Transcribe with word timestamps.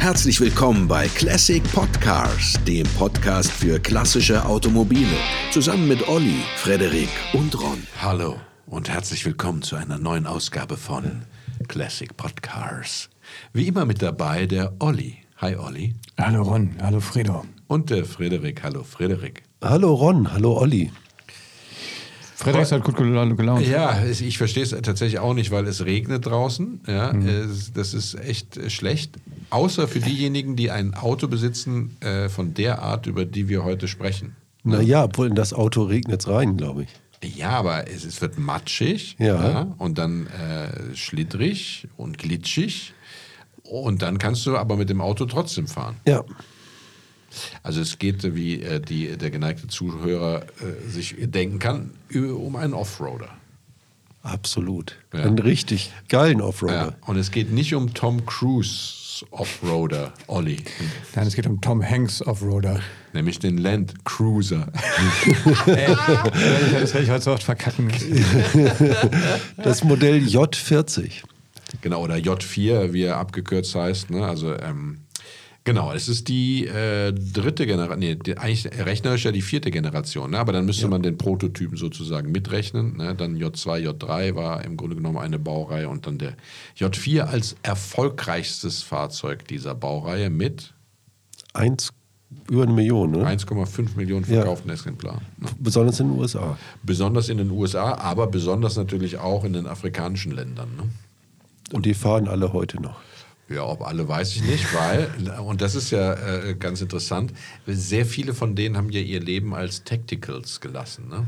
Herzlich 0.00 0.40
willkommen 0.40 0.88
bei 0.88 1.08
Classic 1.08 1.62
Podcars, 1.74 2.54
dem 2.66 2.86
Podcast 2.98 3.52
für 3.52 3.78
klassische 3.78 4.42
Automobile. 4.46 5.14
Zusammen 5.52 5.88
mit 5.88 6.08
Olli, 6.08 6.38
Frederik 6.56 7.10
und 7.34 7.54
Ron. 7.60 7.86
Hallo 8.00 8.36
und 8.64 8.88
herzlich 8.88 9.26
willkommen 9.26 9.60
zu 9.60 9.76
einer 9.76 9.98
neuen 9.98 10.26
Ausgabe 10.26 10.78
von 10.78 11.26
Classic 11.68 12.16
Podcars. 12.16 13.10
Wie 13.52 13.68
immer 13.68 13.84
mit 13.84 14.00
dabei 14.00 14.46
der 14.46 14.72
Olli. 14.78 15.18
Hi 15.36 15.54
Olli. 15.56 15.94
Hallo 16.18 16.44
Ron, 16.44 16.70
hallo 16.80 17.00
Fredo. 17.00 17.44
Und 17.68 17.90
der 17.90 18.06
Frederik. 18.06 18.62
Hallo 18.62 18.82
Frederik. 18.84 19.42
Hallo 19.62 19.92
Ron, 19.92 20.32
hallo 20.32 20.56
Olli. 20.56 20.90
Frederik 22.40 22.62
ist 22.62 22.72
halt 22.72 22.84
gut 22.84 22.96
gelaunt. 22.96 23.66
Ja, 23.66 24.02
ich 24.04 24.38
verstehe 24.38 24.62
es 24.62 24.70
tatsächlich 24.70 25.18
auch 25.18 25.34
nicht, 25.34 25.50
weil 25.50 25.66
es 25.66 25.84
regnet 25.84 26.24
draußen. 26.26 26.80
Ja, 26.86 27.12
es, 27.12 27.72
das 27.72 27.92
ist 27.94 28.14
echt 28.14 28.58
schlecht. 28.70 29.16
Außer 29.50 29.86
für 29.88 30.00
diejenigen, 30.00 30.56
die 30.56 30.70
ein 30.70 30.94
Auto 30.94 31.28
besitzen 31.28 31.96
äh, 32.00 32.28
von 32.28 32.54
der 32.54 32.80
Art, 32.82 33.06
über 33.06 33.24
die 33.24 33.48
wir 33.48 33.62
heute 33.64 33.88
sprechen. 33.88 34.36
Naja, 34.62 35.04
obwohl 35.04 35.26
in 35.28 35.34
das 35.34 35.52
Auto 35.52 35.82
regnet 35.82 36.20
es 36.22 36.28
rein, 36.28 36.56
glaube 36.56 36.84
ich. 36.84 37.36
Ja, 37.36 37.50
aber 37.50 37.88
es, 37.90 38.04
es 38.04 38.20
wird 38.22 38.38
matschig 38.38 39.16
Ja. 39.18 39.74
und 39.78 39.98
dann 39.98 40.26
äh, 40.28 40.96
schlittrig 40.96 41.88
und 41.96 42.16
glitschig. 42.18 42.94
Und 43.62 44.02
dann 44.02 44.18
kannst 44.18 44.46
du 44.46 44.56
aber 44.56 44.76
mit 44.76 44.88
dem 44.90 45.00
Auto 45.00 45.26
trotzdem 45.26 45.66
fahren. 45.66 45.96
Ja, 46.06 46.24
Also 47.62 47.80
es 47.80 47.98
geht, 47.98 48.34
wie 48.34 48.62
äh, 48.62 48.80
die, 48.80 49.16
der 49.16 49.30
geneigte 49.30 49.68
Zuhörer 49.68 50.42
äh, 50.60 50.88
sich 50.88 51.14
denken 51.18 51.58
kann, 51.58 51.90
um 52.14 52.56
einen 52.56 52.74
Offroader. 52.74 53.28
absolut. 54.22 54.96
Ja. 55.12 55.20
Einen 55.24 55.38
richtig 55.38 55.92
geilen 56.08 56.38
Ja. 56.40 56.44
Offroader. 56.46 56.96
Und 57.06 57.16
es 57.16 57.30
geht 57.30 57.52
nicht 57.52 57.74
um 57.74 57.94
Tom 57.94 58.26
Cruise 58.26 59.24
Offroader, 59.32 60.12
Olli, 60.28 60.56
Nein, 61.14 61.26
es 61.26 61.34
geht 61.34 61.46
um 61.46 61.60
Tom 61.60 61.82
Hanks 61.86 62.22
Offroader. 62.26 62.80
nämlich 63.12 63.38
den 63.38 63.58
Land 63.58 64.02
Cruiser. 64.06 64.72
Ey, 65.66 65.94
das 66.80 66.94
werde 66.94 67.04
ich 67.04 67.10
heute 67.10 67.24
so 67.24 67.32
oft 67.32 67.42
verkacken. 67.42 67.90
Das 69.58 69.84
Modell 69.84 70.18
J40. 70.24 71.22
Genau, 71.82 72.02
oder 72.02 72.14
J4, 72.16 72.92
wie 72.94 73.02
er 73.04 73.18
abgekürzt 73.18 73.74
heißt. 73.74 74.10
Ne? 74.10 74.24
Also, 74.26 74.54
ähm, 74.58 75.00
genau, 75.64 75.92
es 75.92 76.08
ist 76.08 76.28
die 76.28 76.66
äh, 76.66 77.12
dritte 77.12 77.66
Generation, 77.66 77.98
nee, 77.98 78.14
die, 78.16 78.36
eigentlich 78.38 78.66
rechnerisch 78.66 79.24
ja 79.24 79.32
die 79.32 79.42
vierte 79.42 79.70
Generation, 79.70 80.30
ne? 80.32 80.38
aber 80.38 80.52
dann 80.52 80.64
müsste 80.66 80.88
man 80.88 81.02
den 81.02 81.18
Prototypen 81.18 81.76
sozusagen 81.76 82.32
mitrechnen. 82.32 82.96
Ne? 82.96 83.14
Dann 83.14 83.36
J2, 83.36 83.88
J3 83.88 84.34
war 84.34 84.64
im 84.64 84.76
Grunde 84.76 84.96
genommen 84.96 85.18
eine 85.18 85.38
Baureihe 85.38 85.88
und 85.88 86.06
dann 86.06 86.18
der 86.18 86.34
J4 86.78 87.22
als 87.22 87.56
erfolgreichstes 87.62 88.82
Fahrzeug 88.82 89.46
dieser 89.48 89.74
Baureihe 89.74 90.30
mit 90.30 90.72
Eins 91.52 91.90
über 92.48 92.62
eine 92.62 92.72
Million, 92.72 93.10
ne? 93.10 93.26
1,5 93.26 93.96
Millionen 93.96 94.24
Ja. 94.28 94.36
verkauften 94.36 94.70
Exemplaren. 94.70 95.20
Ne? 95.38 95.48
Besonders 95.58 95.98
in 95.98 96.08
den 96.10 96.18
USA. 96.18 96.56
Besonders 96.82 97.28
in 97.28 97.38
den 97.38 97.50
USA, 97.50 97.94
aber 97.94 98.28
besonders 98.28 98.76
natürlich 98.76 99.18
auch 99.18 99.44
in 99.44 99.52
den 99.52 99.66
afrikanischen 99.66 100.32
Ländern. 100.32 100.68
Ne? 100.76 100.84
Und 101.72 101.86
die 101.86 101.94
fahren 101.94 102.28
alle 102.28 102.52
heute 102.52 102.80
noch. 102.80 103.00
Ja, 103.52 103.64
ob 103.66 103.82
alle 103.82 104.06
weiß 104.06 104.36
ich 104.36 104.42
nicht, 104.44 104.64
weil, 104.74 105.10
und 105.40 105.60
das 105.60 105.74
ist 105.74 105.90
ja 105.90 106.14
äh, 106.14 106.54
ganz 106.54 106.80
interessant, 106.80 107.32
sehr 107.66 108.06
viele 108.06 108.32
von 108.32 108.54
denen 108.54 108.76
haben 108.76 108.90
ja 108.90 109.00
ihr 109.00 109.20
Leben 109.20 109.54
als 109.54 109.82
Tacticals 109.82 110.60
gelassen. 110.60 111.08
Ne? 111.08 111.26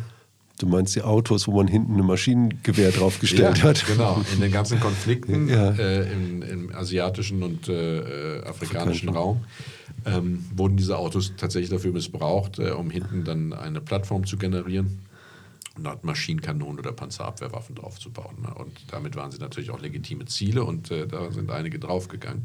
Du 0.59 0.69
meinst 0.69 0.95
die 0.95 1.03
Autos, 1.03 1.49
wo 1.49 1.57
man 1.57 1.67
hinten 1.67 1.99
ein 1.99 2.07
Maschinengewehr 2.07 2.93
draufgestellt 2.93 3.65
hat? 3.65 3.85
Genau, 3.87 4.23
in 4.33 4.41
den 4.41 4.53
ganzen 4.53 4.79
Konflikten 4.79 5.49
Ja. 5.49 5.73
äh, 5.73 6.13
im, 6.13 6.43
im 6.43 6.75
asiatischen 6.75 7.43
und 7.43 7.69
äh, 7.69 8.43
afrikanischen 8.45 9.09
Raum 9.09 9.45
ähm, 10.07 10.45
wurden 10.55 10.77
diese 10.77 10.99
Autos 10.99 11.33
tatsächlich 11.37 11.71
dafür 11.71 11.91
missbraucht, 11.91 12.61
äh, 12.61 12.71
um 12.71 12.91
hinten 12.91 13.25
dann 13.25 13.53
eine 13.53 13.81
Plattform 13.81 14.25
zu 14.27 14.37
generieren 14.37 15.01
und 15.77 15.85
dort 15.85 16.05
Maschinenkanonen 16.05 16.79
oder 16.79 16.93
Panzerabwehrwaffen 16.93 17.75
draufzubauen. 17.75 18.43
Ne? 18.43 18.55
Und 18.55 18.73
damit 18.91 19.17
waren 19.17 19.31
sie 19.31 19.39
natürlich 19.39 19.71
auch 19.71 19.81
legitime 19.81 20.27
Ziele 20.27 20.65
und 20.65 20.91
äh, 20.91 21.07
da 21.07 21.31
sind 21.31 21.51
einige 21.51 21.79
draufgegangen. 21.79 22.45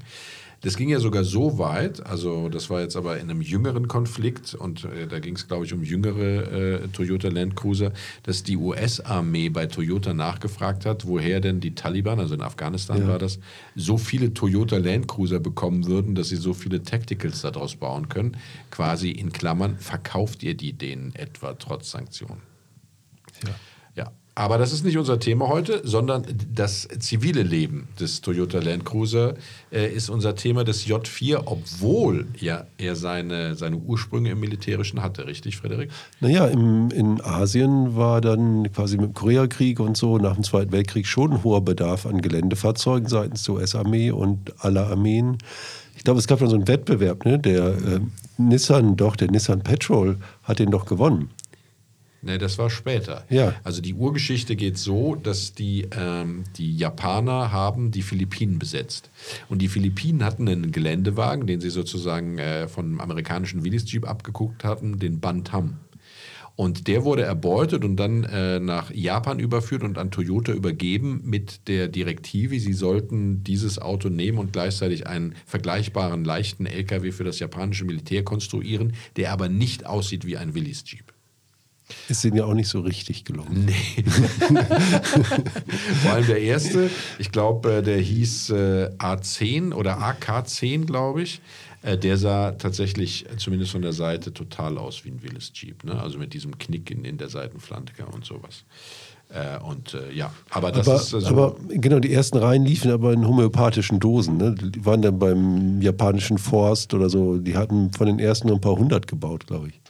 Das 0.62 0.76
ging 0.76 0.90
ja 0.90 1.00
sogar 1.00 1.24
so 1.24 1.60
weit, 1.60 2.04
also 2.04 2.50
das 2.50 2.72
war 2.72 2.82
jetzt 2.82 2.96
aber 2.96 3.20
in 3.20 3.30
einem 3.30 3.42
jüngeren 3.42 3.88
Konflikt 3.88 4.56
und 4.56 4.86
äh, 4.86 5.06
da 5.08 5.20
ging 5.20 5.36
es, 5.36 5.48
glaube 5.48 5.66
ich, 5.66 5.74
um 5.74 5.84
jüngere 5.84 6.52
äh, 6.52 6.88
Toyota 6.88 7.28
Land 7.28 7.56
Cruiser, 7.56 7.92
dass 8.24 8.42
die 8.42 8.58
US-Armee 8.58 9.50
bei 9.50 9.68
Toyota 9.68 10.16
nachgefragt 10.16 10.88
hat, 10.88 11.06
woher 11.06 11.42
denn 11.42 11.60
die 11.60 11.76
Taliban, 11.76 12.20
also 12.20 12.34
in 12.34 12.42
Afghanistan 12.42 13.08
war 13.08 13.20
das, 13.20 13.40
so 13.76 14.00
viele 14.00 14.34
Toyota 14.34 14.78
Land 14.78 15.08
Cruiser 15.08 15.40
bekommen 15.40 15.86
würden, 15.86 16.16
dass 16.16 16.30
sie 16.30 16.38
so 16.38 16.56
viele 16.56 16.82
Tacticals 16.82 17.42
daraus 17.42 17.76
bauen 17.76 18.10
können. 18.10 18.38
Quasi 18.72 19.12
in 19.12 19.32
Klammern, 19.32 19.78
verkauft 19.78 20.42
ihr 20.42 20.56
die 20.56 20.74
denen 20.74 21.14
etwa 21.14 21.54
trotz 21.54 21.92
Sanktionen? 21.92 22.57
Ja, 23.46 23.56
aber 24.38 24.60
das 24.60 24.72
ist 24.72 24.86
nicht 24.86 25.00
unser 25.00 25.20
Thema 25.20 25.48
heute, 25.48 25.82
sondern 25.84 26.24
das 26.54 26.88
zivile 27.00 27.42
Leben 27.42 27.88
des 28.00 28.22
Toyota 28.22 28.60
Land 28.60 28.86
Cruiser 28.86 29.34
äh, 29.72 29.92
ist 29.92 30.12
unser 30.12 30.36
Thema 30.36 30.64
des 30.64 30.86
J4, 30.86 31.42
obwohl 31.46 32.28
ja 32.40 32.68
er 32.78 32.96
seine, 32.96 33.56
seine 33.56 33.78
Ursprünge 33.78 34.30
im 34.30 34.40
Militärischen 34.40 35.02
hatte, 35.02 35.26
richtig, 35.26 35.58
Frederik? 35.58 35.90
Naja, 36.20 36.46
im, 36.46 36.92
in 36.92 37.20
Asien 37.20 37.96
war 37.96 38.22
dann 38.22 38.72
quasi 38.72 38.98
mit 38.98 39.08
dem 39.08 39.14
Koreakrieg 39.16 39.80
und 39.80 39.98
so 39.98 40.20
nach 40.20 40.36
dem 40.36 40.44
Zweiten 40.44 40.72
Weltkrieg 40.72 41.08
schon 41.08 41.34
ein 41.34 41.44
hoher 41.44 41.62
Bedarf 41.62 42.06
an 42.06 42.22
Geländefahrzeugen 42.22 43.10
seitens 43.10 43.42
der 43.42 43.56
US-Armee 43.56 44.12
und 44.12 44.54
aller 44.64 44.86
Armeen. 44.86 45.40
Ich 45.96 46.04
glaube, 46.04 46.20
es 46.20 46.28
gab 46.28 46.38
dann 46.38 46.50
so 46.50 46.56
einen 46.56 46.68
Wettbewerb, 46.68 47.26
ne? 47.26 47.40
der 47.40 47.70
äh, 47.70 48.00
Nissan, 48.38 48.98
doch, 48.98 49.16
der 49.16 49.32
Nissan 49.32 49.64
Petrol 49.64 50.18
hat 50.44 50.60
den 50.60 50.70
doch 50.70 50.86
gewonnen. 50.86 51.32
Ne, 52.28 52.38
das 52.38 52.58
war 52.58 52.70
später. 52.70 53.24
Ja. 53.30 53.56
Also 53.64 53.82
die 53.82 53.94
Urgeschichte 53.94 54.58
geht 54.58 54.78
so, 54.78 55.16
dass 55.16 55.54
die, 55.54 55.88
ähm, 55.98 56.44
die 56.58 56.76
Japaner 56.76 57.54
haben 57.54 57.92
die 57.92 58.02
Philippinen 58.02 58.60
besetzt. 58.60 59.10
Und 59.48 59.62
die 59.62 59.70
Philippinen 59.70 60.26
hatten 60.26 60.50
einen 60.50 60.74
Geländewagen, 60.74 61.48
den 61.48 61.62
sie 61.62 61.70
sozusagen 61.70 62.38
äh, 62.38 62.68
von 62.68 63.00
amerikanischen 63.00 63.64
Willys 63.64 63.90
Jeep 63.90 64.06
abgeguckt 64.06 64.66
hatten, 64.66 65.00
den 65.00 65.22
Bantam. 65.22 65.78
Und 66.58 66.90
der 66.90 67.06
wurde 67.06 67.22
erbeutet 67.22 67.86
und 67.86 67.96
dann 67.96 68.26
äh, 68.26 68.60
nach 68.60 68.92
Japan 68.92 69.40
überführt 69.40 69.84
und 69.84 69.98
an 69.98 70.12
Toyota 70.12 70.52
übergeben 70.52 71.22
mit 71.24 71.70
der 71.70 71.88
Direktive, 71.88 72.60
sie 72.60 72.74
sollten 72.74 73.46
dieses 73.46 73.80
Auto 73.80 74.10
nehmen 74.10 74.38
und 74.38 74.52
gleichzeitig 74.52 75.08
einen 75.08 75.36
vergleichbaren 75.46 76.26
leichten 76.26 76.66
LKW 76.66 77.14
für 77.14 77.24
das 77.24 77.40
japanische 77.40 77.86
Militär 77.86 78.26
konstruieren, 78.26 78.96
der 79.16 79.32
aber 79.32 79.48
nicht 79.48 79.86
aussieht 79.86 80.26
wie 80.26 80.36
ein 80.36 80.56
Willys 80.56 80.84
Jeep. 80.86 81.14
Ist 82.10 82.24
denen 82.24 82.38
ja 82.38 82.46
auch 82.46 82.54
nicht 82.54 82.68
so 82.68 82.82
richtig 82.82 83.24
gelungen. 83.24 83.66
Nee. 83.66 84.04
Vor 86.04 86.12
allem 86.12 86.28
der 86.28 86.42
erste, 86.42 86.90
ich 87.18 87.32
glaube, 87.32 87.82
der 87.82 88.00
hieß 88.00 88.50
äh, 88.50 88.90
A10 88.98 89.74
oder 89.74 90.00
AK10, 90.00 90.86
glaube 90.86 91.24
ich. 91.24 91.42
Äh, 91.82 91.98
der 91.98 92.18
sah 92.18 92.52
tatsächlich, 92.52 93.26
äh, 93.30 93.38
zumindest 93.38 93.72
von 93.72 93.82
der 93.82 93.94
Seite, 93.94 94.34
total 94.34 94.78
aus 94.78 95.06
wie 95.06 95.10
ein 95.10 95.24
Willis 95.24 95.52
Jeep. 95.54 95.84
Ne? 95.86 96.00
Also 96.00 96.18
mit 96.18 96.34
diesem 96.34 96.58
Knick 96.58 96.92
in, 96.92 97.06
in 97.06 97.18
der 97.18 97.30
Seitenflanke 97.30 98.06
und 98.06 98.26
sowas. 98.26 98.66
Äh, 99.30 99.62
und 99.64 99.94
äh, 99.94 100.12
ja, 100.14 100.32
aber 100.50 100.72
das 100.72 100.88
aber, 100.88 100.98
ist 100.98 101.14
äh, 101.14 101.22
so. 101.22 101.28
aber 101.28 101.56
genau, 101.70 102.00
die 102.00 102.14
ersten 102.14 102.38
Reihen 102.38 102.64
liefen 102.64 102.92
aber 102.92 103.12
in 103.12 103.28
homöopathischen 103.28 104.00
Dosen. 104.00 104.38
Ne? 104.38 104.56
Die 104.56 104.86
waren 104.86 105.02
dann 105.02 105.20
beim 105.20 105.82
japanischen 105.82 106.38
Forst 106.38 106.94
oder 106.94 107.10
so. 107.10 107.38
Die 107.38 107.56
hatten 107.56 107.92
von 107.92 108.08
den 108.08 108.20
ersten 108.20 108.48
nur 108.48 108.58
ein 108.58 108.62
paar 108.62 108.78
hundert 108.78 109.08
gebaut, 109.08 109.48
glaube 109.48 109.70
ich. 109.70 109.82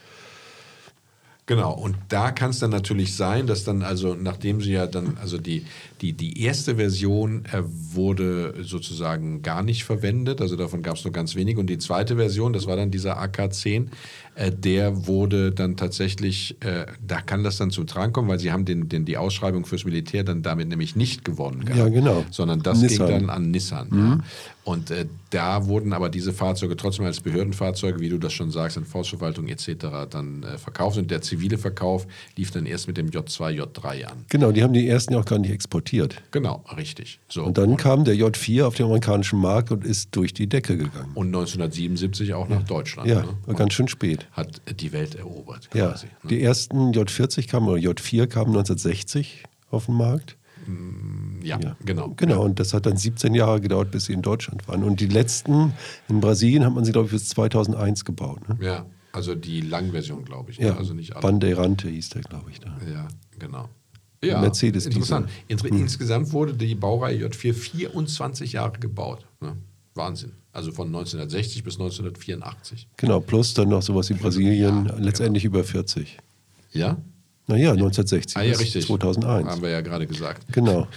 Genau, 1.48 1.72
und 1.72 1.96
da 2.10 2.30
kann 2.30 2.50
es 2.50 2.58
dann 2.58 2.68
natürlich 2.68 3.16
sein, 3.16 3.46
dass 3.46 3.64
dann, 3.64 3.82
also 3.82 4.14
nachdem 4.14 4.60
sie 4.60 4.72
ja 4.72 4.86
dann, 4.86 5.16
also 5.18 5.38
die, 5.38 5.64
die, 6.02 6.12
die 6.12 6.42
erste 6.42 6.76
Version 6.76 7.46
äh, 7.46 7.62
wurde 7.64 8.54
sozusagen 8.60 9.40
gar 9.40 9.62
nicht 9.62 9.84
verwendet, 9.84 10.42
also 10.42 10.56
davon 10.56 10.82
gab 10.82 10.96
es 10.96 11.04
nur 11.04 11.12
ganz 11.14 11.36
wenig. 11.36 11.56
Und 11.56 11.68
die 11.68 11.78
zweite 11.78 12.16
Version, 12.16 12.52
das 12.52 12.66
war 12.66 12.76
dann 12.76 12.90
dieser 12.90 13.18
AK-10, 13.18 13.86
äh, 14.34 14.52
der 14.52 15.06
wurde 15.06 15.50
dann 15.50 15.78
tatsächlich, 15.78 16.58
äh, 16.60 16.84
da 17.06 17.22
kann 17.22 17.44
das 17.44 17.56
dann 17.56 17.70
zum 17.70 17.86
Tragen 17.86 18.12
kommen, 18.12 18.28
weil 18.28 18.38
sie 18.38 18.52
haben 18.52 18.66
den, 18.66 18.90
den, 18.90 19.06
die 19.06 19.16
Ausschreibung 19.16 19.64
fürs 19.64 19.86
Militär 19.86 20.24
dann 20.24 20.42
damit 20.42 20.68
nämlich 20.68 20.96
nicht 20.96 21.24
gewonnen 21.24 21.64
gehabt. 21.64 21.78
Ja, 21.78 21.88
genau. 21.88 22.26
Sondern 22.30 22.62
das 22.62 22.82
Nissan. 22.82 23.06
ging 23.06 23.20
dann 23.20 23.30
an 23.30 23.50
Nissan. 23.50 23.88
Ja. 23.90 24.20
Und 24.68 24.90
äh, 24.90 25.06
da 25.30 25.66
wurden 25.66 25.94
aber 25.94 26.10
diese 26.10 26.34
Fahrzeuge 26.34 26.76
trotzdem 26.76 27.06
als 27.06 27.20
Behördenfahrzeuge, 27.20 28.00
wie 28.00 28.10
du 28.10 28.18
das 28.18 28.34
schon 28.34 28.50
sagst, 28.50 28.76
in 28.76 28.84
Forstverwaltung 28.84 29.48
etc. 29.48 29.86
dann 30.10 30.42
äh, 30.42 30.58
verkauft. 30.58 30.98
Und 30.98 31.10
der 31.10 31.22
zivile 31.22 31.56
Verkauf 31.56 32.06
lief 32.36 32.50
dann 32.50 32.66
erst 32.66 32.86
mit 32.86 32.98
dem 32.98 33.08
J2, 33.08 33.62
J3 33.62 34.04
an. 34.04 34.26
Genau, 34.28 34.52
die 34.52 34.62
haben 34.62 34.74
die 34.74 34.86
ersten 34.86 35.14
ja 35.14 35.20
auch 35.20 35.24
gar 35.24 35.38
nicht 35.38 35.52
exportiert. 35.52 36.20
Genau, 36.32 36.62
richtig. 36.76 37.18
So. 37.30 37.44
Und 37.44 37.56
dann 37.56 37.78
kam 37.78 38.04
der 38.04 38.14
J4 38.16 38.64
auf 38.64 38.74
den 38.74 38.84
amerikanischen 38.84 39.40
Markt 39.40 39.70
und 39.70 39.86
ist 39.86 40.14
durch 40.14 40.34
die 40.34 40.48
Decke 40.50 40.76
gegangen. 40.76 41.12
Und 41.14 41.28
1977 41.28 42.34
auch 42.34 42.50
nach 42.50 42.62
Deutschland. 42.64 43.08
Ja, 43.08 43.22
ne? 43.22 43.54
ganz 43.54 43.72
schön 43.72 43.88
spät. 43.88 44.26
Hat 44.32 44.60
die 44.78 44.92
Welt 44.92 45.14
erobert 45.14 45.70
Ja, 45.72 45.92
quasi. 45.92 46.08
ne? 46.08 46.28
die 46.28 46.42
ersten 46.42 46.92
J40 46.92 47.48
kamen, 47.48 47.68
oder 47.68 47.80
J4 47.80 48.26
kamen 48.26 48.48
1960 48.50 49.44
auf 49.70 49.86
den 49.86 49.94
Markt. 49.94 50.36
Ja, 51.42 51.58
genau. 51.84 52.12
Genau, 52.16 52.44
und 52.44 52.60
das 52.60 52.74
hat 52.74 52.86
dann 52.86 52.96
17 52.96 53.34
Jahre 53.34 53.60
gedauert, 53.60 53.90
bis 53.90 54.06
sie 54.06 54.12
in 54.12 54.22
Deutschland 54.22 54.66
waren. 54.68 54.82
Und 54.82 55.00
die 55.00 55.06
letzten, 55.06 55.72
in 56.08 56.20
Brasilien 56.20 56.64
hat 56.64 56.74
man 56.74 56.84
sie, 56.84 56.92
glaube 56.92 57.06
ich, 57.06 57.12
bis 57.12 57.28
2001 57.30 58.04
gebaut. 58.04 58.48
Ne? 58.48 58.58
Ja, 58.60 58.86
also 59.12 59.34
die 59.34 59.60
Langversion, 59.60 60.24
glaube 60.24 60.50
ich. 60.50 60.58
Ne? 60.58 60.66
Ja, 60.66 60.76
Also 60.76 60.94
nicht 60.94 61.14
alle. 61.14 61.22
Bandeirante 61.22 61.88
hieß 61.88 62.10
der, 62.10 62.22
glaube 62.22 62.50
ich. 62.50 62.60
Da. 62.60 62.76
Ja, 62.92 63.08
genau. 63.38 63.68
Ja, 64.22 64.40
Mercedes 64.40 64.86
interessant. 64.86 65.28
Diesel. 65.28 65.42
Hm. 65.42 65.66
Inter 65.68 65.82
Insgesamt 65.82 66.32
wurde 66.32 66.54
die 66.54 66.74
Baureihe 66.74 67.26
J4 67.26 67.54
24 67.54 68.52
Jahre 68.52 68.78
gebaut. 68.78 69.26
Ne? 69.40 69.56
Wahnsinn. 69.94 70.32
Also 70.52 70.72
von 70.72 70.88
1960 70.88 71.62
bis 71.62 71.74
1984. 71.74 72.88
Genau, 72.96 73.20
plus 73.20 73.54
dann 73.54 73.68
noch 73.68 73.82
sowas 73.82 74.10
wie 74.10 74.14
Brasilien, 74.14 74.86
Ja, 74.86 74.96
letztendlich 74.96 75.44
über 75.44 75.62
40. 75.62 76.18
Ja? 76.72 76.96
Naja, 77.48 77.72
1960 77.72 78.36
Ah, 78.36 78.42
ja, 78.42 78.50
bis 78.52 78.60
richtig. 78.60 78.86
2001. 78.86 79.48
Haben 79.48 79.62
wir 79.62 79.70
ja 79.70 79.80
gerade 79.80 80.06
gesagt. 80.06 80.44
Genau. 80.52 80.86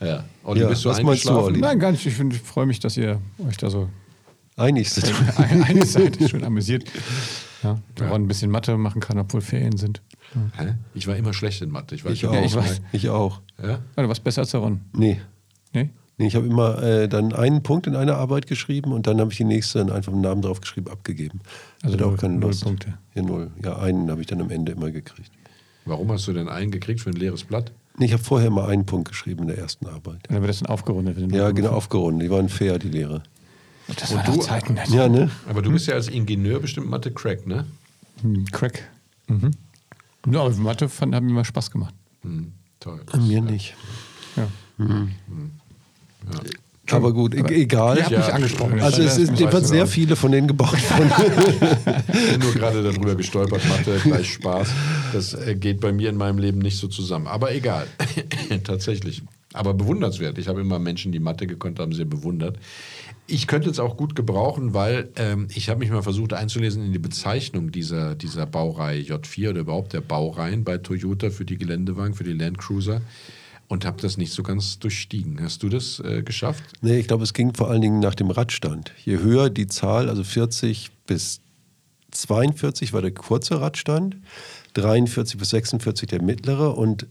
Ja. 0.00 0.24
Olli, 0.42 0.60
Ja, 0.60 0.68
bist 0.68 0.84
du 0.84 0.90
was 0.90 1.02
meinst 1.02 1.24
du? 1.24 1.30
Olli? 1.30 1.60
Nein, 1.60 1.78
gar 1.78 1.90
nicht. 1.92 2.04
Ich, 2.04 2.18
ich 2.18 2.40
freue 2.40 2.66
mich, 2.66 2.78
dass 2.80 2.96
ihr 2.96 3.20
euch 3.48 3.56
da 3.56 3.70
so 3.70 3.88
Einig 4.56 4.90
sind. 4.90 5.10
einig 5.38 5.86
seid. 5.86 6.18
Schön 6.30 6.44
amüsiert. 6.44 6.84
Ja, 7.62 7.78
da 7.94 8.04
man 8.08 8.22
ein 8.22 8.28
bisschen 8.28 8.50
Mathe 8.50 8.76
machen 8.76 9.00
kann, 9.00 9.18
obwohl 9.18 9.40
Ferien 9.40 9.76
sind. 9.78 10.02
Hä? 10.58 10.74
Ich 10.94 11.06
war 11.06 11.16
immer 11.16 11.32
schlecht 11.32 11.62
in 11.62 11.70
Mathe. 11.70 11.94
Ich, 11.94 12.04
weiß 12.04 12.12
Ich 12.12 12.22
nicht, 12.22 12.30
auch. 12.30 12.44
ich 12.44 12.54
weiß. 12.54 12.80
Ich 12.92 13.08
auch. 13.08 13.40
Ja? 13.62 13.78
Ja, 13.96 14.02
du 14.02 14.08
warst 14.08 14.22
besser 14.22 14.42
als 14.42 14.50
der 14.50 14.60
Ron. 14.60 14.80
Nee. 14.94 15.20
Nee? 15.72 15.88
Nee, 16.16 16.28
ich 16.28 16.36
habe 16.36 16.46
immer 16.46 16.80
äh, 16.82 17.08
dann 17.08 17.32
einen 17.32 17.62
Punkt 17.64 17.86
in 17.88 17.96
einer 17.96 18.16
Arbeit 18.16 18.46
geschrieben 18.46 18.92
und 18.92 19.06
dann 19.08 19.20
habe 19.20 19.32
ich 19.32 19.36
die 19.38 19.44
nächste 19.44 19.78
dann 19.80 19.90
einfach 19.90 20.12
einen 20.12 20.20
Namen 20.22 20.42
drauf 20.42 20.60
geschrieben, 20.60 20.88
abgegeben. 20.90 21.40
Also 21.82 21.96
null- 21.96 22.14
auch 22.14 22.18
keine 22.18 22.34
null 22.34 22.50
Lust. 22.50 22.62
Punkte. 22.62 22.94
Ja, 23.14 23.22
null. 23.22 23.50
Ja, 23.64 23.78
einen 23.78 24.08
habe 24.10 24.20
ich 24.20 24.28
dann 24.28 24.40
am 24.40 24.50
Ende 24.50 24.72
immer 24.72 24.90
gekriegt. 24.92 25.30
Warum 25.86 26.10
hast 26.12 26.26
du 26.28 26.32
denn 26.32 26.48
einen 26.48 26.70
gekriegt 26.70 27.00
für 27.00 27.10
ein 27.10 27.16
leeres 27.16 27.42
Blatt? 27.44 27.72
Nee, 27.98 28.06
ich 28.06 28.12
habe 28.12 28.22
vorher 28.22 28.50
mal 28.50 28.68
einen 28.70 28.86
Punkt 28.86 29.08
geschrieben 29.08 29.42
in 29.42 29.48
der 29.48 29.58
ersten 29.58 29.86
Arbeit. 29.86 30.20
Dann 30.28 30.40
wird 30.40 30.48
das 30.50 30.60
dann 30.60 30.68
aufgerundet. 30.68 31.16
wenn 31.16 31.28
du 31.28 31.36
Ja, 31.36 31.50
genau, 31.50 31.70
aufgerundet. 31.70 32.26
Die 32.26 32.30
waren 32.30 32.48
fair, 32.48 32.78
die 32.78 32.88
Lehre. 32.88 33.22
Das 33.86 34.14
war 34.14 34.26
noch 34.26 34.38
Zeiten. 34.38 34.76
Das 34.76 34.90
Ja, 34.90 35.08
ne? 35.08 35.30
Aber 35.48 35.62
du 35.62 35.70
bist 35.72 35.86
ja 35.88 35.94
als 35.94 36.08
Ingenieur 36.08 36.58
bestimmt 36.60 36.88
Mathe-Crack, 36.88 37.46
ne? 37.46 37.66
Hm, 38.22 38.46
Crack. 38.46 38.82
Mhm. 39.28 39.50
Ja, 40.30 40.40
aber 40.40 40.54
Mathe 40.54 40.88
fand, 40.88 41.14
hat 41.14 41.22
mir 41.22 41.30
immer 41.30 41.44
Spaß 41.44 41.70
gemacht. 41.70 41.94
Hm, 42.22 42.52
toll. 42.80 43.00
Mir 43.18 43.42
nicht. 43.42 43.74
Ja. 44.36 44.46
Aber 46.90 47.12
gut, 47.12 47.34
e 47.34 47.40
egal. 47.62 47.96
Ihr 47.96 48.04
habt 48.04 48.16
mich 48.16 48.32
angesprochen. 48.32 48.80
Also 48.80 49.02
es 49.02 49.18
weiß 49.18 49.38
jedenfalls 49.38 49.64
ich 49.64 49.70
sehr 49.70 49.86
viele 49.86 50.16
von 50.16 50.32
denen 50.32 50.48
gebaut 50.48 50.78
worden. 50.90 51.12
Ich 52.12 52.30
bin 52.30 52.40
nur 52.40 52.52
gerade 52.52 52.82
darüber 52.82 53.14
gestolpert, 53.14 53.62
Mathe 53.68 53.98
gleich 54.02 54.34
Spaß. 54.34 54.68
Das 55.12 55.34
äh, 55.34 55.54
geht 55.54 55.80
bei 55.80 55.92
mir 55.92 56.10
in 56.10 56.16
meinem 56.16 56.38
Leben 56.38 56.58
nicht 56.58 56.78
so 56.78 56.88
zusammen. 56.88 57.26
Aber 57.26 57.54
egal. 57.54 57.86
Tatsächlich. 58.64 59.22
Aber 59.54 59.72
bewundernswert. 59.72 60.36
Ich 60.38 60.48
habe 60.48 60.60
immer 60.60 60.78
Menschen, 60.78 61.12
die 61.12 61.20
Mathe 61.20 61.46
gekonnt 61.46 61.78
haben, 61.78 61.92
sehr 61.92 62.04
bewundert. 62.04 62.58
Ich 63.26 63.46
könnte 63.46 63.70
es 63.70 63.78
auch 63.78 63.96
gut 63.96 64.14
gebrauchen, 64.14 64.74
weil 64.74 65.08
ähm, 65.16 65.48
ich 65.54 65.70
habe 65.70 65.80
mich 65.80 65.90
mal 65.90 66.02
versucht 66.02 66.34
einzulesen 66.34 66.84
in 66.84 66.92
die 66.92 66.98
Bezeichnung 66.98 67.72
dieser, 67.72 68.14
dieser 68.14 68.44
Baureihe 68.44 69.00
J4 69.00 69.50
oder 69.50 69.60
überhaupt 69.60 69.94
der 69.94 70.02
Baureihen 70.02 70.64
bei 70.64 70.76
Toyota 70.76 71.30
für 71.30 71.46
die 71.46 71.56
Geländewagen, 71.56 72.14
für 72.14 72.24
die 72.24 72.34
Land 72.34 72.58
Cruiser 72.58 73.00
und 73.74 73.84
habe 73.84 74.00
das 74.00 74.16
nicht 74.16 74.32
so 74.32 74.42
ganz 74.42 74.78
durchstiegen. 74.78 75.42
Hast 75.42 75.62
du 75.62 75.68
das 75.68 76.00
äh, 76.00 76.22
geschafft? 76.22 76.62
nee, 76.80 76.98
ich 76.98 77.08
glaube, 77.08 77.24
es 77.24 77.34
ging 77.34 77.52
vor 77.54 77.70
allen 77.70 77.82
Dingen 77.82 77.98
nach 77.98 78.14
dem 78.14 78.30
Radstand. 78.30 78.92
Je 79.04 79.18
höher 79.18 79.50
die 79.50 79.66
Zahl, 79.66 80.08
also 80.08 80.24
40 80.24 80.90
bis 81.06 81.40
42 82.12 82.92
war 82.92 83.02
der 83.02 83.12
kurze 83.12 83.60
Radstand, 83.60 84.16
43 84.74 85.38
bis 85.38 85.50
46 85.50 86.08
der 86.08 86.22
mittlere 86.22 86.78
und 86.78 87.08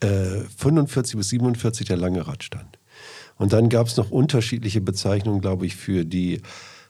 äh, 0.00 0.40
45 0.56 1.16
bis 1.16 1.28
47 1.30 1.86
der 1.86 1.96
lange 1.96 2.26
Radstand. 2.26 2.78
Und 3.36 3.52
dann 3.52 3.68
gab 3.68 3.88
es 3.88 3.96
noch 3.96 4.12
unterschiedliche 4.12 4.80
Bezeichnungen, 4.80 5.40
glaube 5.40 5.66
ich, 5.66 5.74
für 5.74 6.04
die 6.04 6.40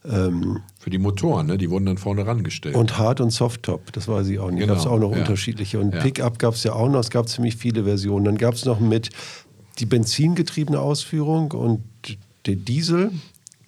ähm, 0.07 0.61
Für 0.79 0.91
die 0.91 0.99
Motoren, 0.99 1.47
ne? 1.47 1.57
die 1.59 1.71
wurden 1.71 1.87
dann 1.87 1.99
vorne 1.99 2.27
rangestellt. 2.27 2.75
und 2.77 2.99
Hard- 2.99 3.21
und 3.21 3.31
Softtop, 3.31 3.93
das 3.93 4.07
weiß 4.09 4.29
ich 4.29 4.39
auch 4.39 4.51
nicht. 4.51 4.61
Genau, 4.61 4.75
Gab 4.75 4.81
es 4.81 4.87
auch 4.87 4.99
noch 4.99 5.13
ja. 5.13 5.19
unterschiedliche. 5.19 5.81
Und 5.81 5.95
Ja. 5.95 6.01
Pickup 6.01 6.39
gab 6.39 6.55
es 6.55 6.65
ja 6.65 6.73
auch 6.75 6.89
noch, 6.91 7.01
es 7.01 7.11
gab 7.11 7.29
ziemlich 7.29 7.57
viele 7.57 7.85
Versionen. 7.85 8.25
Dann 8.25 8.37
gab 8.39 8.55
es 8.55 8.65
noch 8.65 8.81
mit 8.81 9.11
die 9.79 9.87
benzingetriebene 9.87 10.79
Ausführung 10.79 11.51
und 11.53 11.83
der 12.47 12.57
Diesel 12.57 13.11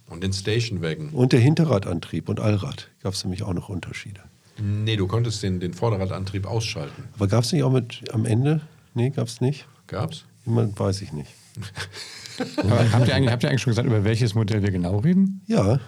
Und 0.09 0.23
den 0.23 0.33
Stationwagen. 0.33 1.09
und 1.11 1.33
der 1.33 1.41
Hinterradantrieb 1.41 2.29
und 2.29 2.39
Allrad. 2.41 2.89
Gab 3.03 3.15
es 3.15 3.25
nämlich 3.25 3.43
auch 3.43 3.55
noch 3.55 3.69
Unterschiede. 3.69 4.21
Nee, 4.63 4.97
du 4.97 5.07
konntest 5.07 5.43
den, 5.43 5.61
den 5.61 5.75
Vorderradantrieb 5.75 6.47
ausschalten. 6.47 7.05
Aber 7.17 7.27
gab 7.29 7.45
es 7.45 7.53
nicht 7.53 7.63
auch 7.63 7.73
mit 7.73 8.05
am 8.13 8.25
Ende? 8.25 8.61
Nee, 8.95 9.11
gab 9.11 9.27
es 9.29 9.41
nicht. 9.41 9.67
Gab's? 9.87 10.25
Jemand 10.47 10.79
weiß 10.79 11.03
ich 11.03 11.13
nicht. 11.13 11.31
Habt, 12.93 13.09
ihr 13.09 13.31
habt 13.31 13.43
ihr 13.43 13.49
eigentlich 13.49 13.61
schon 13.63 13.71
gesagt, 13.71 13.87
über 13.87 14.05
welches 14.05 14.35
Modell 14.35 14.63
wir 14.63 14.71
genau 14.71 14.99
reden? 14.99 15.41
Ja, 15.47 15.81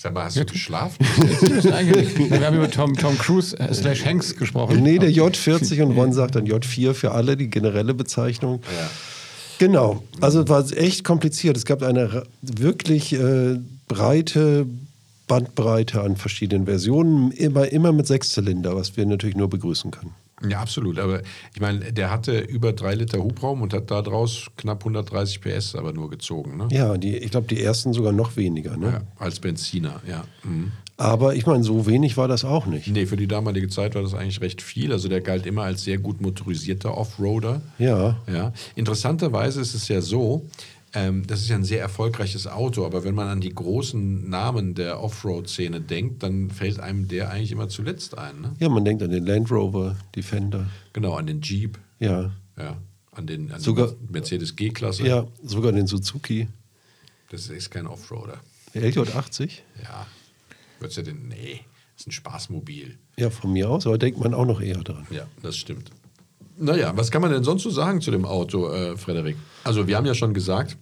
Sag 0.00 0.14
mal, 0.14 0.26
hast 0.26 0.36
du 0.36 0.44
geschlafen? 0.44 0.96
Wir 1.00 2.46
haben 2.46 2.56
über 2.56 2.70
Tom, 2.70 2.94
Tom 2.94 3.18
Cruise 3.18 3.58
äh, 3.58 3.74
slash 3.74 4.04
Hanks 4.04 4.36
gesprochen. 4.36 4.80
nee, 4.80 4.96
der 4.96 5.10
J40 5.10 5.82
und 5.82 5.96
Ron 5.96 6.12
sagt 6.12 6.36
dann 6.36 6.46
J4 6.46 6.94
für 6.94 7.10
alle, 7.10 7.36
die 7.36 7.50
generelle 7.50 7.94
Bezeichnung. 7.94 8.60
ja. 8.78 8.88
Genau, 9.58 10.04
also 10.20 10.42
es 10.42 10.48
war 10.48 10.64
echt 10.70 11.02
kompliziert. 11.02 11.56
Es 11.56 11.64
gab 11.64 11.82
eine 11.82 12.22
wirklich 12.42 13.12
äh, 13.12 13.58
breite 13.88 14.66
Bandbreite 15.26 16.00
an 16.00 16.16
verschiedenen 16.16 16.66
Versionen, 16.66 17.32
immer, 17.32 17.66
immer 17.72 17.90
mit 17.90 18.06
Sechszylinder, 18.06 18.76
was 18.76 18.96
wir 18.96 19.04
natürlich 19.04 19.34
nur 19.34 19.50
begrüßen 19.50 19.90
können. 19.90 20.14
Ja, 20.46 20.60
absolut. 20.60 20.98
Aber 20.98 21.22
ich 21.54 21.60
meine, 21.60 21.92
der 21.92 22.10
hatte 22.10 22.38
über 22.38 22.72
drei 22.72 22.94
Liter 22.94 23.18
Hubraum 23.18 23.62
und 23.62 23.72
hat 23.72 23.90
daraus 23.90 24.46
knapp 24.56 24.80
130 24.80 25.40
PS 25.40 25.74
aber 25.74 25.92
nur 25.92 26.10
gezogen. 26.10 26.56
Ne? 26.56 26.68
Ja, 26.70 26.96
die, 26.96 27.16
ich 27.16 27.30
glaube, 27.30 27.48
die 27.48 27.62
ersten 27.62 27.92
sogar 27.92 28.12
noch 28.12 28.36
weniger. 28.36 28.76
Ne? 28.76 28.86
Ja, 28.86 29.00
als 29.18 29.40
Benziner, 29.40 30.00
ja. 30.08 30.24
Mhm. 30.44 30.72
Aber 30.96 31.36
ich 31.36 31.46
meine, 31.46 31.62
so 31.62 31.86
wenig 31.86 32.16
war 32.16 32.26
das 32.26 32.44
auch 32.44 32.66
nicht. 32.66 32.88
Nee, 32.88 33.06
für 33.06 33.16
die 33.16 33.28
damalige 33.28 33.68
Zeit 33.68 33.94
war 33.94 34.02
das 34.02 34.14
eigentlich 34.14 34.40
recht 34.40 34.60
viel. 34.60 34.90
Also 34.92 35.08
der 35.08 35.20
galt 35.20 35.46
immer 35.46 35.62
als 35.62 35.84
sehr 35.84 35.98
gut 35.98 36.20
motorisierter 36.20 36.96
Offroader. 36.98 37.62
Ja, 37.78 38.16
Ja. 38.26 38.52
Interessanterweise 38.74 39.60
ist 39.60 39.74
es 39.74 39.86
ja 39.86 40.00
so, 40.00 40.44
ähm, 40.94 41.26
das 41.26 41.40
ist 41.40 41.48
ja 41.48 41.56
ein 41.56 41.64
sehr 41.64 41.80
erfolgreiches 41.80 42.46
Auto, 42.46 42.84
aber 42.86 43.04
wenn 43.04 43.14
man 43.14 43.28
an 43.28 43.40
die 43.40 43.54
großen 43.54 44.28
Namen 44.28 44.74
der 44.74 45.00
Offroad-Szene 45.02 45.80
denkt, 45.80 46.22
dann 46.22 46.50
fällt 46.50 46.80
einem 46.80 47.08
der 47.08 47.30
eigentlich 47.30 47.52
immer 47.52 47.68
zuletzt 47.68 48.16
ein. 48.16 48.40
Ne? 48.40 48.54
ja, 48.58 48.68
man 48.68 48.84
denkt 48.84 49.02
an 49.02 49.10
den 49.10 49.26
Land 49.26 49.50
Rover, 49.50 49.96
Defender. 50.16 50.66
Genau, 50.92 51.14
an 51.14 51.26
den 51.26 51.40
Jeep, 51.42 51.78
Ja, 52.00 52.32
ja, 52.56 52.76
an 53.12 53.26
den 53.26 53.52
an 53.52 53.60
Sogar- 53.60 53.92
die 53.92 54.12
Mercedes 54.12 54.56
G-Klasse. 54.56 55.06
ja, 55.06 55.26
sogar 55.42 55.72
den 55.72 55.86
Suzuki. 55.86 56.48
Das 57.30 57.48
ist 57.48 57.70
kein 57.70 57.86
Offroader. 57.86 58.38
Der 58.74 58.82
LJ80. 58.90 59.50
Ja. 59.82 60.06
Würdest 60.80 60.98
du 60.98 61.02
denn, 61.02 61.28
nee, 61.28 61.60
das 61.94 62.02
ist 62.02 62.06
ein 62.08 62.12
Spaßmobil. 62.12 62.96
Ja, 63.18 63.30
von 63.30 63.52
mir 63.52 63.68
aus, 63.68 63.86
aber 63.86 63.98
denkt 63.98 64.20
man 64.20 64.32
auch 64.32 64.46
noch 64.46 64.60
eher 64.60 64.78
dran. 64.78 65.06
Ja, 65.10 65.26
das 65.42 65.56
stimmt. 65.56 65.90
Naja, 66.58 66.92
was 66.96 67.10
kann 67.10 67.22
man 67.22 67.30
denn 67.30 67.44
sonst 67.44 67.62
so 67.62 67.70
sagen 67.70 68.00
zu 68.00 68.10
dem 68.10 68.24
Auto, 68.24 68.68
äh, 68.70 68.96
Frederik? 68.96 69.36
Also, 69.64 69.86
wir 69.86 69.96
haben 69.96 70.06
ja 70.06 70.14
schon 70.14 70.34
gesagt, 70.34 70.76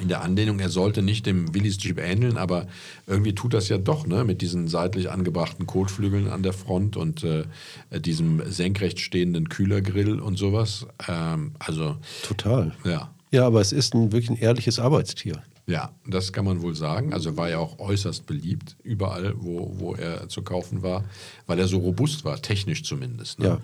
in 0.00 0.08
der 0.08 0.22
Anlehnung, 0.22 0.58
er 0.60 0.70
sollte 0.70 1.02
nicht 1.02 1.26
dem 1.26 1.54
Willys 1.54 1.82
Jeep 1.82 1.98
ähneln, 1.98 2.36
aber 2.36 2.66
irgendwie 3.06 3.34
tut 3.34 3.54
das 3.54 3.68
ja 3.68 3.78
doch, 3.78 4.06
ne? 4.06 4.24
Mit 4.24 4.42
diesen 4.42 4.68
seitlich 4.68 5.10
angebrachten 5.10 5.66
Kotflügeln 5.66 6.28
an 6.28 6.42
der 6.42 6.52
Front 6.52 6.96
und 6.96 7.24
äh, 7.24 7.44
diesem 7.92 8.42
senkrecht 8.50 9.00
stehenden 9.00 9.48
Kühlergrill 9.48 10.20
und 10.20 10.36
sowas. 10.38 10.86
Ähm, 11.08 11.52
also, 11.58 11.96
Total. 12.22 12.72
ja. 12.84 13.10
Ja, 13.30 13.46
aber 13.46 13.60
es 13.60 13.72
ist 13.72 13.94
ein 13.94 14.12
wirklich 14.12 14.30
ein 14.30 14.36
ehrliches 14.36 14.78
Arbeitstier. 14.78 15.42
Ja, 15.66 15.92
das 16.06 16.32
kann 16.32 16.44
man 16.44 16.62
wohl 16.62 16.74
sagen. 16.74 17.12
Also 17.12 17.36
war 17.36 17.48
ja 17.48 17.58
auch 17.58 17.78
äußerst 17.78 18.26
beliebt, 18.26 18.76
überall, 18.82 19.34
wo, 19.38 19.72
wo 19.78 19.94
er 19.94 20.28
zu 20.28 20.42
kaufen 20.42 20.82
war, 20.82 21.04
weil 21.46 21.58
er 21.58 21.66
so 21.66 21.78
robust 21.78 22.24
war, 22.24 22.40
technisch 22.40 22.84
zumindest. 22.84 23.38
Ne? 23.38 23.46
Ja. 23.46 23.60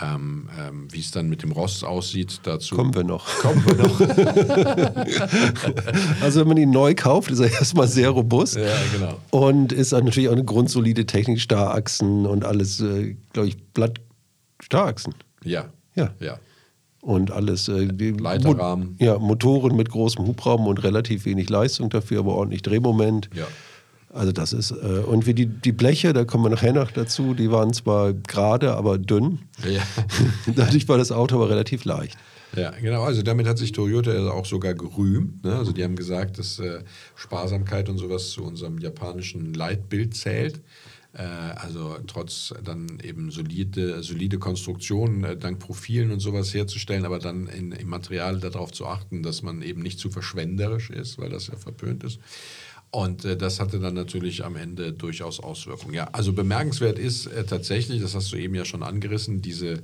Ähm, 0.00 0.48
ähm, 0.58 0.88
Wie 0.92 1.00
es 1.00 1.10
dann 1.10 1.30
mit 1.30 1.42
dem 1.42 1.52
Rost 1.52 1.82
aussieht, 1.82 2.40
dazu 2.42 2.74
Kommen 2.76 2.94
wir 2.94 3.04
noch. 3.04 3.26
kommen 3.38 3.64
wir 3.64 3.74
noch. 3.76 4.00
Also 6.20 6.40
wenn 6.40 6.48
man 6.48 6.56
ihn 6.58 6.70
neu 6.70 6.94
kauft, 6.94 7.30
ist 7.30 7.40
er 7.40 7.50
erstmal 7.50 7.88
sehr 7.88 8.10
robust. 8.10 8.56
ja, 8.56 8.66
genau. 8.92 9.16
Und 9.30 9.72
ist 9.72 9.92
natürlich 9.92 10.28
auch 10.28 10.32
eine 10.34 10.44
grundsolide 10.44 11.06
Technik, 11.06 11.40
Starachsen 11.40 12.26
und 12.26 12.44
alles, 12.44 12.80
äh, 12.80 13.16
glaube 13.32 13.48
ich, 13.48 13.56
Blatt 13.72 14.00
Starachsen. 14.60 15.14
Ja. 15.44 15.66
Ja. 15.94 16.10
Ja. 16.20 16.38
Und 17.00 17.30
alles. 17.30 17.68
Äh, 17.68 17.84
Leiterrahmen. 17.84 18.96
Mo 18.98 19.04
ja, 19.04 19.18
Motoren 19.18 19.76
mit 19.76 19.88
großem 19.90 20.26
Hubraum 20.26 20.66
und 20.66 20.82
relativ 20.82 21.24
wenig 21.24 21.48
Leistung 21.48 21.88
dafür, 21.88 22.18
aber 22.20 22.34
ordentlich 22.34 22.62
Drehmoment. 22.62 23.30
Ja. 23.34 23.46
Also 24.16 24.32
das 24.32 24.52
ist, 24.52 24.70
äh, 24.70 24.74
und 24.74 25.26
wie 25.26 25.34
die, 25.34 25.46
die 25.46 25.72
Bleche, 25.72 26.12
da 26.12 26.24
kommen 26.24 26.44
wir 26.44 26.50
nachher 26.50 26.72
noch 26.72 26.90
dazu, 26.90 27.34
die 27.34 27.50
waren 27.50 27.72
zwar 27.72 28.12
gerade, 28.12 28.74
aber 28.74 28.98
dünn. 28.98 29.40
Ja. 29.68 29.82
Dadurch 30.56 30.88
war 30.88 30.98
das 30.98 31.12
Auto 31.12 31.36
aber 31.36 31.50
relativ 31.50 31.84
leicht. 31.84 32.16
Ja, 32.54 32.70
genau. 32.70 33.02
Also 33.02 33.22
damit 33.22 33.46
hat 33.46 33.58
sich 33.58 33.72
Toyota 33.72 34.12
ja 34.14 34.30
auch 34.30 34.46
sogar 34.46 34.74
gerühmt. 34.74 35.44
Ne? 35.44 35.56
Also 35.56 35.72
die 35.72 35.84
haben 35.84 35.96
gesagt, 35.96 36.38
dass 36.38 36.58
äh, 36.58 36.82
Sparsamkeit 37.14 37.88
und 37.88 37.98
sowas 37.98 38.30
zu 38.30 38.44
unserem 38.44 38.78
japanischen 38.78 39.52
Leitbild 39.52 40.16
zählt. 40.16 40.62
Äh, 41.12 41.22
also 41.22 41.96
trotz 42.06 42.54
dann 42.64 42.98
eben 43.02 43.30
solide, 43.30 44.02
solide 44.02 44.38
Konstruktionen, 44.38 45.24
äh, 45.24 45.36
dank 45.36 45.58
Profilen 45.58 46.10
und 46.12 46.20
sowas 46.20 46.54
herzustellen, 46.54 47.04
aber 47.04 47.18
dann 47.18 47.46
in, 47.46 47.72
im 47.72 47.88
Material 47.88 48.38
darauf 48.38 48.72
zu 48.72 48.86
achten, 48.86 49.22
dass 49.22 49.42
man 49.42 49.62
eben 49.62 49.82
nicht 49.82 49.98
zu 49.98 50.10
verschwenderisch 50.10 50.90
ist, 50.90 51.18
weil 51.18 51.30
das 51.30 51.48
ja 51.48 51.56
verpönt 51.56 52.04
ist. 52.04 52.20
Und 52.96 53.26
äh, 53.26 53.36
das 53.36 53.60
hatte 53.60 53.78
dann 53.78 53.92
natürlich 53.92 54.42
am 54.42 54.56
Ende 54.56 54.90
durchaus 54.90 55.38
Auswirkungen. 55.38 55.92
Ja, 55.92 56.08
also 56.12 56.32
bemerkenswert 56.32 56.98
ist 56.98 57.26
äh, 57.26 57.44
tatsächlich, 57.44 58.00
das 58.00 58.14
hast 58.14 58.32
du 58.32 58.38
eben 58.38 58.54
ja 58.54 58.64
schon 58.64 58.82
angerissen, 58.82 59.42
diese 59.42 59.82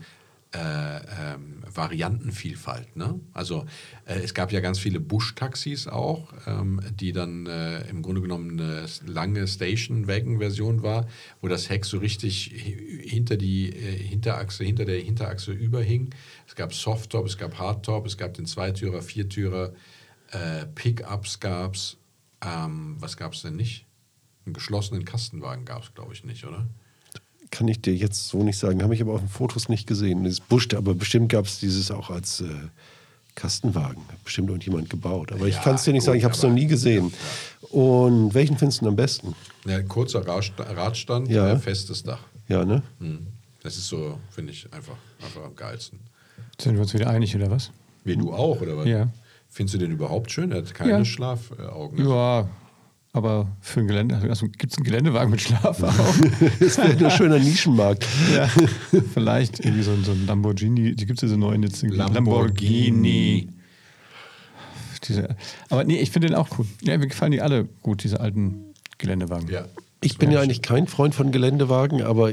äh, 0.54 0.56
ähm, 0.56 1.62
Variantenvielfalt. 1.74 2.96
Ne? 2.96 3.20
Also 3.34 3.66
äh, 4.06 4.14
es 4.20 4.32
gab 4.32 4.50
ja 4.50 4.60
ganz 4.60 4.78
viele 4.78 4.98
Busch-Taxis 4.98 5.88
auch, 5.88 6.32
ähm, 6.46 6.80
die 6.98 7.12
dann 7.12 7.44
äh, 7.44 7.86
im 7.90 8.00
Grunde 8.00 8.22
genommen 8.22 8.58
eine 8.58 8.86
lange 9.04 9.46
Station-Wagon-Version 9.46 10.82
war, 10.82 11.06
wo 11.42 11.48
das 11.48 11.68
Heck 11.68 11.84
so 11.84 11.98
richtig 11.98 12.50
hinter 13.02 13.36
die 13.36 13.76
äh, 13.76 14.08
Hinterachse, 14.08 14.64
hinter 14.64 14.86
der 14.86 15.00
Hinterachse 15.00 15.52
überhing. 15.52 16.14
Es 16.48 16.54
gab 16.54 16.72
Softtop, 16.72 17.26
es 17.26 17.36
gab 17.36 17.58
Hardtop, 17.58 18.06
es 18.06 18.16
gab 18.16 18.32
den 18.32 18.46
Zweitürer, 18.46 19.02
Viertürer, 19.02 19.74
äh, 20.30 20.64
Pickups 20.74 21.38
gab 21.38 21.74
es. 21.74 21.98
Ähm, 22.44 22.96
was 22.98 23.16
gab 23.16 23.32
es 23.34 23.42
denn 23.42 23.56
nicht? 23.56 23.86
Einen 24.44 24.54
geschlossenen 24.54 25.04
Kastenwagen 25.04 25.64
gab 25.64 25.82
es, 25.84 25.94
glaube 25.94 26.12
ich, 26.12 26.24
nicht, 26.24 26.44
oder? 26.44 26.66
kann 27.50 27.68
ich 27.68 27.82
dir 27.82 27.94
jetzt 27.94 28.28
so 28.28 28.42
nicht 28.42 28.56
sagen. 28.58 28.82
Habe 28.82 28.94
ich 28.94 29.02
aber 29.02 29.12
auf 29.12 29.20
den 29.20 29.28
Fotos 29.28 29.68
nicht 29.68 29.86
gesehen. 29.86 30.24
Das 30.24 30.40
Busch, 30.40 30.68
aber 30.74 30.94
bestimmt 30.94 31.28
gab 31.30 31.44
es 31.44 31.60
dieses 31.60 31.90
auch 31.90 32.08
als 32.08 32.40
äh, 32.40 32.46
Kastenwagen. 33.34 34.02
Hat 34.08 34.24
bestimmt 34.24 34.48
irgendjemand 34.48 34.88
gebaut. 34.88 35.32
Aber 35.32 35.46
ich 35.46 35.56
Ja, 35.56 35.62
kann 35.62 35.74
es 35.74 35.84
dir 35.84 35.92
nicht 35.92 36.00
gut, 36.00 36.06
sagen, 36.06 36.18
ich 36.18 36.24
habe 36.24 36.32
es 36.34 36.42
noch 36.42 36.50
nie 36.50 36.66
gesehen. 36.66 37.12
Und 37.70 38.32
welchen 38.32 38.56
findest 38.56 38.80
du 38.80 38.88
am 38.88 38.96
besten? 38.96 39.34
Ja, 39.66 39.76
ein 39.76 39.86
kurzer 39.86 40.26
Radsta- 40.26 40.74
Radstand, 40.74 41.28
Ja. 41.28 41.58
festes 41.58 42.02
Dach. 42.02 42.20
Ja, 42.48 42.64
ne? 42.64 42.82
Hm. 43.00 43.26
Das 43.62 43.76
ist 43.76 43.88
so, 43.88 44.18
finde 44.30 44.52
ich, 44.52 44.72
einfach, 44.72 44.96
einfach 45.22 45.44
am 45.44 45.54
geilsten. 45.54 46.00
Sind 46.58 46.74
wir 46.76 46.80
uns 46.80 46.94
wieder 46.94 47.10
einig, 47.10 47.36
oder 47.36 47.50
was? 47.50 47.70
Wie 48.04 48.16
du 48.16 48.32
auch, 48.32 48.62
oder 48.62 48.78
was? 48.78 48.86
Ja. 48.86 49.10
Findest 49.54 49.74
du 49.74 49.78
den 49.78 49.92
überhaupt 49.92 50.32
schön? 50.32 50.50
Er 50.50 50.58
hat 50.58 50.72
keine 50.74 50.90
Ja. 50.90 51.04
Schlafaugen. 51.04 52.08
Ja, 52.08 52.48
aber 53.12 53.48
für 53.60 53.80
ein 53.80 53.86
Gelände, 53.86 54.16
also 54.16 54.46
gibt 54.48 54.72
es 54.72 54.78
einen 54.78 54.84
Geländewagen 54.84 55.30
mit 55.30 55.42
Schlaf 55.42 55.82
auch? 55.82 55.92
Das 56.58 56.78
wäre 56.78 57.04
ein 57.04 57.10
schöner 57.10 57.38
Nischenmarkt. 57.38 58.06
ja, 58.34 58.48
vielleicht 59.12 59.60
irgendwie 59.60 59.82
so, 59.82 59.90
ein- 59.90 60.04
so 60.04 60.12
ein 60.12 60.26
Lamborghini, 60.26 60.94
die 60.94 61.04
gibt 61.06 61.18
es 61.18 61.22
ja 61.22 61.28
so 61.28 61.36
neuen 61.36 61.62
jetzt. 61.62 61.82
irgendwie. 61.82 61.98
Lamborghini. 61.98 63.48
Diese, 65.04 65.36
aber 65.68 65.84
nee, 65.84 65.98
ich 65.98 66.10
finde 66.12 66.28
den 66.28 66.36
auch 66.36 66.48
cool. 66.58 66.66
Ja, 66.80 66.96
mir 66.96 67.08
gefallen 67.08 67.32
die 67.32 67.42
alle 67.42 67.64
gut, 67.82 68.04
diese 68.04 68.20
alten 68.20 68.72
Geländewagen. 68.98 69.48
Ja. 69.50 69.66
Ich 70.00 70.16
bin 70.16 70.30
ja 70.30 70.40
eigentlich 70.40 70.62
kein 70.62 70.86
Freund 70.86 71.14
von 71.14 71.30
Geländewagen, 71.32 72.02
aber 72.02 72.32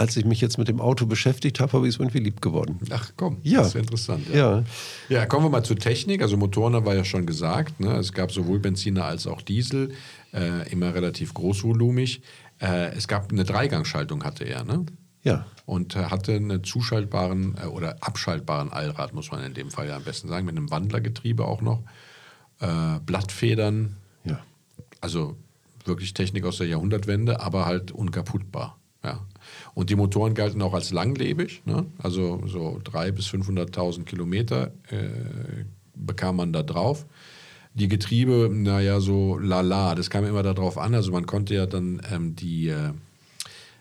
als 0.00 0.16
ich 0.16 0.24
mich 0.24 0.40
jetzt 0.40 0.56
mit 0.58 0.66
dem 0.68 0.80
Auto 0.80 1.06
beschäftigt 1.06 1.60
habe, 1.60 1.72
habe 1.74 1.86
ich 1.86 1.94
es 1.94 2.00
irgendwie 2.00 2.18
lieb 2.20 2.40
geworden. 2.40 2.78
Ach 2.90 3.10
komm, 3.16 3.36
Ja. 3.42 3.58
das 3.58 3.68
ist 3.68 3.74
interessant. 3.76 4.26
Ja. 4.32 4.64
ja, 5.08 5.26
kommen 5.26 5.44
wir 5.46 5.50
mal 5.50 5.62
zur 5.62 5.76
Technik. 5.76 6.22
Also 6.22 6.36
Motoren 6.36 6.74
haben 6.74 6.86
wir 6.86 6.94
ja 6.94 7.04
schon 7.04 7.26
gesagt. 7.26 7.80
Ne? 7.80 7.92
Es 7.96 8.12
gab 8.12 8.32
sowohl 8.32 8.58
Benziner 8.58 9.04
als 9.04 9.26
auch 9.26 9.42
Diesel, 9.42 9.92
äh, 10.32 10.70
immer 10.72 10.94
relativ 10.94 11.34
großvolumig. 11.34 12.22
Äh, 12.60 12.94
es 12.96 13.08
gab 13.08 13.30
eine 13.30 13.44
Dreigangschaltung, 13.44 14.24
hatte 14.24 14.44
er. 14.44 14.64
Ne? 14.64 14.86
Ja. 15.22 15.44
und 15.66 15.96
äh, 15.96 16.04
hatte 16.06 16.32
einen 16.34 16.64
zuschaltbaren 16.64 17.54
äh, 17.62 17.66
oder 17.66 17.98
abschaltbaren 18.00 18.72
Allrad, 18.72 19.12
muss 19.12 19.30
man 19.30 19.44
in 19.44 19.52
dem 19.52 19.70
Fall 19.70 19.86
ja 19.88 19.96
am 19.96 20.02
besten 20.02 20.28
sagen, 20.28 20.46
mit 20.46 20.56
einem 20.56 20.70
Wandlergetriebe 20.70 21.44
auch 21.44 21.60
noch. 21.60 21.82
Äh, 22.60 23.00
Blattfedern, 23.04 23.96
Ja. 24.24 24.40
also 25.02 25.36
wirklich 25.84 26.14
Technik 26.14 26.44
aus 26.46 26.56
der 26.58 26.68
Jahrhundertwende, 26.68 27.40
aber 27.40 27.66
halt 27.66 27.90
unkaputtbar. 27.92 28.78
Ja. 29.04 29.20
Und 29.74 29.90
die 29.90 29.96
Motoren 29.96 30.34
galten 30.34 30.62
auch 30.62 30.74
als 30.74 30.92
langlebig, 30.92 31.62
ne? 31.64 31.86
also 31.98 32.42
so 32.46 32.80
300.000 32.84 33.12
bis 33.12 33.26
500.000 33.28 34.04
Kilometer 34.04 34.72
äh, 34.90 35.64
bekam 35.94 36.36
man 36.36 36.52
da 36.52 36.62
drauf. 36.62 37.06
Die 37.74 37.88
Getriebe, 37.88 38.50
naja, 38.52 39.00
so 39.00 39.38
lala, 39.38 39.94
das 39.94 40.10
kam 40.10 40.24
immer 40.24 40.42
darauf 40.42 40.76
an. 40.76 40.94
Also 40.94 41.12
man 41.12 41.26
konnte 41.26 41.54
ja 41.54 41.66
dann 41.66 42.02
ähm, 42.10 42.34
die, 42.34 42.68
äh, 42.68 42.92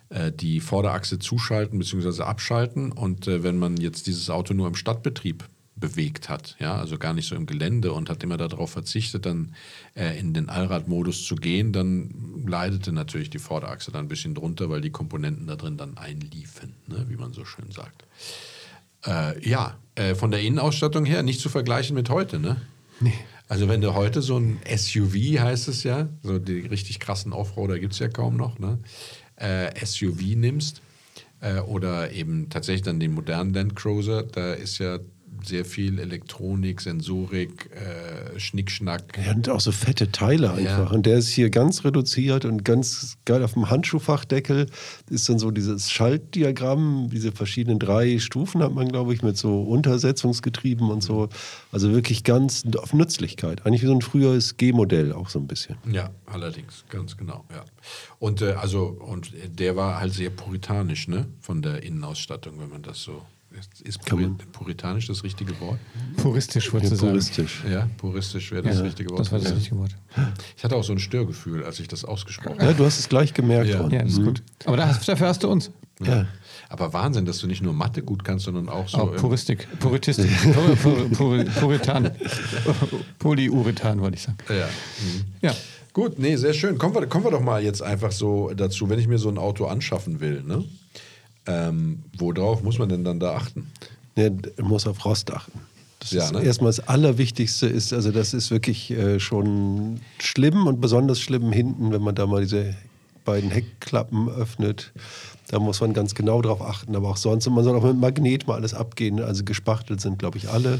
äh, 0.09 0.31
die 0.31 0.59
Vorderachse 0.59 1.17
zuschalten 1.17 1.79
bzw. 1.79 2.21
abschalten. 2.23 2.91
Und 2.91 3.27
äh, 3.27 3.43
wenn 3.43 3.57
man 3.57 3.77
jetzt 3.77 4.05
dieses 4.05 4.29
Auto 4.29 4.53
nur 4.53 4.67
im 4.67 4.75
Stadtbetrieb 4.75 5.43
bewegt 5.79 6.29
hat, 6.29 6.55
ja, 6.59 6.75
also 6.75 6.97
gar 6.97 7.13
nicht 7.13 7.27
so 7.27 7.35
im 7.35 7.45
Gelände 7.45 7.93
und 7.93 8.09
hat 8.09 8.23
immer 8.23 8.37
darauf 8.37 8.71
verzichtet, 8.71 9.25
dann 9.25 9.55
äh, 9.95 10.19
in 10.19 10.33
den 10.33 10.49
Allradmodus 10.49 11.25
zu 11.25 11.35
gehen, 11.35 11.71
dann 11.73 12.43
leidete 12.45 12.91
natürlich 12.91 13.29
die 13.29 13.39
Vorderachse 13.39 13.91
dann 13.91 14.05
ein 14.05 14.07
bisschen 14.07 14.35
drunter, 14.35 14.69
weil 14.69 14.81
die 14.81 14.91
Komponenten 14.91 15.47
da 15.47 15.55
drin 15.55 15.77
dann 15.77 15.97
einliefen, 15.97 16.75
ne, 16.87 17.05
wie 17.09 17.15
man 17.15 17.33
so 17.33 17.45
schön 17.45 17.71
sagt. 17.71 18.05
Äh, 19.05 19.47
ja, 19.47 19.77
äh, 19.95 20.15
von 20.15 20.31
der 20.31 20.41
Innenausstattung 20.41 21.05
her 21.05 21.23
nicht 21.23 21.39
zu 21.39 21.49
vergleichen 21.49 21.95
mit 21.95 22.09
heute, 22.09 22.39
ne? 22.39 22.57
Nee. 22.99 23.13
Also 23.47 23.67
wenn 23.67 23.81
du 23.81 23.95
heute 23.95 24.21
so 24.21 24.37
ein 24.37 24.59
SUV 24.65 25.39
heißt 25.39 25.69
es 25.69 25.83
ja, 25.83 26.09
so 26.21 26.37
die 26.37 26.59
richtig 26.59 26.99
krassen 26.99 27.33
Offroader 27.33 27.79
gibt 27.79 27.93
es 27.93 27.99
ja 27.99 28.07
kaum 28.07 28.37
noch, 28.37 28.59
ne? 28.59 28.79
Äh, 29.37 29.85
SUV 29.85 30.35
nimmst 30.35 30.81
äh, 31.39 31.59
oder 31.59 32.11
eben 32.11 32.49
tatsächlich 32.49 32.83
dann 32.83 32.99
den 32.99 33.13
modernen 33.13 33.53
Land 33.53 33.75
Cruiser, 33.75 34.23
da 34.23 34.53
ist 34.53 34.77
ja 34.79 34.99
sehr 35.43 35.65
viel 35.65 35.99
Elektronik, 35.99 36.81
Sensorik, 36.81 37.69
äh, 37.71 38.39
Schnickschnack. 38.39 39.17
Ja, 39.25 39.33
und 39.33 39.49
auch 39.49 39.61
so 39.61 39.71
fette 39.71 40.11
Teile 40.11 40.51
einfach. 40.51 40.89
Ja. 40.89 40.95
Und 40.95 41.05
der 41.05 41.17
ist 41.17 41.29
hier 41.29 41.49
ganz 41.49 41.83
reduziert 41.85 42.45
und 42.45 42.65
ganz 42.65 43.17
geil 43.25 43.43
auf 43.43 43.53
dem 43.53 43.69
Handschuhfachdeckel 43.69 44.67
ist 45.09 45.29
dann 45.29 45.39
so 45.39 45.51
dieses 45.51 45.91
Schaltdiagramm, 45.91 47.09
diese 47.11 47.31
verschiedenen 47.31 47.79
drei 47.79 48.19
Stufen 48.19 48.61
hat 48.61 48.73
man, 48.73 48.89
glaube 48.89 49.13
ich, 49.13 49.21
mit 49.21 49.37
so 49.37 49.63
Untersetzungsgetrieben 49.63 50.89
und 50.89 51.01
so. 51.01 51.29
Also 51.71 51.91
wirklich 51.91 52.23
ganz 52.23 52.63
auf 52.77 52.93
Nützlichkeit. 52.93 53.65
Eigentlich 53.65 53.81
wie 53.81 53.87
so 53.87 53.95
ein 53.95 54.01
früheres 54.01 54.57
G-Modell 54.57 55.13
auch 55.13 55.29
so 55.29 55.39
ein 55.39 55.47
bisschen. 55.47 55.77
Ja, 55.91 56.09
allerdings, 56.25 56.85
ganz 56.89 57.17
genau, 57.17 57.45
ja. 57.51 57.63
Und 58.19 58.41
äh, 58.41 58.51
also, 58.53 58.85
und 58.85 59.31
der 59.47 59.75
war 59.75 59.99
halt 59.99 60.13
sehr 60.13 60.29
puritanisch, 60.29 61.07
ne? 61.07 61.27
Von 61.39 61.61
der 61.61 61.83
Innenausstattung, 61.83 62.59
wenn 62.59 62.69
man 62.69 62.81
das 62.81 63.01
so. 63.01 63.21
Ist, 63.57 63.81
ist 63.81 64.05
Kann 64.05 64.17
puri 64.19 64.27
man- 64.29 64.37
puritanisch 64.51 65.07
das 65.07 65.23
richtige 65.23 65.59
Wort? 65.59 65.79
Puristisch, 66.17 66.67
Ja, 66.67 66.73
wolltest 66.73 66.91
du 66.93 66.95
sagen. 66.97 67.11
puristisch. 67.13 67.63
Ja, 67.69 67.89
puristisch 67.97 68.51
wäre 68.51 68.61
das 68.61 68.77
Ja, 68.77 68.83
richtige 68.83 69.09
Wort. 69.09 69.19
das 69.19 69.31
war 69.31 69.39
das 69.39 69.49
Ja. 69.49 69.55
richtige 69.55 69.77
Wort. 69.77 69.95
Ich 70.55 70.63
hatte 70.63 70.75
auch 70.75 70.83
so 70.83 70.93
ein 70.93 70.99
Störgefühl, 70.99 71.63
als 71.65 71.79
ich 71.79 71.87
das 71.87 72.05
ausgesprochen 72.05 72.57
Ja, 72.59 72.65
habe. 72.67 72.75
du 72.75 72.85
hast 72.85 72.99
es 72.99 73.09
gleich 73.09 73.33
gemerkt. 73.33 73.69
Ja. 73.69 73.87
Ja, 73.87 74.01
ist 74.01 74.21
gut. 74.23 74.43
Aber 74.65 74.77
dafür 74.77 75.19
hast 75.27 75.43
du 75.43 75.49
uns. 75.49 75.71
Ja. 76.01 76.27
Aber 76.69 76.93
Wahnsinn, 76.93 77.25
dass 77.25 77.39
du 77.39 77.47
nicht 77.47 77.61
nur 77.63 77.73
Mathe 77.73 78.03
gut 78.03 78.23
kannst, 78.23 78.45
sondern 78.45 78.69
auch 78.69 78.87
so. 78.87 78.97
Auch 78.99 79.15
Puristik. 79.15 79.67
Puritistik. 79.79 80.29
Pur, 80.53 80.75
pur, 80.75 81.09
pur, 81.09 81.43
Puritan. 81.45 82.11
Polyurethan, 83.17 83.99
wollte 84.01 84.15
ich 84.17 84.23
sagen. 84.23 84.37
Ja. 84.47 84.67
Mhm. 84.67 85.25
Ja. 85.41 85.55
Gut, 85.93 86.19
nee, 86.19 86.35
sehr 86.35 86.53
schön. 86.53 86.77
Kommen 86.77 86.93
wir, 86.95 87.07
kommen 87.07 87.25
wir 87.25 87.31
doch 87.31 87.41
mal 87.41 87.63
jetzt 87.63 87.81
einfach 87.81 88.11
so 88.11 88.51
dazu, 88.55 88.89
wenn 88.89 88.99
ich 88.99 89.07
mir 89.07 89.17
so 89.17 89.27
ein 89.29 89.37
Auto 89.37 89.65
anschaffen 89.65 90.19
will, 90.21 90.43
ne? 90.43 90.63
Ähm, 91.45 92.03
worauf 92.17 92.63
muss 92.63 92.77
man 92.77 92.89
denn 92.89 93.03
dann 93.03 93.19
da 93.19 93.35
achten? 93.35 93.71
Man 94.15 94.41
muss 94.61 94.85
auf 94.85 95.03
Rost 95.05 95.31
achten. 95.31 95.59
Das 95.99 96.11
Ja, 96.11 96.25
ist 96.25 96.33
ne? 96.33 96.43
erstmal 96.43 96.69
das 96.69 96.87
Allerwichtigste 96.87 97.67
ist, 97.67 97.91
also 97.93 98.11
das 98.11 98.33
ist 98.33 98.51
wirklich 98.51 98.91
äh, 98.91 99.19
schon 99.19 99.99
schlimm 100.19 100.67
und 100.67 100.79
besonders 100.79 101.19
schlimm 101.19 101.51
hinten, 101.51 101.91
wenn 101.91 102.01
man 102.01 102.15
da 102.15 102.25
mal 102.25 102.41
diese 102.41 102.75
beiden 103.25 103.51
Heckklappen 103.51 104.29
öffnet. 104.29 104.91
Da 105.49 105.59
muss 105.59 105.81
man 105.81 105.93
ganz 105.93 106.15
genau 106.15 106.41
drauf 106.41 106.61
achten, 106.61 106.95
aber 106.95 107.09
auch 107.09 107.17
sonst. 107.17 107.47
Und 107.47 107.55
man 107.55 107.63
soll 107.63 107.75
auch 107.75 107.83
mit 107.83 107.97
Magnet 107.97 108.47
mal 108.47 108.55
alles 108.55 108.73
abgehen. 108.73 109.19
Also 109.19 109.43
gespachtelt 109.43 109.99
sind, 109.99 110.19
glaube 110.19 110.37
ich, 110.37 110.49
alle. 110.49 110.79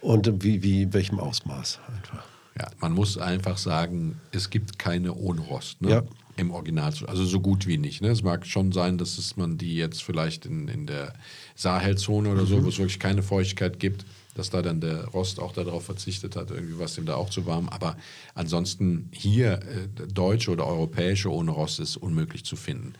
Und 0.00 0.42
wie, 0.44 0.62
wie 0.62 0.82
in 0.82 0.92
welchem 0.92 1.18
Ausmaß 1.18 1.80
einfach. 1.96 2.24
Ja, 2.58 2.70
man 2.80 2.92
muss 2.92 3.18
einfach 3.18 3.58
sagen, 3.58 4.18
es 4.32 4.50
gibt 4.50 4.78
keine 4.78 5.14
ohne 5.14 5.42
Rost. 5.42 5.80
Ne? 5.82 5.90
Ja. 5.90 6.02
Im 6.38 6.50
Original. 6.50 6.92
Also 7.06 7.24
so 7.24 7.40
gut 7.40 7.66
wie 7.66 7.78
nicht. 7.78 8.02
Ne? 8.02 8.08
Es 8.08 8.22
mag 8.22 8.46
schon 8.46 8.70
sein, 8.70 8.98
dass 8.98 9.16
es 9.16 9.36
man 9.36 9.56
die 9.56 9.74
jetzt 9.76 10.02
vielleicht 10.02 10.44
in, 10.44 10.68
in 10.68 10.86
der 10.86 11.14
Sahelzone 11.54 12.28
oder 12.28 12.44
so, 12.44 12.62
wo 12.62 12.68
es 12.68 12.76
wirklich 12.78 12.98
keine 12.98 13.22
Feuchtigkeit 13.22 13.80
gibt, 13.80 14.04
dass 14.34 14.50
da 14.50 14.60
dann 14.60 14.82
der 14.82 15.06
Rost 15.06 15.40
auch 15.40 15.52
darauf 15.52 15.84
verzichtet 15.86 16.36
hat, 16.36 16.50
irgendwie 16.50 16.78
was 16.78 16.94
dem 16.94 17.06
da 17.06 17.14
auch 17.14 17.30
zu 17.30 17.46
warm. 17.46 17.70
Aber 17.70 17.96
ansonsten 18.34 19.08
hier 19.12 19.60
äh, 19.62 20.06
deutsche 20.12 20.50
oder 20.50 20.66
europäische 20.66 21.32
ohne 21.32 21.52
Rost 21.52 21.80
ist 21.80 21.96
unmöglich 21.96 22.44
zu 22.44 22.56
finden. 22.56 22.92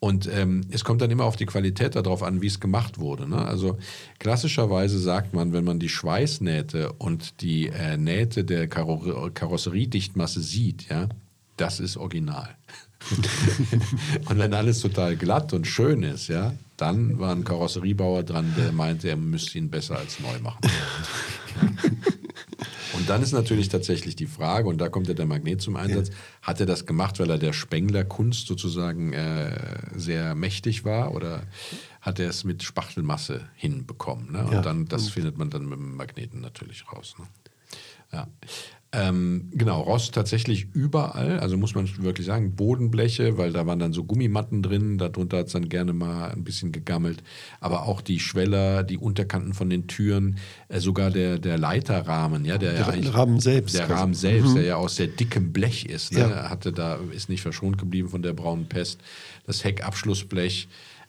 Und 0.00 0.28
ähm, 0.32 0.60
es 0.70 0.84
kommt 0.84 1.02
dann 1.02 1.10
immer 1.10 1.24
auf 1.24 1.36
die 1.36 1.46
Qualität 1.46 1.96
darauf 1.96 2.22
an, 2.22 2.40
wie 2.40 2.46
es 2.46 2.60
gemacht 2.60 2.98
wurde. 2.98 3.28
Ne? 3.28 3.44
Also 3.44 3.78
klassischerweise 4.20 4.98
sagt 4.98 5.34
man, 5.34 5.52
wenn 5.52 5.64
man 5.64 5.80
die 5.80 5.88
Schweißnähte 5.88 6.92
und 6.92 7.40
die 7.40 7.66
äh, 7.68 7.96
Nähte 7.96 8.44
der 8.44 8.68
Karo 8.68 9.30
Karosseriedichtmasse 9.34 10.40
sieht, 10.40 10.88
ja, 10.88 11.08
das 11.56 11.80
ist 11.80 11.96
original. 11.96 12.56
und 14.28 14.38
wenn 14.38 14.54
alles 14.54 14.80
total 14.80 15.16
glatt 15.16 15.52
und 15.52 15.66
schön 15.66 16.02
ist, 16.02 16.28
ja, 16.28 16.52
dann 16.76 17.18
war 17.18 17.34
ein 17.34 17.44
Karosseriebauer 17.44 18.22
dran, 18.22 18.54
der 18.56 18.72
meinte, 18.72 19.08
er 19.08 19.16
müsste 19.16 19.58
ihn 19.58 19.70
besser 19.70 19.98
als 19.98 20.20
neu 20.20 20.38
machen. 20.40 20.60
Und 23.08 23.14
dann 23.14 23.22
ist 23.22 23.32
natürlich 23.32 23.70
tatsächlich 23.70 24.16
die 24.16 24.26
Frage, 24.26 24.68
und 24.68 24.78
da 24.78 24.90
kommt 24.90 25.08
ja 25.08 25.14
der 25.14 25.24
Magnet 25.24 25.62
zum 25.62 25.76
Einsatz, 25.76 26.10
hat 26.42 26.60
er 26.60 26.66
das 26.66 26.84
gemacht, 26.84 27.18
weil 27.18 27.30
er 27.30 27.38
der 27.38 27.54
Spengler-Kunst 27.54 28.46
sozusagen 28.46 29.14
äh, 29.14 29.56
sehr 29.94 30.34
mächtig 30.34 30.84
war 30.84 31.14
oder 31.14 31.44
hat 32.02 32.20
er 32.20 32.28
es 32.28 32.44
mit 32.44 32.62
Spachtelmasse 32.62 33.48
hinbekommen? 33.54 34.32
Ne? 34.32 34.44
Und 34.44 34.52
Ja. 34.52 34.60
dann, 34.60 34.84
das 34.86 35.08
findet 35.08 35.38
man 35.38 35.48
dann 35.48 35.64
mit 35.64 35.78
dem 35.78 35.96
Magneten 35.96 36.42
natürlich 36.42 36.92
raus. 36.92 37.14
Ne? 37.18 37.26
Ja. 38.12 38.26
Ähm, 38.90 39.50
genau, 39.52 39.82
Rost 39.82 40.14
tatsächlich 40.14 40.68
überall, 40.72 41.38
also 41.40 41.58
muss 41.58 41.74
man 41.74 41.86
wirklich 42.02 42.26
sagen, 42.26 42.56
Bodenbleche, 42.56 43.36
weil 43.36 43.52
da 43.52 43.66
waren 43.66 43.78
dann 43.78 43.92
so 43.92 44.02
Gummimatten 44.02 44.62
drin, 44.62 44.96
darunter 44.96 45.36
hat 45.38 45.48
es 45.48 45.52
dann 45.52 45.68
gerne 45.68 45.92
mal 45.92 46.30
ein 46.30 46.42
bisschen 46.42 46.72
gegammelt, 46.72 47.22
aber 47.60 47.82
auch 47.82 48.00
die 48.00 48.18
Schweller, 48.18 48.84
die 48.84 48.96
Unterkanten 48.96 49.52
von 49.52 49.68
den 49.68 49.88
Türen, 49.88 50.38
äh, 50.68 50.80
sogar 50.80 51.10
der, 51.10 51.38
der 51.38 51.58
Leiterrahmen, 51.58 52.46
ja, 52.46 52.56
der, 52.56 52.72
ja 52.72 52.78
Der 52.84 52.88
eigentlich- 52.94 53.14
Rahmen 53.14 53.40
selbst 53.40 53.74
Der 53.74 53.84
quasi. 53.84 54.00
Rahmen 54.00 54.14
selbst, 54.14 54.56
der 54.56 54.62
ja 54.64 54.76
aus 54.76 54.96
sehr 54.96 55.08
dickem 55.08 55.52
Blech 55.52 55.84
ist, 55.84 56.12
ne? 56.14 56.20
Ja. 56.20 56.48
hatte 56.48 56.72
da, 56.72 56.98
ist 57.14 57.28
nicht 57.28 57.42
verschont 57.42 57.76
geblieben 57.76 58.08
von 58.08 58.22
der 58.22 58.32
braunen 58.32 58.68
Pest, 58.70 59.00
das 59.46 59.64
Heckabschlussblech, 59.64 60.66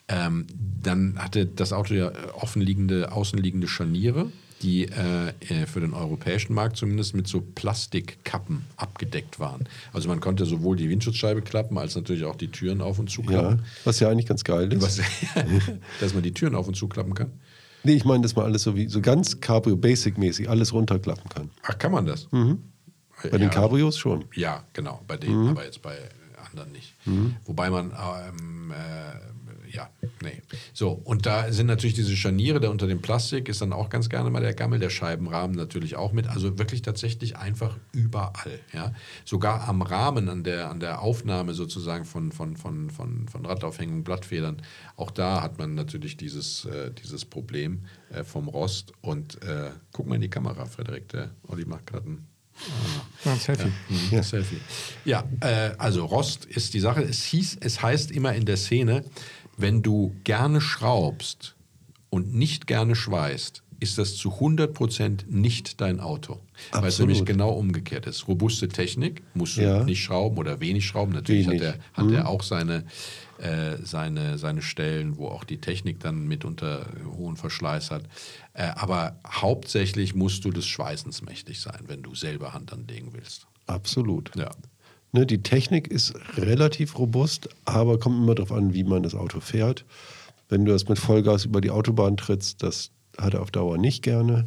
ähm, 0.10 0.48
dann 0.84 1.16
hatte 1.18 1.46
das 1.46 1.72
Auto 1.72 1.94
ja 1.94 2.12
offenliegende, 2.34 3.14
außenliegende 3.14 3.70
Scharniere, 3.70 4.32
die 4.62 4.84
äh, 4.86 5.30
äh, 5.48 5.66
für 5.66 5.80
den 5.80 5.94
europäischen 5.94 6.54
Markt 6.54 6.78
zumindest 6.78 7.16
mit 7.16 7.28
so 7.28 7.42
Plastikkappen 7.42 8.66
abgedeckt 8.76 9.40
waren. 9.40 9.68
Also 9.94 10.10
man 10.10 10.20
konnte 10.20 10.46
sowohl 10.46 10.76
die 10.76 10.90
Windschutzscheibe 10.90 11.42
klappen, 11.42 11.78
als 11.78 11.96
natürlich 11.96 12.26
auch 12.26 12.36
die 12.36 12.50
Türen 12.50 12.82
auf 12.82 13.00
und 13.00 13.10
Ja, 13.10 13.16
zuklappen. 13.16 13.62
was 13.86 14.00
ja 14.00 14.10
eigentlich 14.10 14.26
ganz 14.26 14.44
geil 14.44 14.72
ist. 14.74 14.82
Was, 14.82 15.00
dass 16.02 16.14
man 16.14 16.24
die 16.24 16.34
Türen 16.34 16.56
auf 16.56 16.68
und 16.68 16.76
zuklappen 16.76 17.14
kann. 17.14 17.32
Nee, 17.84 17.94
ich 17.94 18.04
meine, 18.04 18.22
dass 18.24 18.36
man 18.36 18.46
alles 18.46 18.64
so 18.64 18.76
wie 18.76 18.88
so 18.90 19.00
ganz 19.00 19.40
Cabrio 19.40 19.78
Basic-mäßig 19.78 20.50
alles 20.50 20.74
runterklappen 20.74 21.30
kann. 21.30 21.50
Ach, 21.64 21.78
kann 21.78 21.94
man 21.94 22.06
das? 22.06 22.28
Bei 23.32 23.38
den 23.38 23.50
Cabrios 23.50 23.98
schon. 23.98 24.26
Ja, 24.36 24.66
genau, 24.74 25.02
bei 25.08 25.16
denen, 25.16 25.48
aber 25.50 25.64
jetzt 25.64 25.82
bei 25.82 25.98
anderen 26.52 26.72
nicht. 26.74 26.96
Wobei 27.46 27.70
man, 27.70 27.92
ähm, 27.92 28.72
äh, 28.72 28.76
ja, 29.72 29.90
nee. 30.22 30.42
So, 30.74 30.92
und 30.92 31.26
da 31.26 31.52
sind 31.52 31.68
natürlich 31.68 31.96
diese 31.96 32.16
Scharniere, 32.16 32.60
da 32.60 32.70
unter 32.70 32.88
dem 32.88 33.02
Plastik 33.02 33.50
ist 33.50 33.62
dann 33.62 33.74
auch 33.74 33.90
ganz 33.90 34.10
gerne 34.10 34.30
mal 34.30 34.42
der 34.42 34.54
Gammel, 34.54 34.80
der 34.80 34.90
Scheibenrahmen 34.90 35.56
natürlich 35.56 35.96
auch 35.96 36.12
mit. 36.12 36.28
Also 36.28 36.58
wirklich 36.58 36.82
tatsächlich 36.82 37.38
einfach 37.38 37.78
überall, 37.92 38.60
ja. 38.74 38.94
Sogar 39.26 39.68
am 39.68 39.82
Rahmen, 39.82 40.30
an 40.30 40.44
der, 40.44 40.70
an 40.70 40.80
der 40.80 41.02
Aufnahme 41.02 41.54
sozusagen 41.54 42.06
von, 42.06 42.32
von, 42.32 42.58
von, 42.58 42.90
von, 42.90 43.28
von 43.28 43.46
Radaufhängung, 43.46 44.04
Blattfedern, 44.04 44.62
auch 44.96 45.12
da 45.12 45.42
hat 45.42 45.58
man 45.58 45.76
natürlich 45.76 46.18
dieses, 46.18 46.66
äh, 46.66 46.92
dieses 46.92 47.26
Problem 47.26 47.86
äh, 48.10 48.24
vom 48.24 48.48
Rost. 48.48 48.94
Und 49.02 49.42
äh, 49.44 49.72
guck 49.92 50.08
mal 50.08 50.16
in 50.16 50.22
die 50.22 50.30
Kamera, 50.30 50.66
Frederik, 50.66 51.08
der 51.10 51.32
Olli 51.48 51.66
macht 51.66 51.88
gerade 51.88 52.10
ein 52.10 52.28
Selfie. 53.38 53.72
ja. 54.12 54.24
Selfie. 54.24 54.60
Ja, 55.06 55.24
äh, 55.42 55.72
also 55.78 56.06
Rost 56.06 56.46
ist 56.46 56.74
die 56.74 56.80
Sache. 56.80 57.02
Es, 57.02 57.24
hieß, 57.24 57.58
es 57.62 57.82
heißt 57.82 58.12
immer 58.12 58.34
in 58.34 58.46
der 58.46 58.58
Szene, 58.58 59.04
wenn 59.62 59.82
du 59.82 60.16
gerne 60.24 60.62
schraubst 60.62 61.56
und 62.10 62.34
nicht 62.34 62.68
gerne 62.68 62.96
schweißt, 62.96 63.64
ist 63.82 63.98
das 63.98 64.16
zu 64.18 64.30
100% 64.40 65.26
nicht 65.30 65.80
dein 65.80 66.00
Auto. 66.02 66.34
Weil 66.72 66.82
es 66.82 66.96
Absolut. 66.96 67.10
nämlich 67.12 67.26
genau 67.26 67.52
umgekehrt 67.52 68.08
ist. 68.08 68.28
Robuste 68.28 68.68
Technik, 68.68 69.24
musst 69.34 69.56
du 69.56 69.62
Ja. 69.62 69.84
nicht 69.86 70.04
schrauben 70.04 70.38
oder 70.38 70.60
wenig 70.60 70.86
schrauben. 70.86 71.14
Natürlich 71.14 71.48
Wenig. 71.48 71.62
hat 71.66 71.80
er, 71.96 72.04
hat 72.04 72.12
er 72.12 72.28
auch 72.28 72.44
seine, 72.44 72.84
äh, 73.38 73.78
seine, 73.82 74.38
seine 74.38 74.62
Stellen, 74.62 75.16
wo 75.18 75.28
auch 75.30 75.46
die 75.46 75.62
Technik 75.62 76.02
dann 76.02 76.28
mitunter 76.28 76.88
hohen 77.16 77.38
Verschleiß 77.38 77.92
hat. 77.92 78.04
Äh, 78.54 78.64
aber 78.76 79.18
hauptsächlich 79.26 80.14
musst 80.14 80.44
du 80.44 80.52
des 80.52 80.68
Schweißens 80.68 81.22
mächtig 81.22 81.62
sein, 81.62 81.80
wenn 81.88 82.02
du 82.02 82.16
selber 82.16 82.54
Hand 82.54 82.74
anlegen 82.74 83.14
willst. 83.14 83.48
Absolut. 83.66 84.36
Ja. 84.36 84.52
Ne, 85.12 85.26
die 85.26 85.42
Technik 85.42 85.88
ist 85.88 86.14
relativ 86.38 87.00
robust, 87.00 87.50
aber 87.66 87.98
kommt 88.00 88.22
immer 88.22 88.36
darauf 88.36 88.52
an, 88.52 88.74
wie 88.74 88.84
man 88.84 89.02
das 89.02 89.16
Auto 89.16 89.40
fährt. 89.40 89.84
Wenn 90.50 90.66
du 90.66 90.72
das 90.72 90.88
mit 90.88 91.00
Vollgas 91.00 91.46
über 91.46 91.62
die 91.62 91.72
Autobahn 91.72 92.16
trittst, 92.16 92.62
das 92.62 92.92
hat 93.18 93.34
er 93.34 93.42
auf 93.42 93.50
Dauer 93.50 93.78
nicht 93.78 94.04
gerne. 94.04 94.46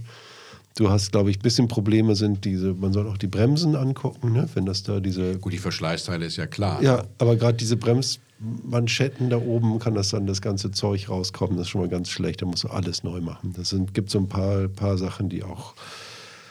Du 0.77 0.89
hast, 0.89 1.13
glaube 1.13 1.31
ich, 1.31 1.39
ein 1.39 1.43
bisschen 1.43 1.69
Probleme 1.69 2.15
sind 2.15 2.45
diese, 2.45 2.75
man 2.75 2.93
soll 2.93 3.07
auch 3.09 3.19
die 3.19 3.27
Bremsen 3.27 3.77
angucken, 3.77 4.33
ne? 4.33 4.49
wenn 4.55 4.65
das 4.65 4.83
da 4.83 5.01
diese. 5.01 5.39
Gut, 5.39 5.53
die 5.53 5.59
Verschleißteile 5.59 6.25
ist 6.25 6.37
ja 6.37 6.47
klar. 6.47 6.83
Ja, 6.83 7.05
aber 7.19 7.37
gerade 7.37 7.59
diese 7.59 7.77
Bremsmanschetten 7.77 9.29
da 9.29 9.37
oben 9.37 9.79
kann 9.81 9.95
das 9.95 10.11
dann 10.11 10.27
das 10.27 10.41
ganze 10.41 10.71
Zeug 10.71 11.11
rauskommen. 11.11 11.57
Das 11.57 11.67
ist 11.67 11.71
schon 11.71 11.83
mal 11.83 11.91
ganz 11.91 12.09
schlecht. 12.09 12.41
Da 12.41 12.47
musst 12.47 12.65
du 12.65 12.69
alles 12.69 13.03
neu 13.03 13.21
machen. 13.21 13.53
Das 13.57 13.69
sind, 13.69 13.93
gibt 13.93 14.11
so 14.11 14.19
ein 14.19 14.29
paar, 14.29 14.69
paar 14.69 14.97
Sachen, 14.97 15.29
die 15.29 15.43
auch 15.43 15.75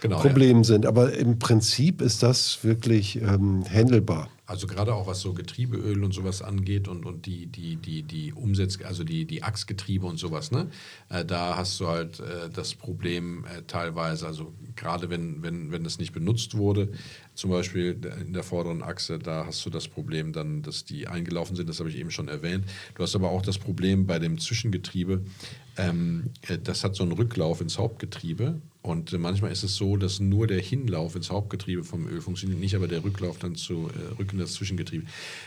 genau. 0.02 0.18
Ja. 0.18 0.22
Problem 0.22 0.66
sind. 0.66 0.86
Aber 0.86 1.14
im 1.14 1.40
Prinzip 1.40 2.02
ist 2.02 2.22
das 2.22 2.64
wirklich 2.64 3.22
ähm, 3.22 3.64
handelbar. 3.72 4.30
Also 4.52 4.68
gerade 4.68 4.94
auch 4.94 5.08
was 5.08 5.22
so 5.22 5.32
Getriebeöl 5.32 6.04
und 6.04 6.14
sowas 6.14 6.42
angeht 6.42 6.90
und, 6.90 7.06
und 7.06 7.26
die, 7.26 7.46
die, 7.46 7.78
die, 7.78 8.04
die 8.04 8.34
Umsetz, 8.34 8.80
also 8.84 9.06
die, 9.06 9.24
die 9.24 9.44
Achsgetriebe 9.44 10.06
und 10.06 10.18
sowas, 10.18 10.52
ne? 10.52 10.70
Äh, 11.08 11.24
da 11.24 11.56
hast 11.56 11.80
du 11.80 11.88
halt 11.88 12.20
äh, 12.20 12.50
das 12.54 12.76
Problem 12.76 13.46
äh, 13.46 13.62
teilweise, 13.62 14.28
also 14.28 14.54
gerade 14.76 15.10
wenn, 15.10 15.42
wenn, 15.42 15.72
wenn 15.72 15.86
das 15.86 16.00
nicht 16.00 16.12
benutzt 16.12 16.58
wurde, 16.58 16.90
zum 17.34 17.50
Beispiel 17.50 17.98
in 18.20 18.34
der 18.34 18.44
vorderen 18.44 18.84
Achse, 18.84 19.20
da 19.20 19.46
hast 19.46 19.66
du 19.66 19.70
das 19.70 19.88
Problem 19.88 20.34
dann, 20.34 20.64
dass 20.64 20.84
die 20.84 21.08
eingelaufen 21.08 21.56
sind, 21.56 21.70
das 21.70 21.80
habe 21.80 21.90
ich 21.90 21.96
eben 21.96 22.12
schon 22.12 22.28
erwähnt. 22.28 22.66
Du 22.96 23.04
hast 23.04 23.16
aber 23.16 23.30
auch 23.30 23.44
das 23.44 23.58
Problem 23.58 24.06
bei 24.06 24.20
dem 24.20 24.38
Zwischengetriebe, 24.38 25.24
ähm, 25.78 26.32
äh, 26.42 26.58
das 26.58 26.84
hat 26.84 26.96
so 26.96 27.04
einen 27.04 27.14
Rücklauf 27.14 27.62
ins 27.62 27.78
Hauptgetriebe 27.78 28.60
und 28.84 29.12
manchmal 29.20 29.52
ist 29.52 29.62
es 29.62 29.76
so, 29.76 29.96
dass 29.96 30.20
nur 30.20 30.48
der 30.48 30.60
Hinlauf 30.60 31.15
ins 31.15 31.30
Hauptgetriebe 31.30 31.84
vom 31.84 32.08
Öl 32.08 32.20
funktioniert, 32.20 32.60
nicht 32.60 32.76
aber 32.76 32.88
der 32.88 33.04
Rücklauf 33.04 33.38
dann 33.38 33.56
zu 33.56 33.89
äh, 33.89 34.15
Rücken 34.17 34.39
das 34.39 34.54
Zwischengetriebe. 34.54 35.06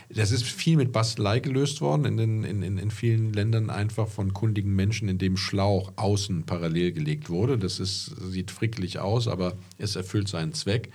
Das 0.09 0.31
ist 0.31 0.45
viel 0.45 0.77
mit 0.77 0.93
Bastelei 0.93 1.41
gelöst 1.41 1.81
worden 1.81 2.05
in, 2.05 2.17
den, 2.17 2.45
in, 2.45 2.63
in, 2.63 2.79
in 2.79 2.91
vielen 2.93 3.33
Ländern 3.33 3.71
einfach 3.71 4.07
von 4.07 4.33
kundigen 4.33 4.77
Menschen, 4.77 5.09
in 5.09 5.19
dem 5.19 5.37
Schlauch 5.37 5.93
außen 5.97 6.45
parallel 6.45 6.93
gelegt 6.93 7.29
wurde. 7.29 7.59
Das 7.59 7.81
ist, 7.81 8.15
sieht 8.31 8.53
frickelig 8.53 9.01
aus, 9.01 9.27
aber 9.27 9.55
es 9.79 9.97
erfüllt 9.97 10.29
seinen 10.29 10.53
Zweck. 10.53 10.91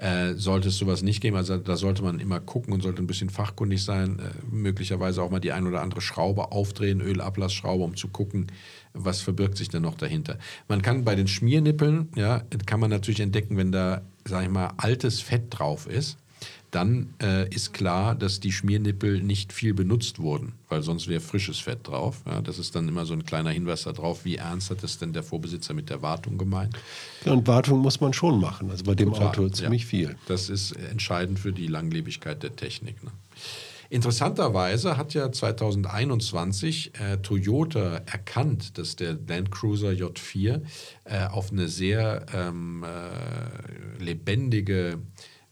Äh, 0.00 0.36
sollte 0.36 0.68
es 0.68 0.78
sowas 0.78 1.02
nicht 1.02 1.20
geben, 1.20 1.36
also 1.36 1.58
da 1.58 1.76
sollte 1.76 2.02
man 2.02 2.20
immer 2.20 2.40
gucken 2.40 2.72
und 2.72 2.82
sollte 2.82 3.02
ein 3.02 3.06
bisschen 3.06 3.28
fachkundig 3.28 3.84
sein, 3.84 4.18
äh, 4.18 4.30
möglicherweise 4.50 5.22
auch 5.22 5.30
mal 5.30 5.40
die 5.40 5.52
ein 5.52 5.66
oder 5.66 5.82
andere 5.82 6.00
Schraube 6.00 6.52
aufdrehen, 6.52 7.02
Ölablassschraube, 7.02 7.84
um 7.84 7.94
zu 7.94 8.08
gucken, 8.08 8.46
was 8.94 9.20
verbirgt 9.20 9.58
sich 9.58 9.68
denn 9.68 9.82
noch 9.82 9.96
dahinter. 9.96 10.38
Man 10.68 10.80
kann 10.80 11.04
bei 11.04 11.16
den 11.16 11.28
Schmiernippeln, 11.28 12.08
ja, 12.16 12.42
kann 12.64 12.80
man 12.80 12.88
natürlich 12.88 13.20
entdecken, 13.20 13.58
wenn 13.58 13.72
da, 13.72 14.00
sag 14.24 14.44
ich 14.44 14.48
mal, 14.48 14.72
altes 14.78 15.20
Fett 15.20 15.48
drauf 15.50 15.86
ist, 15.86 16.16
dann 16.70 17.14
äh, 17.20 17.48
ist 17.48 17.72
klar, 17.72 18.14
dass 18.14 18.40
die 18.40 18.52
Schmiernippel 18.52 19.22
nicht 19.22 19.52
viel 19.52 19.74
benutzt 19.74 20.20
wurden, 20.20 20.52
weil 20.68 20.82
sonst 20.82 21.08
wäre 21.08 21.20
frisches 21.20 21.58
Fett 21.58 21.88
drauf. 21.88 22.22
Ja, 22.26 22.40
das 22.40 22.58
ist 22.58 22.76
dann 22.76 22.86
immer 22.86 23.06
so 23.06 23.14
ein 23.14 23.24
kleiner 23.24 23.50
Hinweis 23.50 23.82
darauf, 23.84 24.24
wie 24.24 24.36
ernst 24.36 24.70
hat 24.70 24.84
es 24.84 24.98
denn 24.98 25.12
der 25.12 25.22
Vorbesitzer 25.22 25.74
mit 25.74 25.90
der 25.90 26.02
Wartung 26.02 26.38
gemeint. 26.38 26.76
Und 27.24 27.46
Wartung 27.48 27.80
muss 27.80 28.00
man 28.00 28.12
schon 28.12 28.40
machen. 28.40 28.70
Also 28.70 28.84
bei 28.84 28.94
dem 28.94 29.12
Total, 29.12 29.28
Auto 29.28 29.48
ziemlich 29.48 29.82
ja. 29.82 29.88
viel. 29.88 30.16
Das 30.26 30.48
ist 30.48 30.72
entscheidend 30.72 31.38
für 31.38 31.52
die 31.52 31.66
Langlebigkeit 31.66 32.42
der 32.42 32.54
Technik. 32.54 33.02
Ne? 33.02 33.10
Interessanterweise 33.90 34.96
hat 34.96 35.14
ja 35.14 35.32
2021 35.32 36.92
äh, 36.94 37.16
Toyota 37.16 38.02
erkannt, 38.06 38.78
dass 38.78 38.94
der 38.94 39.18
Land 39.26 39.50
Cruiser 39.50 39.90
J4 39.90 40.62
äh, 41.04 41.26
auf 41.26 41.50
eine 41.50 41.66
sehr 41.66 42.24
ähm, 42.32 42.84
äh, 42.84 44.02
lebendige 44.02 44.98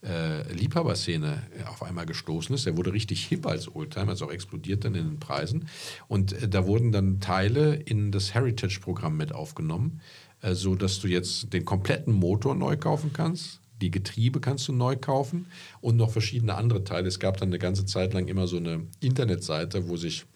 äh, 0.02 0.52
Liebhaberszene 0.52 1.42
auf 1.66 1.82
einmal 1.82 2.06
gestoßen 2.06 2.54
ist. 2.54 2.66
Er 2.66 2.76
wurde 2.76 2.92
richtig 2.92 3.26
hip 3.26 3.46
als 3.46 3.74
Oldtimer, 3.74 4.12
ist 4.12 4.22
auch 4.22 4.30
explodiert 4.30 4.84
dann 4.84 4.94
in 4.94 5.06
den 5.06 5.20
Preisen. 5.20 5.68
Und 6.06 6.32
äh, 6.32 6.48
da 6.48 6.66
wurden 6.66 6.92
dann 6.92 7.20
Teile 7.20 7.74
in 7.74 8.12
das 8.12 8.34
Heritage-Programm 8.34 9.16
mit 9.16 9.32
aufgenommen, 9.32 10.00
äh, 10.42 10.54
so 10.54 10.74
dass 10.74 11.00
du 11.00 11.08
jetzt 11.08 11.52
den 11.52 11.64
kompletten 11.64 12.12
Motor 12.12 12.54
neu 12.54 12.76
kaufen 12.76 13.12
kannst. 13.12 13.61
Die 13.80 13.90
Getriebe 13.90 14.40
kannst 14.40 14.66
du 14.68 14.72
neu 14.72 14.96
kaufen 14.96 15.46
und 15.80 15.96
noch 15.96 16.11
verschiedene 16.11 16.54
andere 16.54 16.82
Teile. 16.84 17.08
Es 17.08 17.20
gab 17.20 17.37
dann 17.37 17.48
eine 17.48 17.58
ganze 17.58 17.87
Zeit 17.87 18.12
lang 18.12 18.26
immer 18.26 18.48
so 18.48 18.56
eine 18.56 18.87
Internetseite, 19.00 19.88
wo 19.88 19.96
sich 19.96 20.26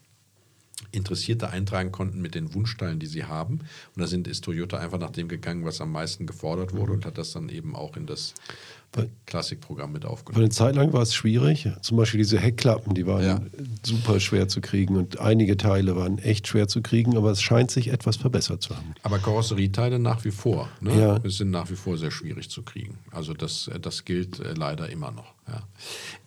Interessierte 0.91 1.51
eintragen 1.51 1.93
konnten 1.93 2.21
mit 2.21 2.35
den 2.35 2.55
Wunschteilen, 2.55 2.99
die 2.99 3.07
sie 3.07 3.25
haben. 3.25 3.61
Und 3.95 4.01
da 4.01 4.07
sind, 4.07 4.27
ist 4.27 4.45
Toyota 4.45 4.79
einfach 4.79 4.99
nach 4.99 5.11
dem 5.11 5.29
gegangen, 5.29 5.65
was 5.65 5.81
am 5.81 5.93
meisten 5.93 6.27
gefordert 6.27 6.75
wurde 6.75 6.93
und 6.93 7.07
hat 7.07 7.19
das 7.19 7.33
dann 7.33 7.49
eben 7.49 7.77
auch 7.77 7.97
in 7.97 8.07
das 8.07 8.35
Klassikprogramm 9.27 9.93
mit 9.93 10.05
aufgenommen. 10.05 10.45
eine 10.45 10.51
Zeit 10.51 10.75
lang 10.77 10.93
war 10.93 11.03
es 11.03 11.15
schwierig. 11.15 11.69
Zum 11.81 11.97
Beispiel 11.97 12.19
diese 12.19 12.39
Heckklappen, 12.39 12.95
die 12.95 13.07
waren 13.07 13.25
Ja. 13.25 13.41
super 13.83 14.21
schwer 14.21 14.49
zu 14.49 14.61
kriegen 14.61 14.97
und 14.97 15.19
einige 15.21 15.57
Teile 15.57 15.97
waren 15.97 16.19
echt 16.19 16.47
schwer 16.49 16.69
zu 16.69 16.83
kriegen, 16.83 17.17
aber 17.17 17.31
es 17.31 17.41
scheint 17.41 17.71
sich 17.71 17.89
etwas 17.89 18.17
verbessert 18.17 18.63
zu 18.63 18.77
haben. 18.77 18.95
Aber 19.03 19.19
Karosserieteile 19.19 19.99
nach 19.99 20.25
wie 20.25 20.31
vor. 20.31 20.69
Ne? 20.81 20.99
Ja. 21.01 21.21
Sind 21.31 21.51
nach 21.51 21.71
wie 21.71 21.77
vor 21.77 21.97
sehr 21.97 22.11
schwierig 22.11 22.51
zu 22.51 22.63
kriegen. 22.63 22.99
Also 23.11 23.33
das, 23.33 23.71
das 23.81 24.05
gilt 24.05 24.41
äh, 24.41 24.53
leider 24.55 24.91
immer 24.91 25.11
noch. 25.11 25.33
Ja. 25.49 25.69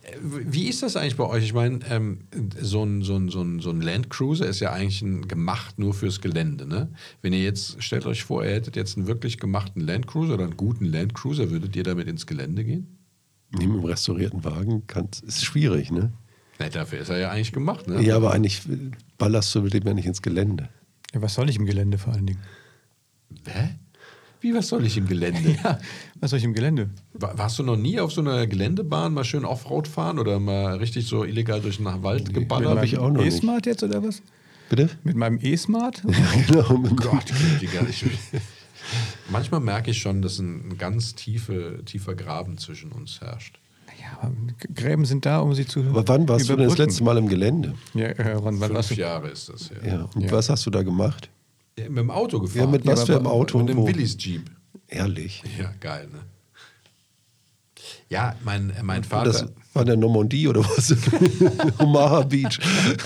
Äh, 0.04 0.18
Wie 0.22 0.68
ist 0.68 0.84
das 0.84 0.96
eigentlich 0.96 1.16
bei 1.16 1.26
euch? 1.26 1.44
Ich 1.44 1.54
meine, 1.54 1.80
ähm, 1.90 2.22
so, 2.60 2.84
ein, 2.84 3.02
so, 3.02 3.16
ein, 3.16 3.30
so, 3.30 3.42
ein, 3.42 3.60
so 3.60 3.70
ein 3.70 3.82
Land 3.82 4.10
Cruiser 4.10 4.48
ist 4.48 4.60
ja 4.60 4.72
eigentlich 4.72 5.02
ein, 5.02 5.28
gemacht 5.28 5.80
nur 5.80 5.94
fürs 5.94 6.22
Gelände. 6.22 6.66
Ne? 6.66 6.90
Wenn 7.22 7.34
ihr 7.34 7.44
jetzt, 7.44 7.82
stellt 7.82 8.06
euch 8.06 8.24
vor, 8.24 8.44
ihr 8.44 8.52
hättet 8.52 8.76
jetzt 8.76 8.98
einen 8.98 9.08
wirklich 9.08 9.40
gemachten 9.40 9.82
Land 9.82 10.08
Cruiser 10.08 10.36
oder 10.36 10.44
einen 10.44 10.58
guten 10.58 10.86
Land 10.86 11.14
Cruiser, 11.14 11.50
würdet 11.50 11.76
ihr 11.76 11.84
damit 11.84 12.08
ins 12.08 12.26
Gelände 12.26 12.64
gehen? 12.64 12.98
Neben 13.52 13.74
einem 13.74 13.86
restaurierten 13.86 14.44
Wagen 14.44 14.86
kann, 14.88 15.08
ist 15.26 15.46
schwierig, 15.46 15.92
ne? 15.92 16.12
Na, 16.60 16.70
dafür 16.70 17.00
ist 17.00 17.10
er 17.10 17.18
ja 17.18 17.32
eigentlich 17.32 17.52
gemacht. 17.52 17.88
Ne? 17.88 18.02
Ja, 18.02 18.16
aber 18.16 18.34
eigentlich 18.34 18.62
ballerst 19.18 19.54
du 19.56 19.62
mit 19.62 19.74
dem 19.74 19.84
ja 19.86 19.94
nicht 19.94 20.06
ins 20.06 20.22
Gelände. 20.22 20.70
Ja, 21.14 21.22
was 21.22 21.34
soll 21.34 21.50
ich 21.50 21.58
im 21.58 21.66
Gelände 21.66 21.98
vor 21.98 22.14
allen 22.14 22.26
Dingen? 22.26 22.40
Hä? 23.46 23.76
Wie, 24.46 24.54
was 24.54 24.68
soll 24.68 24.86
ich 24.86 24.96
im 24.96 25.08
Gelände? 25.08 25.58
Ja, 25.64 25.80
was 26.20 26.30
soll 26.30 26.38
ich 26.38 26.46
im 26.46 26.54
Gelände? 26.54 26.92
Wa- 27.14 27.34
Warst 27.36 27.58
du 27.58 27.64
noch 27.64 27.78
nie 27.78 28.00
auf 28.00 28.12
so 28.12 28.22
einer 28.22 28.46
Geländebahn 28.46 29.12
mal 29.12 29.24
schön 29.24 29.44
Offroad 29.44 29.88
fahren 29.88 30.20
oder 30.20 30.40
mal 30.40 30.78
richtig 30.78 31.08
so 31.08 31.24
illegal 31.24 31.62
durch 31.62 31.78
den 31.78 31.86
Wald 32.04 32.32
geballert? 32.32 32.78
hab 32.78 32.84
ich 32.84 33.00
auch 33.00 33.10
noch 33.10 33.24
nicht. 33.24 33.38
E-Smart 33.38 33.66
jetzt 33.66 33.82
oder 33.82 34.04
was? 34.04 34.22
Bitte? 34.70 34.90
Mit 35.04 35.16
meinem 35.16 35.40
E-Smart? 35.42 36.04
genau. 36.48 36.78
mit- 36.78 36.96
Gott, 36.98 37.26
ich, 37.60 38.06
manchmal 39.32 39.62
merke 39.62 39.90
ich 39.90 39.98
schon, 39.98 40.22
dass 40.22 40.38
ein 40.38 40.78
ganz 40.78 41.16
tiefe, 41.16 41.82
tiefer 41.86 42.14
Graben 42.14 42.60
zwischen 42.60 42.92
uns 42.92 43.22
herrscht. 43.22 43.58
Ja, 44.00 44.20
aber 44.22 44.32
Gräben 44.76 45.06
sind 45.06 45.26
da, 45.26 45.40
um 45.40 45.56
sie 45.56 45.66
zu 45.66 45.80
Aber 45.80 46.08
wann 46.08 46.30
warst 46.30 46.48
du 46.50 46.56
denn 46.56 46.68
das 46.70 46.78
letzte 46.78 47.04
Mal 47.04 47.18
im 47.18 47.28
Gelände? 47.30 47.74
Ja, 47.96 48.10
äh, 48.10 48.36
wann, 48.44 48.60
wann 48.60 48.74
warst 48.76 48.90
Fünf 48.90 48.98
du? 48.98 49.02
Jahre 49.02 49.30
ist 49.30 49.50
das 49.50 49.72
her. 49.72 49.78
Ja. 49.84 50.10
Und 50.14 50.22
Ja. 50.26 50.32
was 50.32 50.50
hast 50.52 50.68
du 50.68 50.70
da 50.70 50.84
gemacht? 50.84 51.30
Ja, 51.78 51.90
mit 51.90 51.98
dem 51.98 52.12
Auto 52.12 52.40
gefahren. 52.40 52.60
Ja, 52.62 52.68
mit 52.68 52.86
was 52.86 53.00
aber- 53.00 53.06
für 53.08 53.16
einem 53.18 53.28
Auto? 53.28 53.58
Mit 53.60 53.70
dem 53.70 53.78
Wo? 53.78 53.88
Willys 53.88 54.16
Jeep. 54.20 54.50
Ehrlich. 54.88 55.44
Ja, 55.60 55.74
geil, 55.80 56.08
ne? 56.12 56.20
Ja, 58.10 58.36
mein, 58.44 58.72
mein 58.84 58.98
Und 59.00 59.06
Vater. 59.06 59.32
das 59.32 59.46
war 59.74 59.84
der 59.84 59.98
Normandie 59.98 60.48
oder 60.48 60.62
was? 60.62 60.96
Omaha 61.80 62.22
Beach. 62.22 62.60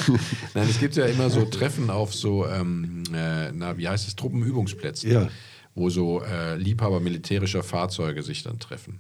Nein, 0.54 0.68
es 0.70 0.80
gibt 0.80 0.96
ja 0.96 1.06
immer 1.06 1.30
so 1.30 1.46
Treffen 1.46 1.90
auf 1.90 2.14
so, 2.14 2.46
ähm, 2.46 3.04
äh, 3.14 3.52
na, 3.52 3.78
wie 3.78 3.88
heißt 3.88 4.08
es, 4.08 4.16
Truppenübungsplätzen, 4.16 5.12
Ja. 5.12 5.30
wo 5.74 5.90
so 5.90 6.22
äh, 6.22 6.56
Liebhaber 6.58 7.00
militärischer 7.00 7.64
Fahrzeuge 7.64 8.22
sich 8.24 8.44
dann 8.44 8.60
treffen. 8.60 9.00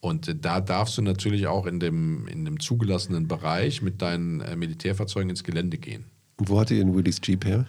Und 0.00 0.28
äh, 0.28 0.34
da 0.36 0.60
darfst 0.60 0.96
du 0.96 1.02
natürlich 1.02 1.46
auch 1.48 1.66
in 1.66 1.80
dem, 1.80 2.26
in 2.28 2.44
dem 2.44 2.58
zugelassenen 2.60 3.28
Bereich 3.28 3.82
mit 3.82 4.00
deinen 4.00 4.40
äh, 4.40 4.56
Militärfahrzeugen 4.56 5.28
ins 5.30 5.44
Gelände 5.44 5.76
gehen. 5.76 6.04
Und 6.38 6.48
wo 6.48 6.58
hatte 6.58 6.74
ihr 6.74 6.84
den 6.84 6.94
Willys 6.96 7.20
Jeep 7.22 7.44
her? 7.44 7.66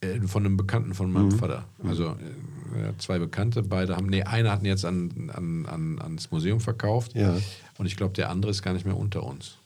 Äh, 0.00 0.20
von 0.26 0.44
einem 0.46 0.56
Bekannten 0.56 0.94
von 0.94 1.08
Mhm. 1.08 1.12
meinem 1.12 1.30
Vater. 1.32 1.64
Also 1.82 2.10
äh, 2.10 2.92
zwei 2.98 3.18
Bekannte, 3.18 3.62
beide 3.62 3.96
haben, 3.96 4.06
nee, 4.06 4.22
einer 4.22 4.52
hat 4.52 4.60
ihn 4.62 4.66
jetzt 4.66 4.84
an, 4.84 5.30
an, 5.34 5.66
an, 5.66 5.98
ans 6.00 6.30
Museum 6.30 6.60
verkauft 6.60 7.14
Ja. 7.14 7.36
und 7.78 7.86
ich 7.86 7.96
glaube, 7.96 8.12
der 8.14 8.30
andere 8.30 8.50
ist 8.50 8.62
gar 8.62 8.72
nicht 8.74 8.84
mehr 8.86 8.96
unter 8.96 9.24
uns. 9.24 9.56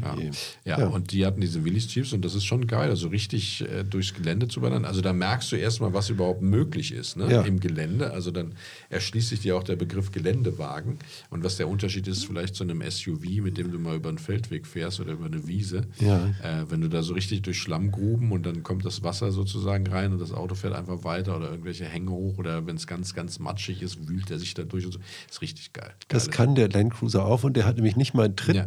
Ja. 0.00 0.12
Okay. 0.14 0.30
Ja, 0.64 0.78
Ja. 0.80 0.86
und 0.86 1.12
die 1.12 1.26
hatten 1.26 1.40
diese 1.40 1.64
Willys 1.64 1.92
Jeeps 1.94 2.12
und 2.12 2.24
das 2.24 2.34
ist 2.34 2.44
schon 2.44 2.66
geil, 2.66 2.90
also 2.90 3.08
richtig 3.08 3.60
äh, 3.68 3.84
durchs 3.84 4.14
Gelände 4.14 4.48
zu 4.48 4.62
wandern. 4.62 4.84
Also 4.84 5.00
da 5.00 5.12
merkst 5.12 5.52
du 5.52 5.56
erstmal, 5.56 5.92
was 5.92 6.08
überhaupt 6.10 6.42
möglich 6.42 6.92
ist 6.92 7.16
ne? 7.16 7.30
Ja. 7.30 7.42
im 7.42 7.60
Gelände. 7.60 8.12
Also 8.12 8.30
dann 8.30 8.52
erschließt 8.90 9.28
sich 9.28 9.40
dir 9.40 9.56
auch 9.56 9.64
der 9.64 9.76
Begriff 9.76 10.12
Geländewagen 10.12 10.98
und 11.30 11.44
was 11.44 11.56
der 11.56 11.68
Unterschied 11.68 12.06
ist 12.08 12.24
vielleicht 12.24 12.54
zu 12.54 12.64
einem 12.64 12.82
SUV, 12.88 13.24
mit 13.42 13.58
dem 13.58 13.72
du 13.72 13.78
mal 13.78 13.96
über 13.96 14.08
einen 14.08 14.18
Feldweg 14.18 14.66
fährst 14.66 15.00
oder 15.00 15.12
über 15.12 15.26
eine 15.26 15.46
Wiese. 15.46 15.82
Ja. 16.00 16.26
Äh, 16.42 16.70
wenn 16.70 16.80
du 16.80 16.88
da 16.88 17.02
so 17.02 17.14
richtig 17.14 17.42
durch 17.42 17.58
Schlammgruben 17.58 18.32
und 18.32 18.44
dann 18.46 18.62
kommt 18.62 18.84
das 18.84 19.02
Wasser 19.02 19.32
sozusagen 19.32 19.86
rein 19.86 20.12
und 20.12 20.20
das 20.20 20.32
Auto 20.32 20.54
fährt 20.54 20.74
einfach 20.74 21.04
weiter 21.04 21.36
oder 21.36 21.50
irgendwelche 21.50 21.84
Hänge 21.84 22.10
hoch 22.10 22.38
oder 22.38 22.66
wenn 22.66 22.76
es 22.76 22.86
ganz, 22.86 23.14
ganz 23.14 23.38
matschig 23.38 23.82
ist, 23.82 24.08
wühlt 24.08 24.30
er 24.30 24.38
sich 24.38 24.54
da 24.54 24.62
durch 24.62 24.86
und 24.86 24.92
so. 24.92 24.98
Ist 25.30 25.42
richtig 25.42 25.72
geil. 25.72 25.92
Das 26.08 26.26
Geile- 26.26 26.36
kann 26.36 26.54
der 26.54 26.68
Land 26.68 26.94
Cruiser 26.94 27.24
auch 27.24 27.44
und 27.44 27.56
der 27.56 27.64
hat 27.66 27.76
nämlich 27.76 27.96
nicht 27.96 28.14
mal 28.14 28.26
Ja. 28.52 28.66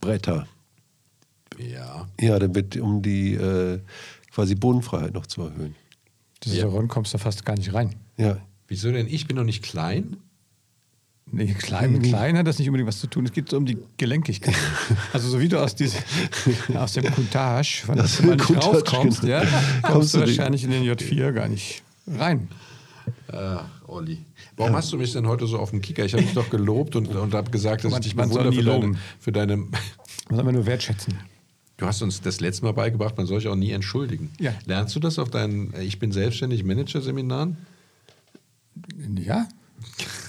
Trittbretter. 0.00 0.46
Ja. 1.70 2.08
Ja, 2.20 2.38
damit, 2.38 2.76
um 2.76 3.02
die 3.02 3.34
äh, 3.34 3.80
quasi 4.32 4.54
Bodenfreiheit 4.54 5.14
noch 5.14 5.26
zu 5.26 5.42
erhöhen. 5.42 5.74
Diese 6.44 6.58
Ja. 6.58 6.66
Ron 6.66 6.88
kommst 6.88 7.14
du 7.14 7.18
fast 7.18 7.44
gar 7.44 7.56
nicht 7.56 7.72
rein. 7.72 7.94
Ja. 8.16 8.38
Wieso 8.68 8.90
denn? 8.90 9.06
Ich 9.06 9.26
bin 9.26 9.36
doch 9.36 9.44
nicht 9.44 9.62
klein. 9.62 10.16
Nee, 11.34 11.54
klein 11.54 11.92
mit 11.92 12.02
klein 12.02 12.36
hat 12.36 12.46
das 12.46 12.58
nicht 12.58 12.68
unbedingt 12.68 12.88
was 12.88 12.98
zu 13.00 13.06
tun. 13.06 13.24
Es 13.24 13.32
geht 13.32 13.48
so 13.48 13.56
um 13.56 13.64
die 13.64 13.78
Gelenkigkeit. 13.96 14.54
Also 15.14 15.28
so 15.30 15.40
wie 15.40 15.48
du 15.48 15.58
aus, 15.62 15.74
diese, 15.74 15.96
aus 16.74 16.92
dem 16.92 17.04
der 17.04 17.12
Aus 17.58 18.16
du 18.18 18.26
mal 18.26 18.36
nicht 18.36 18.50
rauskommst, 18.50 19.20
genau. 19.22 19.32
ja, 19.32 19.40
kommst 19.40 19.82
Kommst 19.82 20.14
du 20.14 20.18
nicht- 20.18 20.36
wahrscheinlich 20.38 20.64
in 20.64 20.70
den 20.70 20.82
J4 20.84 21.32
gar 21.32 21.48
nicht 21.48 21.82
rein. 22.06 22.48
Ach, 23.32 23.64
Olli. 23.86 24.18
Warum 24.56 24.74
hast 24.76 24.92
du 24.92 24.98
mich 24.98 25.12
denn 25.12 25.26
heute 25.26 25.46
so 25.46 25.58
auf 25.58 25.70
den 25.70 25.80
Kicker? 25.80 26.04
Ich 26.04 26.12
habe 26.12 26.22
dich 26.22 26.34
doch 26.34 26.50
gelobt 26.50 26.96
und, 26.96 27.08
und 27.08 27.34
habe 27.34 27.50
gesagt, 27.50 27.84
dass 27.84 27.92
Man- 27.92 28.00
ich 28.02 28.08
dich 28.08 28.16
bewundere 28.16 28.52
für 28.52 28.62
deine, 28.62 28.98
für 29.18 29.32
deine. 29.32 29.56
Man 29.56 29.68
soll 30.30 30.44
man 30.44 30.54
nur 30.54 30.66
wertschätzen. 30.66 31.14
Du 31.82 31.88
hast 31.88 32.00
uns 32.00 32.20
das 32.20 32.38
letzte 32.38 32.64
Mal 32.64 32.74
beigebracht, 32.74 33.16
man 33.16 33.26
soll 33.26 33.40
sich 33.40 33.48
auch 33.48 33.56
nie 33.56 33.72
entschuldigen. 33.72 34.30
Ja. 34.38 34.54
Lernst 34.66 34.94
du 34.94 35.00
das 35.00 35.18
auf 35.18 35.30
deinen 35.30 35.74
äh, 35.74 35.82
Ich 35.82 35.98
bin 35.98 36.12
selbstständig 36.12 36.62
Manager-Seminaren? 36.62 37.56
Ja? 39.18 39.48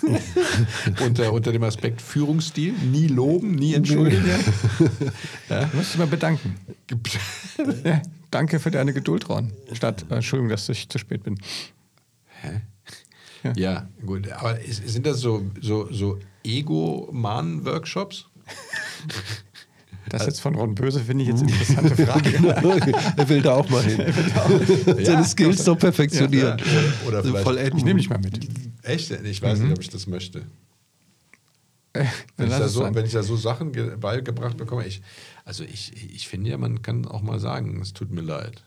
unter, 1.05 1.31
unter 1.31 1.51
dem 1.51 1.61
Aspekt 1.61 2.01
Führungsstil? 2.01 2.73
Nie 2.91 3.05
loben, 3.05 3.53
nie 3.53 3.75
entschuldigen? 3.75 4.25
Du 5.47 5.77
musst 5.77 5.93
dich 5.93 5.99
mal 5.99 6.07
bedanken. 6.07 6.55
Ja, 7.83 8.01
danke 8.31 8.59
für 8.59 8.71
deine 8.71 8.91
Geduld, 8.91 9.29
Ron. 9.29 9.51
Statt, 9.73 10.07
äh, 10.09 10.15
Entschuldigung, 10.15 10.49
dass 10.49 10.67
ich 10.69 10.89
zu 10.89 10.97
spät 10.97 11.21
bin. 11.21 11.37
Hä? 12.41 12.61
Ja. 13.43 13.53
Ja. 13.55 13.89
gut. 14.03 14.27
Aber 14.31 14.59
ist, 14.59 14.87
sind 14.87 15.05
das 15.05 15.19
so, 15.19 15.45
so, 15.61 15.87
so 15.91 16.17
Ego-Mann-Workshops? 16.43 18.25
Das 20.09 20.25
jetzt 20.25 20.41
von 20.41 20.55
Ron 20.55 20.75
Böse 20.75 20.99
finde 20.99 21.23
ich 21.23 21.29
jetzt 21.29 21.41
eine 21.43 21.51
interessante 21.51 21.95
Frage. 22.05 22.93
er 23.17 23.29
will 23.29 23.41
da 23.41 23.53
auch 23.55 23.69
mal 23.69 23.81
hin. 23.83 24.01
Seine 25.05 25.23
Skills 25.25 25.65
noch 25.65 25.77
perfektionieren. 25.79 26.57
Ja. 26.59 27.07
Oder 27.07 27.23
So 27.23 27.29
vielleicht- 27.29 27.43
vollenden. 27.43 27.77
Ich 27.77 27.85
nehme 27.85 27.99
dich 27.99 28.09
mal 28.09 28.19
mit. 28.19 28.39
Echt? 28.83 29.11
Ich 29.11 29.41
weiß 29.41 29.59
nicht, 29.59 29.71
ob 29.71 29.81
ich 29.81 29.89
das 29.89 30.07
möchte. 30.07 30.43
Äh, 31.93 32.05
Wenn 32.37 32.47
ich, 32.47 32.53
da 32.57 32.67
so, 32.67 32.81
wenn 32.93 33.05
ich 33.05 33.11
da 33.11 33.21
so 33.23 33.35
Sachen 33.37 33.71
ge- 33.71 33.95
beigebracht 33.97 34.57
bekomme, 34.57 34.85
ich, 34.85 35.01
also 35.45 35.63
ich, 35.63 35.93
ich 36.13 36.27
finde 36.27 36.49
ja, 36.49 36.57
man 36.57 36.81
kann 36.81 37.05
auch 37.05 37.21
mal 37.21 37.39
sagen, 37.39 37.79
es 37.81 37.93
tut 37.93 38.11
mir 38.11 38.21
leid. 38.21 38.63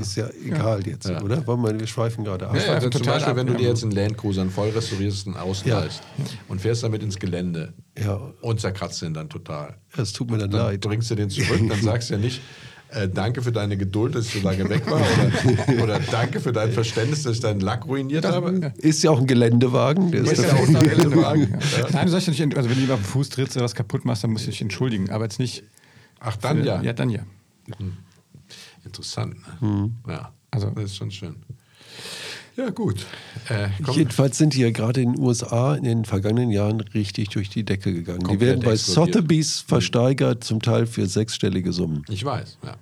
Ist 0.00 0.16
ja 0.16 0.28
egal 0.44 0.86
jetzt, 0.86 1.08
Ja. 1.08 1.22
oder? 1.22 1.46
Wollen 1.46 1.62
wir, 1.62 1.80
wir 1.80 1.86
schweifen 1.86 2.24
gerade 2.24 2.48
ab. 2.48 2.54
Ja, 2.56 2.62
ja, 2.66 2.72
also 2.74 2.90
zum 2.90 3.00
total 3.00 3.14
Beispiel, 3.14 3.30
ab, 3.30 3.36
wenn 3.38 3.46
du 3.46 3.52
ja. 3.54 3.58
dir 3.60 3.68
jetzt 3.68 3.82
einen 3.82 3.92
Landcruiser, 3.92 4.42
einen 4.42 4.50
voll 4.50 4.68
restaurierten 4.70 5.36
ausleihst 5.36 6.02
und 6.48 6.60
fährst 6.60 6.82
damit 6.82 7.02
ins 7.02 7.18
Gelände 7.18 7.72
Ja. 7.98 8.20
und 8.42 8.60
zerkratzt 8.60 9.00
den 9.02 9.14
dann 9.14 9.28
total. 9.30 9.76
Es 9.96 10.12
tut 10.12 10.30
mir 10.30 10.38
dann 10.38 10.50
Dann 10.50 10.66
leid. 10.66 10.80
bringst 10.82 11.10
du 11.10 11.14
den 11.14 11.30
zurück, 11.30 11.60
dann 11.68 11.80
sagst 11.80 12.10
du 12.10 12.14
ja 12.14 12.20
nicht, 12.20 12.42
äh, 12.92 13.08
danke 13.08 13.40
für 13.40 13.52
deine 13.52 13.76
Geduld, 13.76 14.14
dass 14.16 14.26
ich 14.26 14.32
so 14.34 14.40
lange 14.40 14.68
weg 14.68 14.82
war 14.90 15.00
oder, 15.00 15.82
oder 15.84 16.00
danke 16.10 16.40
für 16.40 16.52
dein 16.52 16.72
Verständnis, 16.72 17.22
dass 17.22 17.36
ich 17.36 17.40
deinen 17.40 17.60
Lack 17.60 17.86
ruiniert 17.86 18.24
habe. 18.26 18.72
Ist 18.78 19.02
ja 19.04 19.10
auch 19.12 19.20
ein 19.20 19.26
Geländewagen. 19.28 20.10
Der 20.10 20.22
ist 20.22 20.32
Ist 20.32 20.42
ja 20.44 20.52
auch 20.56 20.66
ein 20.68 20.74
Geländewagen. 20.74 21.54
Ja. 21.78 21.86
Nein, 21.92 22.06
du 22.06 22.10
sollst 22.10 22.26
dich 22.26 22.38
nicht, 22.40 22.56
also 22.56 22.68
wenn 22.68 22.76
du 22.76 22.82
ihm 22.84 22.90
auf 22.90 22.98
den 23.00 23.04
Fuß 23.06 23.28
trittst 23.30 23.56
oder 23.56 23.64
was 23.64 23.74
kaputt 23.74 24.04
machst, 24.04 24.24
dann 24.24 24.32
musst 24.32 24.46
du 24.46 24.50
dich 24.50 24.60
entschuldigen. 24.60 25.08
Aber 25.10 25.24
jetzt 25.24 25.38
nicht. 25.38 25.62
Ach, 26.18 26.36
dann 26.36 26.64
ja. 26.64 26.82
Ja, 26.82 26.92
dann 26.92 27.08
ja. 27.10 27.20
Interessant. 28.84 29.36
Ne? 29.60 29.90
Ja, 30.08 30.32
Also- 30.50 30.70
das 30.70 30.84
ist 30.84 30.96
schon 30.96 31.10
schön. 31.10 31.36
Ja, 32.56 32.70
gut. 32.70 33.06
Äh, 33.48 33.68
Jedenfalls 33.92 34.36
sind 34.36 34.54
die 34.54 34.60
ja 34.60 34.70
gerade 34.70 35.00
in 35.00 35.14
den 35.14 35.22
USA 35.22 35.74
in 35.76 35.84
den 35.84 36.04
vergangenen 36.04 36.50
Jahren 36.50 36.80
richtig 36.80 37.28
durch 37.30 37.48
die 37.48 37.64
Decke 37.64 37.92
gegangen. 37.92 38.18
Die 38.20 38.24
Komplett 38.26 38.48
werden 38.48 38.60
bei 38.64 38.72
explodiert. 38.72 39.14
Sotheby's 39.14 39.60
versteigert, 39.60 40.44
zum 40.44 40.60
Teil 40.60 40.86
für 40.86 41.06
sechsstellige 41.06 41.72
Summen. 41.72 42.04
ich 42.08 42.24
weiß, 42.24 42.58
ja. 42.64 42.76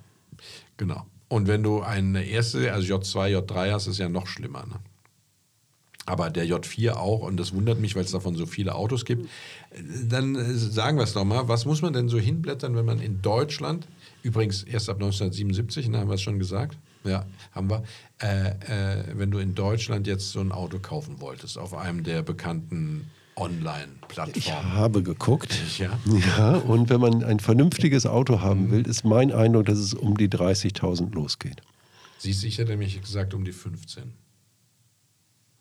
Genau. 0.77 1.05
Und 1.27 1.47
wenn 1.47 1.61
du 1.63 1.81
eine 1.81 2.23
erste, 2.23 2.73
also 2.73 2.93
J2, 2.95 3.37
J3 3.37 3.71
hast, 3.71 3.87
ist 3.87 3.99
ja 3.99 4.09
noch 4.09 4.25
schlimmer. 4.27 4.65
Ne? 4.65 4.75
Aber 6.09 6.31
der 6.31 6.45
J4 6.47 6.93
auch, 6.93 7.21
und 7.21 7.37
das 7.37 7.53
wundert 7.53 7.79
mich, 7.79 7.95
weil 7.95 8.03
es 8.03 8.11
davon 8.11 8.35
so 8.35 8.47
viele 8.47 8.73
Autos 8.73 9.05
gibt. 9.05 9.29
Dann 10.09 10.35
äh, 10.35 10.53
sagen 10.55 10.97
wir 10.97 11.03
es 11.03 11.13
doch 11.13 11.23
mal, 11.23 11.47
was 11.47 11.65
muss 11.65 11.83
man 11.83 11.93
denn 11.93 12.09
so 12.09 12.17
hinblättern, 12.17 12.75
wenn 12.75 12.85
man 12.85 12.99
in 12.99 13.21
Deutschland, 13.21 13.87
übrigens 14.23 14.63
erst 14.63 14.89
ab 14.89 14.95
1977, 14.95 15.87
ne, 15.89 15.99
haben 15.99 16.09
wir 16.09 16.15
es 16.15 16.21
schon 16.23 16.39
gesagt, 16.39 16.77
ja, 17.03 17.25
haben 17.51 17.69
wir, 17.69 17.83
äh, 18.21 18.49
äh, 18.49 19.03
wenn 19.13 19.29
du 19.29 19.37
in 19.37 19.53
Deutschland 19.53 20.07
jetzt 20.07 20.31
so 20.31 20.39
ein 20.39 20.51
Auto 20.51 20.79
kaufen 20.79 21.21
wolltest, 21.21 21.59
auf 21.59 21.75
einem 21.75 22.03
der 22.03 22.23
bekannten 22.23 23.05
Ich 23.35 23.41
Online-Plattformen. 23.41 24.73
habe 24.73 25.03
geguckt. 25.03 25.55
Ja. 25.77 25.91
Ja, 26.37 26.55
und 26.55 26.89
wenn 26.89 26.99
man 26.99 27.23
ein 27.23 27.39
vernünftiges 27.39 28.07
Auto 28.07 28.41
haben 28.41 28.71
will, 28.71 28.87
ist 28.87 29.05
mein 29.05 29.31
Eindruck, 29.31 29.67
dass 29.67 29.77
es 29.77 29.93
um 29.93 30.17
die 30.17 30.27
30.000 30.27 31.13
losgeht. 31.13 31.61
Siehst 32.17 32.41
du, 32.43 32.47
ich 32.47 32.57
hätte 32.57 32.71
nämlich 32.71 32.99
gesagt 32.99 33.33
um 33.35 33.45
die 33.45 33.53
15. 33.53 34.11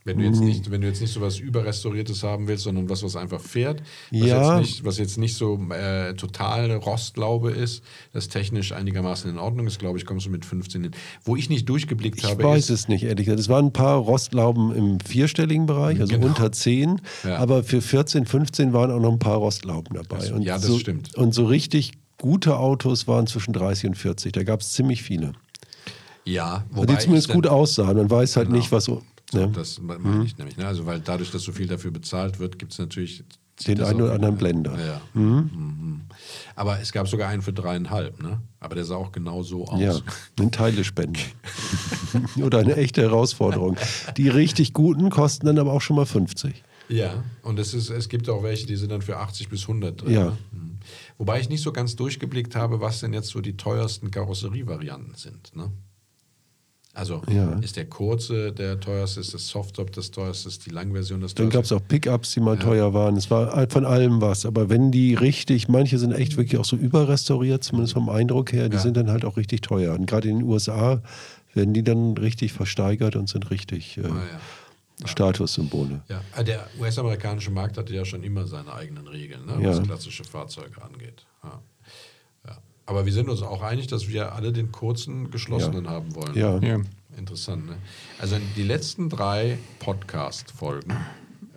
Wenn 0.08 0.18
du, 0.18 0.24
jetzt 0.24 0.40
nicht, 0.40 0.70
wenn 0.70 0.80
du 0.80 0.86
jetzt 0.88 1.00
nicht 1.00 1.12
so 1.12 1.20
was 1.20 1.38
Überrestauriertes 1.38 2.22
haben 2.22 2.48
willst, 2.48 2.64
sondern 2.64 2.88
was, 2.88 3.02
was 3.02 3.14
einfach 3.14 3.40
fährt, 3.40 3.82
was, 4.10 4.20
Ja. 4.26 4.58
jetzt, 4.58 4.68
nicht, 4.68 4.84
was 4.84 4.98
jetzt 4.98 5.18
nicht 5.18 5.34
so 5.36 5.58
äh, 5.70 6.14
total 6.14 6.72
Rostlaube 6.72 7.50
ist, 7.50 7.84
das 8.12 8.28
technisch 8.28 8.72
einigermaßen 8.72 9.30
in 9.30 9.38
Ordnung 9.38 9.66
ist, 9.66 9.78
glaube 9.78 9.98
ich, 9.98 10.06
kommst 10.06 10.26
du 10.26 10.30
mit 10.30 10.44
15 10.44 10.82
hin. 10.82 10.92
Wo 11.24 11.36
ich 11.36 11.50
nicht 11.50 11.68
durchgeblickt 11.68 12.18
Ich 12.18 12.24
habe, 12.24 12.42
weiß 12.42 12.70
ist, 12.70 12.70
es 12.70 12.88
nicht, 12.88 13.04
ehrlich 13.04 13.26
gesagt. 13.26 13.40
Es 13.40 13.48
waren 13.48 13.66
ein 13.66 13.72
paar 13.72 13.96
Rostlauben 13.98 14.74
im 14.74 15.00
vierstelligen 15.00 15.66
Bereich, 15.66 16.00
also 16.00 16.14
Genau. 16.14 16.26
unter 16.28 16.50
10. 16.50 17.00
Ja. 17.24 17.36
Aber 17.36 17.62
für 17.62 17.80
14, 17.82 18.24
15 18.26 18.72
waren 18.72 18.90
auch 18.90 19.00
noch 19.00 19.12
ein 19.12 19.18
paar 19.18 19.36
Rostlauben 19.36 19.94
dabei. 19.94 20.32
Und 20.32 20.42
ja, 20.42 20.54
das 20.56 20.64
so, 20.66 20.78
stimmt. 20.78 21.14
Und 21.16 21.34
so 21.34 21.44
richtig 21.44 21.92
gute 22.16 22.56
Autos 22.58 23.06
waren 23.06 23.26
zwischen 23.26 23.52
30 23.52 23.90
und 23.90 23.94
40. 23.96 24.32
Da 24.32 24.42
gab 24.42 24.60
es 24.62 24.72
ziemlich 24.72 25.02
viele. 25.02 25.32
ja, 26.24 26.64
Die 26.72 26.76
wobei 26.76 26.96
zumindest 26.96 27.28
ich 27.28 27.34
gut 27.34 27.46
dann- 27.46 27.52
aussahen. 27.52 27.96
Man 27.96 28.10
weiß 28.10 28.36
halt 28.36 28.48
Genau. 28.48 28.58
nicht, 28.58 28.72
was 28.72 28.90
so. 29.30 29.38
Ne? 29.38 29.52
Das 29.52 29.80
meine 29.80 30.24
ich 30.24 30.36
nämlich. 30.38 30.56
Ne? 30.56 30.66
Also, 30.66 30.86
weil 30.86 31.00
dadurch, 31.00 31.30
dass 31.30 31.42
so 31.42 31.52
viel 31.52 31.66
dafür 31.66 31.90
bezahlt 31.90 32.38
wird, 32.38 32.58
gibt 32.58 32.72
es 32.72 32.78
natürlich 32.78 33.24
Den 33.66 33.82
einen 33.82 34.02
oder 34.02 34.14
anderen 34.14 34.36
Blender. 34.36 34.78
Ja. 34.78 35.00
Mhm. 35.14 36.02
Aber 36.54 36.80
es 36.80 36.92
gab 36.92 37.08
sogar 37.08 37.28
einen 37.28 37.42
für 37.42 37.52
dreieinhalb, 37.52 38.22
ne? 38.22 38.40
Aber 38.60 38.74
der 38.74 38.84
sah 38.84 38.96
auch 38.96 39.12
genau 39.12 39.42
so 39.42 39.66
aus. 39.66 39.80
Ja, 39.80 39.96
eine 40.38 40.50
Teilespende. 40.50 41.20
Oder 42.42 42.58
eine 42.58 42.76
echte 42.76 43.02
Herausforderung. 43.02 43.76
Die 44.16 44.28
richtig 44.28 44.72
guten 44.72 45.10
kosten 45.10 45.46
dann 45.46 45.58
aber 45.58 45.72
auch 45.72 45.80
schon 45.80 45.96
mal 45.96 46.06
50. 46.06 46.64
Ja, 46.88 47.22
und 47.42 47.58
es, 47.58 47.74
ist, 47.74 47.90
es 47.90 48.08
gibt 48.08 48.28
auch 48.30 48.42
welche, 48.42 48.66
die 48.66 48.76
sind 48.76 48.90
dann 48.90 49.02
für 49.02 49.18
80 49.18 49.48
bis 49.48 49.62
100 49.62 50.00
drin. 50.00 50.12
Ja. 50.12 50.24
Ne? 50.24 50.38
Mhm. 50.52 50.78
Wobei 51.18 51.40
ich 51.40 51.48
nicht 51.48 51.62
so 51.62 51.72
ganz 51.72 51.96
durchgeblickt 51.96 52.56
habe, 52.56 52.80
was 52.80 53.00
denn 53.00 53.12
jetzt 53.12 53.28
so 53.28 53.40
die 53.40 53.56
teuersten 53.56 54.10
Karosserievarianten 54.10 55.14
sind. 55.14 55.54
Ne? 55.54 55.70
Also 56.98 57.22
Ja. 57.30 57.52
ist 57.60 57.76
der 57.76 57.84
kurze 57.86 58.50
der 58.52 58.80
teuerste, 58.80 59.20
ist 59.20 59.32
das 59.32 59.46
Softtop 59.46 59.92
das 59.92 60.10
teuerste, 60.10 60.48
ist 60.48 60.66
die 60.66 60.70
Langversion 60.70 61.20
das 61.20 61.32
Dann 61.34 61.48
gab 61.48 61.62
es 61.62 61.68
teuerste? 61.68 61.84
auch 61.84 61.88
Pickups, 61.88 62.32
die 62.32 62.40
mal 62.40 62.58
teuer 62.58 62.92
waren. 62.92 63.16
Es 63.16 63.30
war 63.30 63.68
von 63.70 63.84
allem 63.84 64.20
was. 64.20 64.44
Aber 64.44 64.68
wenn 64.68 64.90
die 64.90 65.14
richtig, 65.14 65.68
manche 65.68 65.98
sind 65.98 66.10
echt 66.12 66.36
wirklich 66.36 66.58
auch 66.58 66.64
so 66.64 66.74
überrestauriert, 66.76 67.62
zumindest 67.62 67.94
vom 67.94 68.08
Eindruck 68.08 68.52
her, 68.52 68.68
die 68.68 68.76
Ja. 68.76 68.82
sind 68.82 68.96
dann 68.96 69.10
halt 69.10 69.24
auch 69.24 69.36
richtig 69.36 69.60
teuer. 69.60 69.94
Und 69.94 70.06
gerade 70.06 70.28
in 70.28 70.40
den 70.40 70.48
USA 70.48 71.00
werden 71.54 71.72
die 71.72 71.84
dann 71.84 72.16
richtig 72.16 72.52
versteigert 72.52 73.14
und 73.14 73.28
sind 73.28 73.50
richtig 73.50 73.96
äh, 73.98 74.02
Ah, 74.04 74.08
ja. 74.08 75.06
Statussymbole. 75.06 76.02
Ja, 76.08 76.20
äh, 76.36 76.42
der 76.44 76.66
US-amerikanische 76.80 77.50
Markt 77.52 77.78
hatte 77.78 77.94
ja 77.94 78.04
schon 78.04 78.22
immer 78.24 78.46
seine 78.46 78.72
eigenen 78.72 79.06
Regeln, 79.06 79.46
ne, 79.46 79.58
Ja. 79.62 79.68
was 79.70 79.82
klassische 79.82 80.24
Fahrzeuge 80.24 80.82
angeht. 80.82 81.24
Ja. 81.44 81.60
Aber 82.88 83.04
wir 83.04 83.12
sind 83.12 83.28
uns 83.28 83.42
auch 83.42 83.62
einig, 83.62 83.86
dass 83.88 84.08
wir 84.08 84.32
alle 84.34 84.50
den 84.50 84.72
kurzen 84.72 85.30
geschlossenen 85.30 85.84
Ja. 85.84 85.90
haben 85.90 86.14
wollen. 86.14 86.34
Ja. 86.34 86.58
Ja. 86.58 86.78
Interessant, 87.18 87.66
ne? 87.66 87.76
Also 88.18 88.36
die 88.56 88.62
letzten 88.62 89.10
drei 89.10 89.58
Podcast-Folgen 89.80 90.94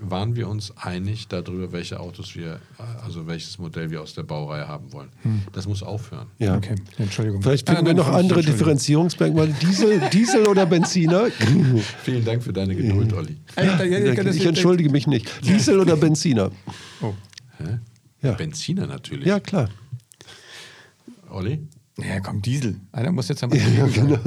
waren 0.02 0.36
wir 0.36 0.50
uns 0.50 0.74
einig 0.78 1.28
darüber, 1.30 1.72
welche 1.72 2.00
Autos 2.00 2.36
wir, 2.36 2.54
äh, 2.80 3.04
also 3.06 3.28
welches 3.28 3.60
Modell 3.60 3.92
wir 3.92 4.02
aus 4.02 4.14
der 4.16 4.24
Baureihe 4.24 4.68
haben 4.68 4.92
wollen. 4.92 5.10
Das 5.54 5.68
muss 5.68 5.84
aufhören. 5.84 6.28
Ja. 6.40 6.58
Okay, 6.58 6.76
Entschuldigung. 6.98 7.42
Vielleicht 7.44 7.70
Ah, 7.70 7.74
finden 7.76 7.86
wir 7.86 7.94
nein, 7.94 8.06
noch 8.08 8.12
andere. 8.14 8.42
Differenzierungsmerkmale. 8.42 9.54
Diesel, 9.62 10.02
Diesel 10.12 10.48
oder 10.48 10.66
Benziner? 10.66 11.28
Vielen 12.04 12.26
Dank 12.26 12.44
für 12.44 12.52
deine 12.52 12.76
Geduld, 12.76 13.14
Olli. 13.14 13.38
Ich 14.36 14.46
entschuldige 14.46 14.90
mich 14.90 15.06
nicht. 15.08 15.30
Diesel 15.46 15.80
oder 15.80 15.96
Benziner? 15.96 16.52
Oh. 17.02 17.14
Hä? 17.60 17.78
Ja. 18.24 18.34
Benziner 18.34 18.88
natürlich. 18.88 19.28
Ja, 19.28 19.40
klar. 19.40 19.70
Olli? 21.32 21.60
Ja, 21.98 22.20
komm, 22.20 22.42
Diesel. 22.42 22.78
Einer 22.92 23.12
muss 23.12 23.28
jetzt 23.28 23.44
einmal. 23.44 23.60
genau. 23.94 24.18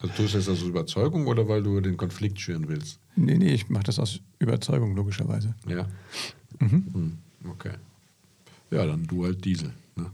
Also 0.00 0.14
tust 0.16 0.34
du 0.34 0.38
das 0.38 0.48
aus 0.48 0.62
Überzeugung 0.62 1.26
oder 1.26 1.48
weil 1.48 1.62
du 1.62 1.80
den 1.80 1.96
Konflikt 1.96 2.40
schüren 2.40 2.68
willst? 2.68 2.98
Nee, 3.16 3.38
nee, 3.38 3.52
ich 3.52 3.68
mache 3.68 3.84
das 3.84 3.98
aus 3.98 4.20
Überzeugung, 4.38 4.94
logischerweise. 4.94 5.54
Ja. 5.68 5.86
Mhm. 6.58 7.18
Okay. 7.48 7.72
Ja, 8.70 8.86
dann 8.86 9.06
du 9.06 9.24
halt 9.24 9.44
Diesel. 9.44 9.72
Ne? 9.96 10.10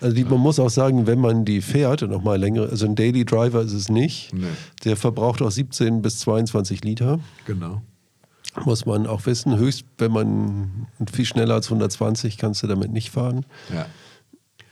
Also 0.00 0.14
die, 0.14 0.24
man 0.24 0.40
muss 0.40 0.58
auch 0.58 0.70
sagen, 0.70 1.06
wenn 1.06 1.18
man 1.18 1.44
die 1.44 1.60
fährt 1.62 2.02
und 2.02 2.10
noch 2.10 2.22
mal 2.22 2.38
längere, 2.38 2.68
also 2.68 2.86
ein 2.86 2.94
Daily 2.94 3.24
Driver 3.24 3.62
ist 3.62 3.72
es 3.72 3.88
nicht. 3.88 4.32
Nee. 4.32 4.46
Der 4.84 4.96
verbraucht 4.96 5.40
auch 5.42 5.50
17 5.50 6.02
bis 6.02 6.18
22 6.20 6.84
Liter. 6.84 7.20
Genau. 7.46 7.80
Muss 8.64 8.86
man 8.86 9.06
auch 9.06 9.24
wissen. 9.26 9.56
Höchst, 9.56 9.84
wenn 9.98 10.12
man 10.12 10.86
viel 11.10 11.24
schneller 11.24 11.54
als 11.54 11.66
120 11.66 12.38
kannst 12.38 12.62
du 12.62 12.66
damit 12.66 12.92
nicht 12.92 13.10
fahren. 13.10 13.44
Ja. 13.72 13.86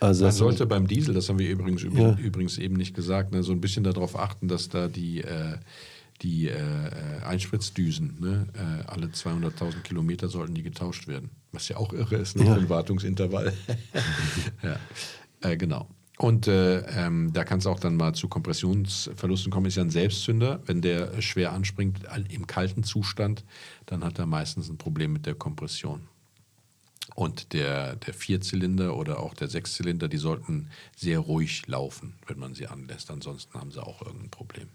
Also 0.06 0.24
Man 0.24 0.28
das 0.28 0.38
sollte 0.38 0.66
beim 0.66 0.86
Diesel, 0.86 1.14
das 1.14 1.28
haben 1.28 1.38
wir 1.38 1.48
übrigens, 1.48 1.82
Ja. 1.82 2.14
übrigens 2.16 2.58
eben 2.58 2.74
nicht 2.76 2.94
gesagt, 2.94 3.32
ne, 3.32 3.42
so 3.42 3.52
ein 3.52 3.60
bisschen 3.60 3.84
darauf 3.84 4.18
achten, 4.18 4.48
dass 4.48 4.68
da 4.68 4.88
die, 4.88 5.22
äh, 5.22 5.56
die 6.22 6.48
äh, 6.48 6.90
Einspritzdüsen, 7.24 8.18
ne, 8.20 8.46
äh, 8.54 8.88
alle 8.88 9.06
200.000 9.08 9.82
Kilometer 9.82 10.28
sollten 10.28 10.54
die 10.54 10.62
getauscht 10.62 11.08
werden. 11.08 11.30
Was 11.52 11.68
ja 11.68 11.76
auch 11.76 11.92
irre 11.92 12.16
ist, 12.16 12.36
ne, 12.36 12.44
für 12.44 12.54
ein 12.54 12.68
Wartungsintervall. 12.68 13.52
ja. 14.62 14.76
äh, 15.40 15.56
genau. 15.56 15.88
Und 16.16 16.46
äh, 16.46 16.78
ähm, 16.96 17.32
da 17.32 17.42
kann 17.42 17.58
es 17.58 17.66
auch 17.66 17.80
dann 17.80 17.96
mal 17.96 18.14
zu 18.14 18.28
Kompressionsverlusten 18.28 19.50
kommen. 19.50 19.66
Ist 19.66 19.76
ja 19.76 19.82
ein 19.82 19.90
Selbstzünder. 19.90 20.60
Wenn 20.64 20.80
der 20.80 21.20
schwer 21.20 21.52
anspringt 21.52 22.02
im 22.30 22.46
kalten 22.46 22.84
Zustand, 22.84 23.44
dann 23.86 24.04
hat 24.04 24.18
er 24.20 24.26
meistens 24.26 24.68
ein 24.68 24.78
Problem 24.78 25.12
mit 25.12 25.26
der 25.26 25.34
Kompression. 25.34 26.02
Und 27.14 27.52
der, 27.52 27.96
der 27.96 28.12
Vierzylinder 28.14 28.96
oder 28.96 29.20
auch 29.20 29.34
der 29.34 29.48
Sechszylinder, 29.48 30.08
die 30.08 30.16
sollten 30.16 30.68
sehr 30.96 31.20
ruhig 31.20 31.66
laufen, 31.68 32.14
wenn 32.26 32.38
man 32.40 32.54
sie 32.54 32.66
anlässt. 32.66 33.10
Ansonsten 33.10 33.58
haben 33.58 33.70
sie 33.70 33.80
auch 33.82 34.02
irgendein 34.02 34.30
Problem. 34.30 34.68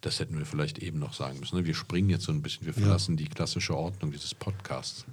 Das 0.00 0.18
hätten 0.20 0.38
wir 0.38 0.46
vielleicht 0.46 0.78
eben 0.78 0.98
noch 0.98 1.12
sagen 1.14 1.40
müssen. 1.40 1.56
ne? 1.56 1.64
Wir 1.66 1.74
springen 1.74 2.08
jetzt 2.10 2.24
so 2.24 2.32
ein 2.32 2.40
bisschen, 2.42 2.66
wir 2.66 2.74
verlassen 2.74 3.16
die 3.16 3.26
klassische 3.28 3.76
Ordnung 3.76 4.12
dieses 4.12 4.34
Podcasts. 4.34 5.04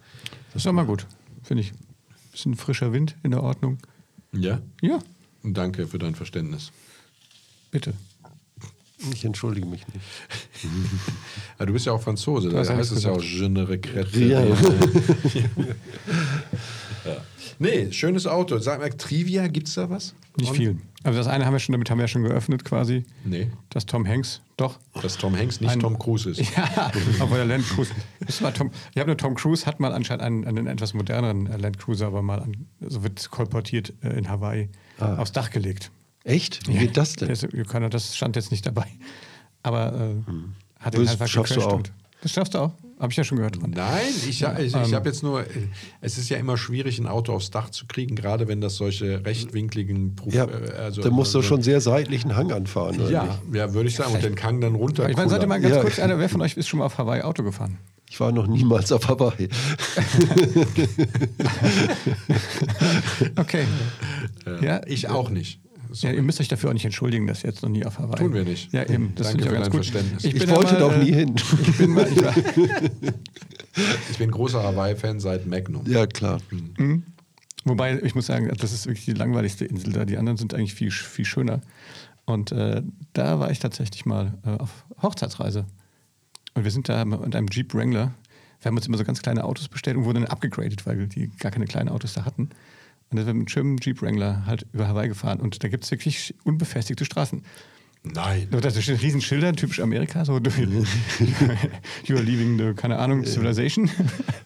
Das 0.48 0.58
ist 0.58 0.66
doch 0.66 0.72
mal 0.74 0.86
gut, 0.86 1.06
finde 1.44 1.62
ich. 1.64 1.74
Bisschen 2.32 2.56
frischer 2.56 2.94
Wind 2.94 3.16
in 3.24 3.32
der 3.32 3.44
Ordnung. 3.44 3.78
Ja? 4.34 4.62
Ja, 4.82 5.00
Und 5.44 5.58
danke 5.58 5.88
für 5.88 6.00
dein 6.00 6.16
Verständnis. 6.16 6.72
bitte. 7.72 7.94
Ich 9.14 9.26
entschuldige 9.26 9.68
mich 9.68 9.86
nicht. 9.88 10.00
Ja, 11.60 11.66
du 11.66 11.74
bist 11.74 11.86
ja 11.86 11.92
auch 11.94 12.02
Franzose, 12.02 12.50
da 12.50 12.58
heißt 12.66 12.92
es 12.92 13.04
ja 13.04 13.12
auch. 13.12 13.22
Je 13.22 13.48
ne 13.48 13.68
regrette. 13.70 14.20
Ja. 14.24 14.42
ja. 17.06 17.18
Nee, 17.60 17.92
schönes 17.92 18.26
Auto. 18.28 18.58
Sag 18.60 18.80
mal, 18.80 18.90
Trivia, 18.90 19.48
gibt 19.48 19.68
es 19.68 19.76
da 19.76 19.90
was? 19.90 20.16
Nicht 20.38 20.50
Und- 20.52 20.56
viel. 20.58 20.78
Also 21.04 21.18
das 21.18 21.28
eine 21.28 21.46
haben 21.48 21.54
wir 21.54 21.60
schon, 21.60 21.74
damit 21.74 21.90
haben 21.90 21.98
wir 21.98 22.04
ja 22.04 22.08
schon 22.08 22.24
geöffnet 22.24 22.64
quasi. 22.64 23.06
Nee, 23.26 23.50
Das 23.70 23.88
Tom 23.88 24.08
Hanks, 24.08 24.42
doch. 24.56 24.78
dass 25.02 25.18
Tom 25.18 25.36
Hanks 25.36 25.60
nicht 25.60 25.72
Ein- 25.72 25.80
Tom 25.80 25.98
Cruise 25.98 26.30
ist. 26.30 26.40
Ja, 26.56 26.92
obwohl 27.20 27.38
der 27.38 27.46
Land 27.48 27.68
Cruise. 27.70 27.92
Tom, 28.56 28.70
ich 28.94 28.98
habe 29.00 29.08
nur 29.08 29.18
Tom 29.18 29.34
Cruise 29.34 29.66
hat 29.66 29.80
mal 29.80 29.94
anscheinend 29.94 30.24
einen, 30.24 30.46
einen 30.46 30.68
etwas 30.68 30.94
moderneren 30.94 31.48
äh, 31.48 31.58
Land 31.58 31.80
Cruiser, 31.80 32.06
aber 32.08 32.22
mal 32.22 32.40
an, 32.40 32.68
so 32.82 33.02
wird 33.02 33.32
kolportiert 33.32 33.94
äh, 34.04 34.10
in 34.18 34.30
Hawaii 34.30 34.70
aufs 35.00 35.32
Dach 35.32 35.50
gelegt. 35.50 35.90
Echt? 36.24 36.68
Wie 36.68 36.78
geht 36.78 36.98
das 36.98 37.14
denn? 37.14 37.30
Das 37.90 38.16
stand 38.16 38.36
jetzt 38.36 38.52
nicht 38.52 38.66
dabei. 38.66 38.86
Aber 39.64 39.94
äh, 39.94 40.34
hat 40.80 40.94
den 40.94 41.04
Das 41.04 41.14
einfach 41.14 41.28
schaffst 41.28 41.56
du 41.56 41.62
auch. 41.62 41.82
Das 42.22 42.32
schaffst 42.32 42.54
du 42.54 42.60
auch. 42.60 42.72
Habe 43.00 43.12
ich 43.12 43.18
ja 43.18 43.24
schon 43.24 43.38
gehört. 43.38 43.60
Dran. 43.60 43.72
Nein, 43.72 44.02
ich, 44.16 44.28
ich, 44.44 44.44
ich 44.60 44.76
ähm, 44.76 44.94
habe 44.94 45.10
jetzt 45.10 45.24
nur, 45.24 45.44
es 46.02 46.20
ist 46.20 46.30
ja 46.30 46.38
immer 46.38 46.56
schwierig, 46.56 47.00
ein 47.00 47.08
Auto 47.08 47.34
aufs 47.34 47.50
Dach 47.50 47.72
zu 47.72 47.88
kriegen, 47.88 48.16
gerade 48.16 48.48
wenn 48.48 48.62
das 48.62 48.76
solche 48.76 49.26
rechtwinkligen 49.26 50.16
Prof, 50.16 50.32
Ja, 50.32 50.46
äh, 50.46 50.72
also, 50.78 51.02
da 51.02 51.10
musst 51.10 51.34
du 51.34 51.40
also- 51.40 51.48
schon 51.48 51.64
sehr 51.64 51.82
seitlichen 51.82 52.36
Hang 52.36 52.52
anfahren. 52.52 53.00
Ja, 53.10 53.24
nicht? 53.24 53.40
ja 53.56 53.74
würde 53.74 53.90
ich 53.90 53.96
sagen. 53.96 54.14
Und 54.14 54.24
den 54.24 54.36
Kang 54.36 54.62
dann 54.62 54.76
runter. 54.76 55.10
Ich 55.10 55.18
meine, 55.18 55.32
seid 55.32 55.42
ihr 55.42 55.48
mal 55.48 55.60
ganz 55.60 55.74
Ja. 55.78 55.82
kurz, 55.82 55.98
einer, 55.98 56.20
wer 56.20 56.30
von 56.30 56.42
euch 56.42 56.56
ist 56.58 56.68
schon 56.68 56.78
mal 56.78 56.86
auf 56.86 57.00
Hawaii 57.00 57.24
Auto 57.24 57.42
gefahren? 57.42 57.80
Ich 58.08 58.20
war 58.20 58.32
noch 58.32 58.46
niemals 58.46 58.92
auf 58.92 59.08
Hawaii. 59.08 59.50
Okay. 63.38 63.66
ja, 64.62 64.82
Ich 64.86 65.10
auch 65.10 65.30
nicht. 65.30 65.60
Ja, 65.94 66.12
ihr 66.12 66.22
müsst 66.22 66.40
euch 66.40 66.48
dafür 66.48 66.70
auch 66.70 66.74
nicht 66.74 66.86
entschuldigen, 66.86 67.28
dass 67.28 67.44
ihr 67.44 67.50
jetzt 67.50 67.64
noch 67.64 67.70
nie 67.70 67.86
auf 67.86 68.00
Hawaii. 68.00 68.18
Tun 68.18 68.34
wir 68.34 68.44
nicht. 68.44 68.72
Ja, 68.72 68.84
eben. 68.84 69.14
Das 69.16 69.28
Danke 69.28 69.44
ich 69.44 69.48
für 69.48 69.54
ganz 69.54 69.66
dein 69.66 69.72
gut. 69.72 69.86
Verständnis. 69.86 70.24
Ich 70.24 70.34
bin 70.40 70.50
wollte 70.50 70.76
doch 70.78 70.96
nie 70.98 71.10
äh, 71.12 71.16
hin. 71.16 71.36
Ich 71.68 71.78
bin, 71.78 71.92
mal, 71.92 72.08
ich 72.08 72.24
war, 72.24 72.34
ich 74.12 74.18
bin 74.18 74.32
großer 74.32 74.64
Hawaii-Fan 74.64 75.20
seit 75.20 75.46
Magnum. 75.46 75.84
Ja, 75.88 76.06
klar. 76.08 76.40
Wobei, 77.64 78.02
ich 78.02 78.16
muss 78.16 78.26
sagen, 78.26 78.52
das 78.58 78.72
ist 78.72 78.86
wirklich 78.88 79.06
die 79.06 79.14
langweiligste 79.14 79.66
Insel 79.66 79.94
da. 79.94 80.06
Die 80.06 80.18
anderen 80.18 80.38
sind 80.38 80.54
eigentlich 80.54 80.74
viel, 80.74 80.92
viel 80.92 81.26
schöner. 81.26 81.62
Und 82.26 82.52
äh, 82.52 82.82
da 83.14 83.40
war 83.40 83.52
ich 83.52 83.60
tatsächlich 83.60 84.06
mal 84.06 84.34
äh, 84.46 84.52
auf 84.52 84.86
Hochzeitsreise. 85.02 85.66
Und 86.54 86.64
wir 86.64 86.72
sind 86.72 86.90
da 86.90 87.04
mit 87.06 87.36
einem 87.36 87.48
Jeep 87.48 87.74
Wrangler. 87.74 88.14
Wir 88.62 88.70
haben 88.70 88.78
uns 88.78 88.88
immer 88.88 88.98
so 88.98 89.04
ganz 89.04 89.22
kleine 89.22 89.44
Autos 89.44 89.68
bestellt 89.68 89.98
und 89.98 90.06
wurden 90.06 90.24
dann 90.24 90.32
abgegradet, 90.32 90.86
weil 90.86 91.08
die 91.08 91.30
gar 91.40 91.52
keine 91.52 91.66
kleinen 91.66 91.90
Autos 91.90 92.14
da 92.14 92.26
hatten. 92.26 92.50
Und 93.12 93.18
dann 93.18 93.26
sind 93.26 93.36
wir 93.36 93.40
mit 93.40 93.48
einem 93.48 93.48
schönen 93.50 93.78
Jeep 93.78 94.02
Wrangler 94.02 94.46
halt 94.46 94.66
über 94.72 94.88
Hawaii 94.88 95.10
gefahren. 95.10 95.40
Und 95.42 95.64
da 95.64 95.68
gibt 95.68 95.84
es 95.84 95.92
wirklich 95.92 96.34
unbefestigte 96.46 97.04
Straßen. 97.04 97.44
Nein. 98.04 98.48
Da 98.50 98.72
stehen 98.72 98.98
riesen 98.98 99.22
Schilder, 99.22 99.54
typisch 99.54 99.80
Amerika, 99.80 100.26
so 100.26 100.34
You 100.34 102.16
are 102.16 102.24
leaving 102.24 102.58
the, 102.58 102.74
keine 102.74 102.98
Ahnung, 102.98 103.26
civilization. 103.26 103.92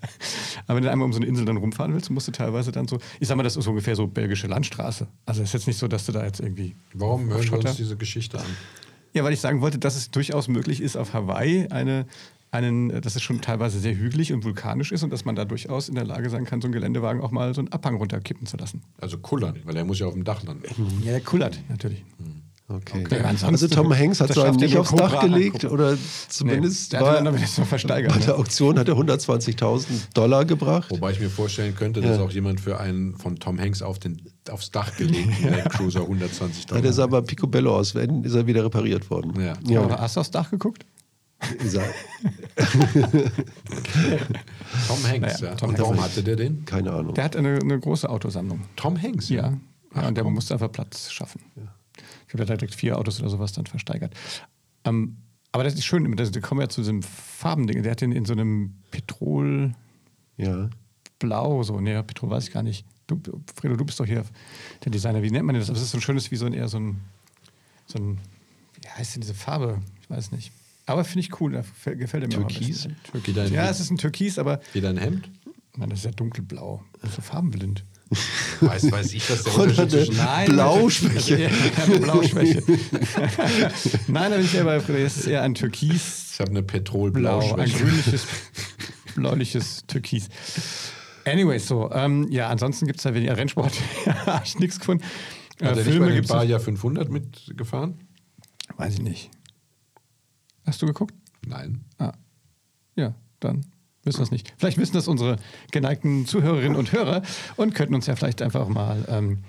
Aber 0.67 0.78
wenn 0.78 0.84
du 0.84 0.91
einmal 0.91 1.06
um 1.06 1.13
so 1.13 1.19
eine 1.19 1.28
Insel 1.28 1.45
dann 1.45 1.58
rumfahren 1.58 1.93
willst, 1.93 2.10
musst 2.10 2.28
du 2.28 2.32
teilweise 2.32 2.71
dann 2.71 2.88
so, 2.88 2.99
ich 3.19 3.28
sag 3.28 3.38
mal, 3.38 3.43
das 3.43 3.56
ist 3.56 3.67
ungefähr 3.67 3.95
so 3.95 4.08
belgische 4.08 4.47
Landstraße. 4.47 5.08
Also 5.25 5.41
es 5.41 5.49
ist 5.49 5.54
jetzt 5.54 5.67
nicht 5.67 5.78
so, 5.78 5.88
dass 5.88 6.06
du 6.06 6.12
da 6.12 6.25
jetzt 6.25 6.41
irgendwie. 6.41 6.75
Warum 6.93 7.30
hören 7.30 7.49
wir 7.49 7.60
uns 7.60 7.78
diese 7.78 7.95
Geschichte 7.95 8.39
an? 8.39 8.45
Ja, 9.13 9.23
weil 9.23 9.32
ich 9.32 9.39
sagen 9.39 9.62
wollte, 9.62 9.80
dass 9.80 9.95
es 9.95 10.12
durchaus 10.12 10.49
möglich 10.49 10.82
ist, 10.82 10.97
auf 10.97 11.13
Hawaii 11.13 11.67
eine, 11.69 12.06
einen, 12.56 13.02
dass 13.02 13.15
es 13.15 13.22
schon 13.22 13.41
teilweise 13.41 13.80
sehr 13.80 13.96
hügelig 13.96 14.34
und 14.34 14.44
vulkanisch 14.44 14.91
ist 14.91 15.04
und 15.04 15.12
dass 15.12 15.26
man 15.26 15.36
da 15.36 15.46
durchaus 15.46 15.89
in 15.89 15.96
der 15.96 16.06
Lage 16.06 16.30
sein 16.30 16.46
kann, 16.46 16.62
so 16.62 16.65
einen 16.68 16.74
Geländewagen 16.74 17.22
auch 17.22 17.32
mal 17.32 17.54
so 17.54 17.62
einen 17.62 17.72
Abhang 17.72 17.96
runterkippen 17.96 18.48
zu 18.48 18.58
lassen. 18.58 18.82
Also 19.00 19.18
kullern, 19.18 19.58
weil 19.65 19.76
er 19.76 19.86
muss 19.86 20.00
ja 20.00 20.08
auf 20.08 20.13
dem 20.13 20.24
Dach 20.24 20.41
landen. 20.44 20.63
Ja, 21.04 21.12
der 21.12 21.22
kullert 21.22 21.60
natürlich. 21.70 22.04
Okay. 22.68 23.04
Okay, 23.06 23.20
ansonsten- 23.20 23.46
also 23.46 23.68
Tom 23.68 23.94
Hanks 23.96 24.20
hat 24.22 24.34
so 24.34 24.41
einen 24.41 24.58
ja 24.58 24.65
nicht 24.65 24.78
aufs 24.78 24.89
Dach 24.96 25.22
gelegt 25.22 25.65
angucken. 25.65 25.74
oder 25.74 25.98
zumindest 26.30 26.94
der 26.94 27.00
hat 27.02 27.06
war 27.24 27.24
Bei 27.24 27.32
ne? 28.02 28.20
der 28.26 28.39
Auktion 28.39 28.80
hat 28.80 28.88
er 28.88 28.96
120.000 28.96 29.86
Dollar 30.15 30.46
gebracht. 30.46 30.89
Wobei 30.89 31.12
ich 31.12 31.20
mir 31.20 31.30
vorstellen 31.30 31.76
könnte, 31.76 32.02
dass 32.02 32.18
Ja. 32.18 32.24
auch 32.24 32.32
jemand 32.32 32.60
für 32.60 32.80
einen 32.80 33.15
von 33.18 33.36
Tom 33.36 33.60
Hanks 33.60 33.84
auf 33.84 34.00
den, 34.00 34.20
aufs 34.50 34.72
Dach 34.72 34.98
gelegten 34.98 35.48
Land 35.48 35.70
Cruiser 35.70 36.02
120.000. 36.02 36.74
Ja, 36.74 36.82
der 36.82 36.94
sah 36.94 37.06
bei 37.06 37.22
Picobello 37.22 37.76
aus, 37.76 37.94
wenn 37.94 38.24
ist 38.24 38.34
er 38.34 38.48
wieder 38.48 38.65
repariert 38.65 39.12
worden. 39.12 39.39
Ja. 39.39 39.54
Ja. 39.68 39.82
Aber 39.84 40.00
hast 40.02 40.15
du 40.15 40.22
aufs 40.22 40.32
Dach 40.32 40.50
geguckt? 40.50 40.88
Tom 44.88 45.04
Hanks, 45.08 45.42
Naja, 45.42 45.52
ja. 45.52 45.56
Tom 45.56 45.70
Und 45.70 45.76
Hanks. 45.78 45.80
warum 45.80 46.02
hatte 46.02 46.24
der 46.24 46.36
den? 46.36 46.66
Keine 46.66 46.92
Ahnung. 46.92 47.14
Der 47.14 47.24
hat 47.24 47.36
eine, 47.36 47.60
eine 47.62 47.80
große 47.80 48.10
Autosammlung. 48.10 48.62
Tom 48.76 49.02
Hanks? 49.02 49.30
Ja. 49.30 49.50
ja 49.50 49.58
Ach, 49.94 50.08
und 50.08 50.16
der 50.16 50.24
musste 50.24 50.54
einfach 50.54 50.72
Platz 50.72 51.12
schaffen. 51.12 51.42
Ich 52.28 52.34
habe 52.34 52.46
da 52.46 52.56
direkt 52.56 52.76
vier 52.76 52.98
Autos 52.98 53.20
oder 53.20 53.30
sowas 53.30 53.54
dann 53.54 53.66
versteigert. 53.66 54.14
Ähm, 54.84 55.18
aber 55.52 55.64
das 55.64 55.74
ist 55.76 55.86
schön, 55.86 56.14
das, 56.16 56.32
da 56.32 56.40
kommen 56.42 56.60
wir 56.60 56.66
ja 56.66 56.70
zu 56.70 56.82
diesem 56.82 57.02
Farbending. 57.02 57.82
Der 57.84 57.92
hat 57.94 58.02
den 58.02 58.12
in 58.12 58.26
so 58.26 58.34
einem 58.34 58.76
Petrolblau, 58.92 59.74
Ja. 60.38 60.70
so, 61.64 61.80
ne, 61.80 62.04
Petrol 62.04 62.30
weiß 62.30 62.48
ich 62.48 62.54
gar 62.54 62.64
nicht. 62.64 62.86
Du, 63.08 63.22
Fredo, 63.56 63.76
du 63.76 63.86
bist 63.86 64.00
doch 64.00 64.06
hier 64.06 64.26
der 64.84 64.92
Designer. 64.92 65.22
Wie 65.22 65.30
nennt 65.32 65.46
man 65.46 65.56
das? 65.56 65.70
Aber 65.70 65.78
es 65.78 65.84
ist 65.84 65.92
so 65.92 65.98
ein 66.00 66.02
schönes, 66.02 66.32
wie 66.32 66.36
so 66.36 66.46
ein 66.48 66.54
eher 66.54 66.68
so 66.68 66.80
ein, 66.80 67.02
so 67.86 68.00
ein 68.00 68.20
wie 68.82 68.90
heißt 68.90 69.16
denn 69.16 69.22
diese 69.22 69.36
Farbe? 69.36 69.82
Ich 70.02 70.10
weiß 70.10 70.32
nicht. 70.32 70.52
Aber 70.86 71.04
finde 71.04 71.21
ich 71.21 71.39
cool, 71.41 71.52
da 71.54 71.63
gefällt 71.93 72.24
er 72.24 72.28
mir 72.39 72.48
Türkis? 72.48 72.88
dein- 73.34 73.52
Ja, 73.54 73.69
es 73.69 73.80
ist 73.80 73.89
ein 73.91 73.98
Türkis, 73.98 74.38
aber 74.38 74.60
Wie 74.74 74.82
dein 74.82 74.98
Hemd? 74.98 75.30
Mann, 75.76 75.89
das 75.89 76.00
ist 76.00 76.06
ja 76.06 76.12
dunkelblau. 76.12 76.84
Das 77.02 77.15
so 77.15 77.21
farbenblind. 77.21 77.84
Weiß, 78.62 78.91
weiß 78.91 79.13
ich, 79.13 79.30
was 79.30 79.43
der 79.43 79.58
Unterschied 79.58 79.91
zwischen... 79.91 80.15
Nein, 80.17 80.48
Blauschwäche. 80.52 81.39
Ja, 81.41 81.98
Blauschwäche. 81.98 82.62
Nein, 84.08 84.32
da 84.32 84.38
bin 84.38 84.45
ich 84.45 84.54
eher 84.54 84.63
bei 84.63 84.80
Frieda. 84.80 85.00
Es 85.00 85.17
ist 85.17 85.26
eher 85.28 85.41
ein 85.41 85.56
Türkisblau, 85.56 86.34
Ich 86.34 86.39
habe 86.39 86.50
eine 86.52 86.60
ein 86.60 86.67
Petrolblauschwäche. 86.67 87.78
grünliches, 87.80 88.28
bläuliches 89.15 89.84
Türkis. 89.88 90.30
Anyway, 91.26 91.58
so. 91.58 91.91
Ähm, 91.91 92.28
ja, 92.30 92.48
ansonsten 92.50 92.86
gibt 92.86 93.00
es 93.00 93.04
da 93.04 93.13
weniger 93.13 93.36
Rennsport. 93.36 93.74
habe 94.28 94.43
ich 94.45 94.60
nichts 94.60 94.80
gefunden. 94.80 95.04
Äh, 95.60 95.65
Hat 95.65 95.71
er 95.71 95.76
nicht 95.78 95.86
Filme 95.86 96.06
bei 96.08 96.13
den. 96.13 96.28
Baja 96.28 96.60
500 96.60 97.10
mitgefahren? 97.10 97.95
Weiß 98.78 98.93
ich 98.93 99.02
nicht. 99.02 99.32
Hast 100.65 100.82
du 100.82 100.86
geguckt? 100.88 101.13
Nein. 101.45 101.86
Ah. 101.97 102.13
Ja, 102.95 103.13
dann 103.39 103.65
wissen 104.04 104.19
wir 104.19 104.23
es 104.23 104.32
nicht. 104.32 104.54
Vielleicht 104.58 104.78
wissen 104.78 104.93
das 104.93 105.08
unsere 105.08 105.38
geneigten 105.71 106.25
Zuhörerinnen 106.25 106.78
und 106.78 106.91
Hörer 106.91 107.21
und 107.56 107.75
könnten 107.75 107.95
uns 107.95 108.06
ja 108.08 108.15
vielleicht 108.15 108.41
einfach 108.41 108.67
mal 108.67 109.04
ähm, 109.10 109.39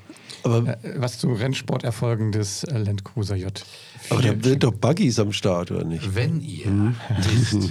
Aber, 0.43 0.83
äh, 0.83 0.95
was 0.97 1.19
zu 1.19 1.33
Rennsporterfolgen 1.33 2.33
des 2.33 2.65
äh, 2.65 2.79
Land 2.79 3.05
Cruiser 3.05 3.37
J. 3.37 3.65
aber 4.11 4.23
da 4.23 4.49
sind 4.49 4.63
doch 4.63 4.73
Buggies 4.73 5.19
am 5.19 5.33
Start, 5.33 5.71
oder 5.71 5.85
nicht? 5.85 6.15
Wenn 6.15 6.41
ihr 6.41 6.95
wisst, 7.19 7.71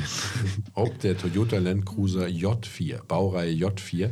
ob 0.73 0.99
der 0.99 1.17
Toyota 1.17 1.57
Land 1.57 1.85
Cruiser 1.85 2.25
J4, 2.25 3.03
Baureihe 3.03 3.53
J4, 3.53 4.05
äh, 4.05 4.09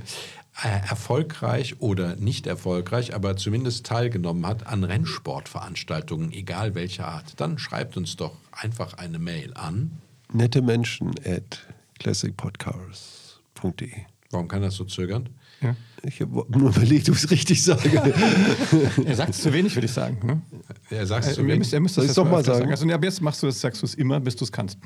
erfolgreich 0.61 1.81
oder 1.81 2.15
nicht 2.15 2.45
erfolgreich, 2.47 3.15
aber 3.15 3.35
zumindest 3.37 3.85
teilgenommen 3.85 4.45
hat 4.45 4.67
an 4.67 4.83
Rennsportveranstaltungen, 4.83 6.31
egal 6.31 6.75
welcher 6.75 7.07
Art, 7.07 7.39
dann 7.39 7.57
schreibt 7.57 7.97
uns 7.97 8.15
doch 8.15 8.37
einfach 8.51 8.93
eine 8.93 9.17
Mail 9.19 9.53
an. 9.55 9.99
Nette 10.31 10.61
Menschen 10.61 11.15
at 11.25 11.65
classicpodcast.de. 11.99 13.91
Warum 14.31 14.47
kann 14.47 14.61
das 14.61 14.75
so 14.75 14.85
zögern? 14.85 15.29
Ja. 15.61 15.75
Ich 16.03 16.21
habe 16.21 16.45
nur 16.49 16.69
überlegt, 16.75 17.09
ob 17.09 17.15
ich 17.15 17.23
es 17.23 17.31
richtig 17.31 17.63
sage. 17.63 17.89
Er 19.05 19.15
sagt 19.15 19.31
es 19.31 19.41
zu 19.41 19.53
wenig, 19.53 19.75
würde 19.75 19.85
ich 19.85 19.93
sagen. 19.93 20.25
Ne? 20.25 20.41
Er 20.93 21.05
sagt 21.05 21.25
es 21.25 21.31
Er, 21.31 21.35
zu 21.35 21.41
er, 21.75 21.79
müsste, 21.79 22.01
das 22.01 22.13
doch 22.13 22.25
mal 22.29 22.39
öfter 22.39 22.55
sagen? 22.55 22.69
Also, 22.69 22.87
ab 22.89 23.03
jetzt 23.03 23.21
machst 23.21 23.41
du 23.41 23.47
das, 23.47 23.59
sagst 23.59 23.81
du 23.81 23.85
es 23.85 23.95
immer, 23.95 24.19
bis 24.19 24.35
du 24.35 24.45
es 24.45 24.51
kannst. 24.51 24.77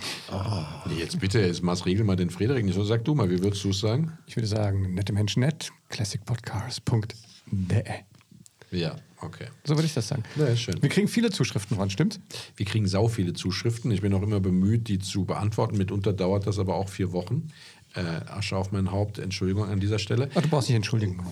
Nee, 0.86 1.00
jetzt 1.00 1.20
bitte, 1.20 1.40
jetzt 1.40 1.64
maßregel 1.64 2.06
mal 2.06 2.16
den 2.16 2.30
Frederik 2.30 2.64
nicht 2.64 2.76
so. 2.76 2.84
Sag 2.84 3.04
du 3.06 3.16
mal, 3.16 3.30
wie 3.30 3.42
würdest 3.42 3.64
du 3.64 3.70
es 3.70 3.80
sagen? 3.80 4.18
Ich 4.26 4.36
würde 4.36 4.48
sagen, 4.48 4.94
nette 4.94 5.14
Menschen 5.14 5.42
net, 5.42 5.72
classicpodcast.de. 5.90 7.84
Ja, 8.72 8.96
okay. 9.22 9.48
So 9.64 9.76
würde 9.76 9.86
ich 9.86 9.94
das 9.94 10.08
sagen. 10.08 10.24
Ja, 10.36 10.46
ist 10.46 10.62
schön. 10.62 10.82
Wir 10.82 10.90
kriegen 10.90 11.08
viele 11.08 11.30
Zuschriften 11.30 11.78
von, 11.78 11.90
stimmt's? 11.90 12.20
Wir 12.56 12.66
kriegen 12.66 12.88
sau 12.88 13.08
viele 13.08 13.34
Zuschriften. 13.34 13.92
Ich 13.92 14.02
bin 14.02 14.14
auch 14.14 14.22
immer 14.22 14.40
bemüht, 14.40 14.88
die 14.88 15.00
zu 15.00 15.26
beantworten. 15.26 15.78
Mitunter 15.78 16.14
dauert 16.14 16.48
das 16.48 16.60
aber 16.60 16.76
auch 16.76 16.90
vier 16.90 17.12
Wochen. 17.14 17.50
Äh, 17.96 18.02
Asche 18.30 18.58
auf 18.58 18.72
mein 18.72 18.92
Haupt. 18.92 19.20
Entschuldigung 19.20 19.66
an 19.66 19.80
dieser 19.80 20.00
Stelle. 20.00 20.30
Oh, 20.36 20.42
du 20.42 20.50
brauchst 20.50 20.68
nicht 20.68 20.76
entschuldigen. 20.76 21.24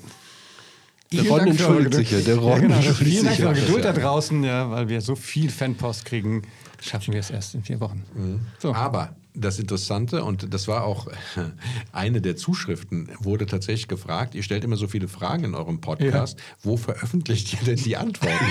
Der 1.12 1.20
Vielen 1.22 1.32
Ron 1.32 1.40
Dank 1.40 1.50
entschuldigt 1.52 1.94
sich 1.94 2.12
ja. 2.12 2.20
Der 2.20 2.38
Ron 2.38 2.52
ja, 2.52 2.58
genau. 2.60 2.76
entschuldigt 2.76 3.10
Vielen 3.10 3.26
Dank 3.26 3.38
für 3.38 3.48
eure. 3.48 3.62
Geduld 3.62 3.86
da 3.86 3.94
draußen, 3.94 4.44
ja, 4.44 4.72
weil 4.72 4.90
wir 4.90 5.02
so 5.02 5.16
viel 5.16 5.50
Fanpost 5.50 6.06
kriegen, 6.06 6.42
schaffen 6.82 7.14
wir 7.14 7.20
es 7.20 7.30
erst 7.30 7.56
in 7.56 7.64
vier 7.64 7.80
Wochen. 7.80 8.04
So. 8.60 8.74
Aber 8.74 9.16
das 9.36 9.60
Interessante, 9.60 10.24
und 10.24 10.54
das 10.54 10.68
war 10.68 10.84
auch 10.86 11.08
eine 11.92 12.22
der 12.22 12.36
Zuschriften, 12.36 13.10
wurde 13.20 13.46
tatsächlich 13.46 13.88
gefragt, 13.88 14.36
ihr 14.36 14.44
stellt 14.44 14.64
immer 14.64 14.78
so 14.78 14.88
viele 14.88 15.08
Fragen 15.08 15.44
in 15.44 15.56
eurem 15.56 15.82
Podcast, 15.82 16.38
wo 16.64 16.78
veröffentlicht 16.78 17.54
ihr 17.54 17.60
denn 17.66 17.76
die 17.84 17.98
Antworten? 17.98 18.36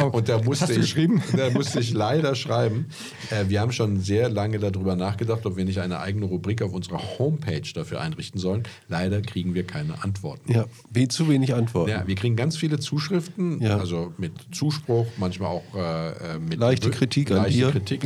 Oh, 0.00 0.06
und 0.06 0.28
da 0.28 0.42
musste 0.42 0.72
ich? 0.72 0.94
Da 1.36 1.50
musste 1.50 1.80
ich 1.80 1.92
leider 1.92 2.34
schreiben, 2.34 2.86
äh, 3.30 3.48
wir 3.48 3.60
haben 3.60 3.72
schon 3.72 4.00
sehr 4.00 4.28
lange 4.28 4.58
darüber 4.58 4.96
nachgedacht, 4.96 5.46
ob 5.46 5.56
wir 5.56 5.64
nicht 5.64 5.80
eine 5.80 5.98
eigene 6.00 6.26
Rubrik 6.26 6.62
auf 6.62 6.72
unserer 6.72 7.00
Homepage 7.18 7.62
dafür 7.74 8.00
einrichten 8.00 8.40
sollen. 8.40 8.62
Leider 8.88 9.20
kriegen 9.22 9.54
wir 9.54 9.64
keine 9.66 10.02
Antworten. 10.02 10.52
Ja, 10.52 10.66
wie 10.90 11.08
zu 11.08 11.28
wenig 11.28 11.54
Antworten. 11.54 11.90
Ja, 11.90 12.06
wir 12.06 12.14
kriegen 12.14 12.36
ganz 12.36 12.56
viele 12.56 12.78
Zuschriften, 12.78 13.60
Ja. 13.60 13.78
also 13.78 14.12
mit 14.18 14.32
Zuspruch, 14.52 15.06
manchmal 15.18 15.48
auch 15.50 15.74
äh, 15.74 16.34
äh, 16.34 16.38
mit 16.38 16.58
Leichte 16.58 16.90
Kritik 16.90 17.30
an 17.30 17.36
leichte 17.38 17.58
dir. 17.58 17.70
Kritik. 17.70 18.00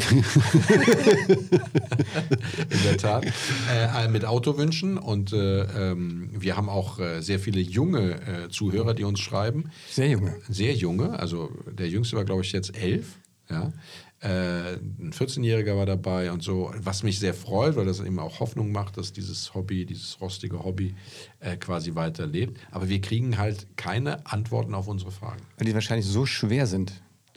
In 2.70 2.82
der 2.84 2.96
Tat. 2.96 3.26
Äh, 3.70 4.08
mit 4.08 4.24
Autowünschen 4.24 4.98
und 4.98 5.32
äh, 5.32 5.62
ähm, 5.62 6.30
wir 6.32 6.56
haben 6.56 6.68
auch 6.68 6.98
äh, 6.98 7.20
sehr 7.20 7.38
viele 7.38 7.60
junge 7.60 8.20
äh, 8.20 8.48
Zuhörer, 8.48 8.94
die 8.94 9.04
uns 9.04 9.20
schreiben. 9.20 9.70
Sehr 9.90 10.08
junge. 10.08 10.36
Sehr 10.48 10.74
junge, 10.74 11.18
also 11.18 11.50
der 11.70 11.88
jüngste 11.88 12.16
war, 12.16 12.24
glaube 12.24 12.42
ich, 12.42 12.52
jetzt 12.52 12.76
elf. 12.76 13.16
Ja. 13.50 13.72
Äh, 14.20 14.74
ein 14.74 15.12
14-Jähriger 15.12 15.76
war 15.76 15.86
dabei 15.86 16.32
und 16.32 16.42
so, 16.42 16.72
was 16.76 17.04
mich 17.04 17.20
sehr 17.20 17.34
freut, 17.34 17.76
weil 17.76 17.86
das 17.86 18.00
eben 18.00 18.18
auch 18.18 18.40
Hoffnung 18.40 18.72
macht, 18.72 18.96
dass 18.96 19.12
dieses 19.12 19.54
Hobby, 19.54 19.86
dieses 19.86 20.20
rostige 20.20 20.64
Hobby 20.64 20.96
äh, 21.38 21.56
quasi 21.56 21.94
weiterlebt. 21.94 22.58
Aber 22.72 22.88
wir 22.88 23.00
kriegen 23.00 23.38
halt 23.38 23.76
keine 23.76 24.26
Antworten 24.26 24.74
auf 24.74 24.88
unsere 24.88 25.12
Fragen. 25.12 25.42
Weil 25.56 25.66
die 25.66 25.74
wahrscheinlich 25.74 26.06
so 26.06 26.26
schwer 26.26 26.66
sind, 26.66 26.92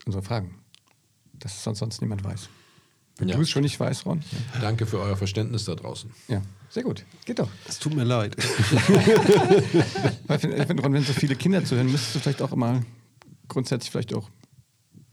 unsere 0.06 0.24
Fragen, 0.24 0.58
dass 1.38 1.54
es 1.54 1.62
sonst, 1.62 1.78
sonst 1.78 2.00
niemand 2.00 2.24
weiß. 2.24 2.48
Wenn 3.18 3.28
Ja. 3.28 3.36
du 3.36 3.42
es 3.42 3.50
schon 3.50 3.62
nicht 3.62 3.78
weißt, 3.78 4.06
Ron. 4.06 4.22
Danke 4.60 4.86
für 4.86 4.98
euer 4.98 5.16
Verständnis 5.16 5.64
da 5.64 5.74
draußen. 5.74 6.10
Ja, 6.28 6.42
sehr 6.70 6.82
gut. 6.82 7.04
Geht 7.26 7.38
doch. 7.38 7.48
Es 7.68 7.78
tut 7.78 7.94
mir 7.94 8.04
leid. 8.04 8.36
Weil, 10.26 10.36
ich 10.36 10.66
finde, 10.66 10.82
Ron, 10.82 10.92
wenn 10.92 11.02
so 11.04 11.12
viele 11.12 11.34
Kinder 11.36 11.64
zuhören, 11.64 11.90
müsstest 11.90 12.14
du 12.14 12.18
vielleicht 12.20 12.42
auch 12.42 12.52
immer 12.52 12.80
grundsätzlich 13.48 13.90
vielleicht 13.90 14.14
auch 14.14 14.30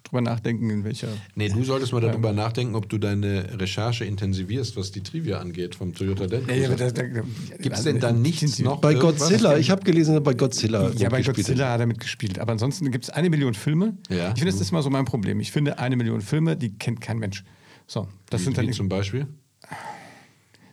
drüber 0.04 0.22
nachdenken, 0.22 0.70
in 0.70 0.84
welcher. 0.86 1.10
Nee, 1.36 1.50
du 1.50 1.64
solltest 1.64 1.92
mal 1.94 2.02
darüber 2.02 2.32
nachdenken, 2.34 2.74
ob 2.76 2.90
du 2.90 2.98
deine 2.98 3.60
Recherche 3.60 4.06
intensivierst, 4.06 4.76
was 4.76 4.92
die 4.92 5.02
Trivia 5.04 5.40
angeht 5.40 5.76
vom 5.76 5.94
Toyota 5.94 6.26
Land 6.26 6.48
Cruiser. 6.48 7.24
Gibt 7.60 7.76
es 7.76 7.84
denn 7.84 8.00
da 8.00 8.12
nichts 8.12 8.58
noch? 8.60 8.80
Bei? 8.82 8.94
Godzilla, 8.96 9.58
ich 9.58 9.70
habe 9.70 9.84
gelesen, 9.84 10.22
bei 10.24 10.34
Godzilla. 10.34 10.90
Ja, 10.96 11.10
bei 11.10 11.22
Godzilla 11.22 11.72
hat 11.74 11.80
er 11.82 11.86
mitgespielt. 11.86 12.40
Aber 12.40 12.54
ansonsten 12.54 12.90
gibt 12.92 13.04
es 13.04 13.10
eine 13.12 13.30
Million 13.30 13.54
Filme. 13.54 13.98
Ja. 14.10 14.30
Ich 14.30 14.40
finde, 14.40 14.52
das 14.52 14.62
ist 14.62 14.72
immer 14.72 14.82
so 14.82 14.90
mein 14.90 15.06
Problem. 15.06 15.40
Ich 15.42 15.52
finde, 15.52 15.78
eine 15.78 15.96
Million 15.96 16.22
Filme, 16.22 16.56
die 16.56 16.74
kennt 16.78 17.02
kein 17.02 17.20
Mensch. 17.20 17.44
So, 17.89 18.08
das 18.30 18.41
Wie, 18.41 18.45
sind 18.45 18.58
dann. 18.60 18.67
wie 18.67 18.71
zum 18.71 18.88
Beispiel? 18.88 19.25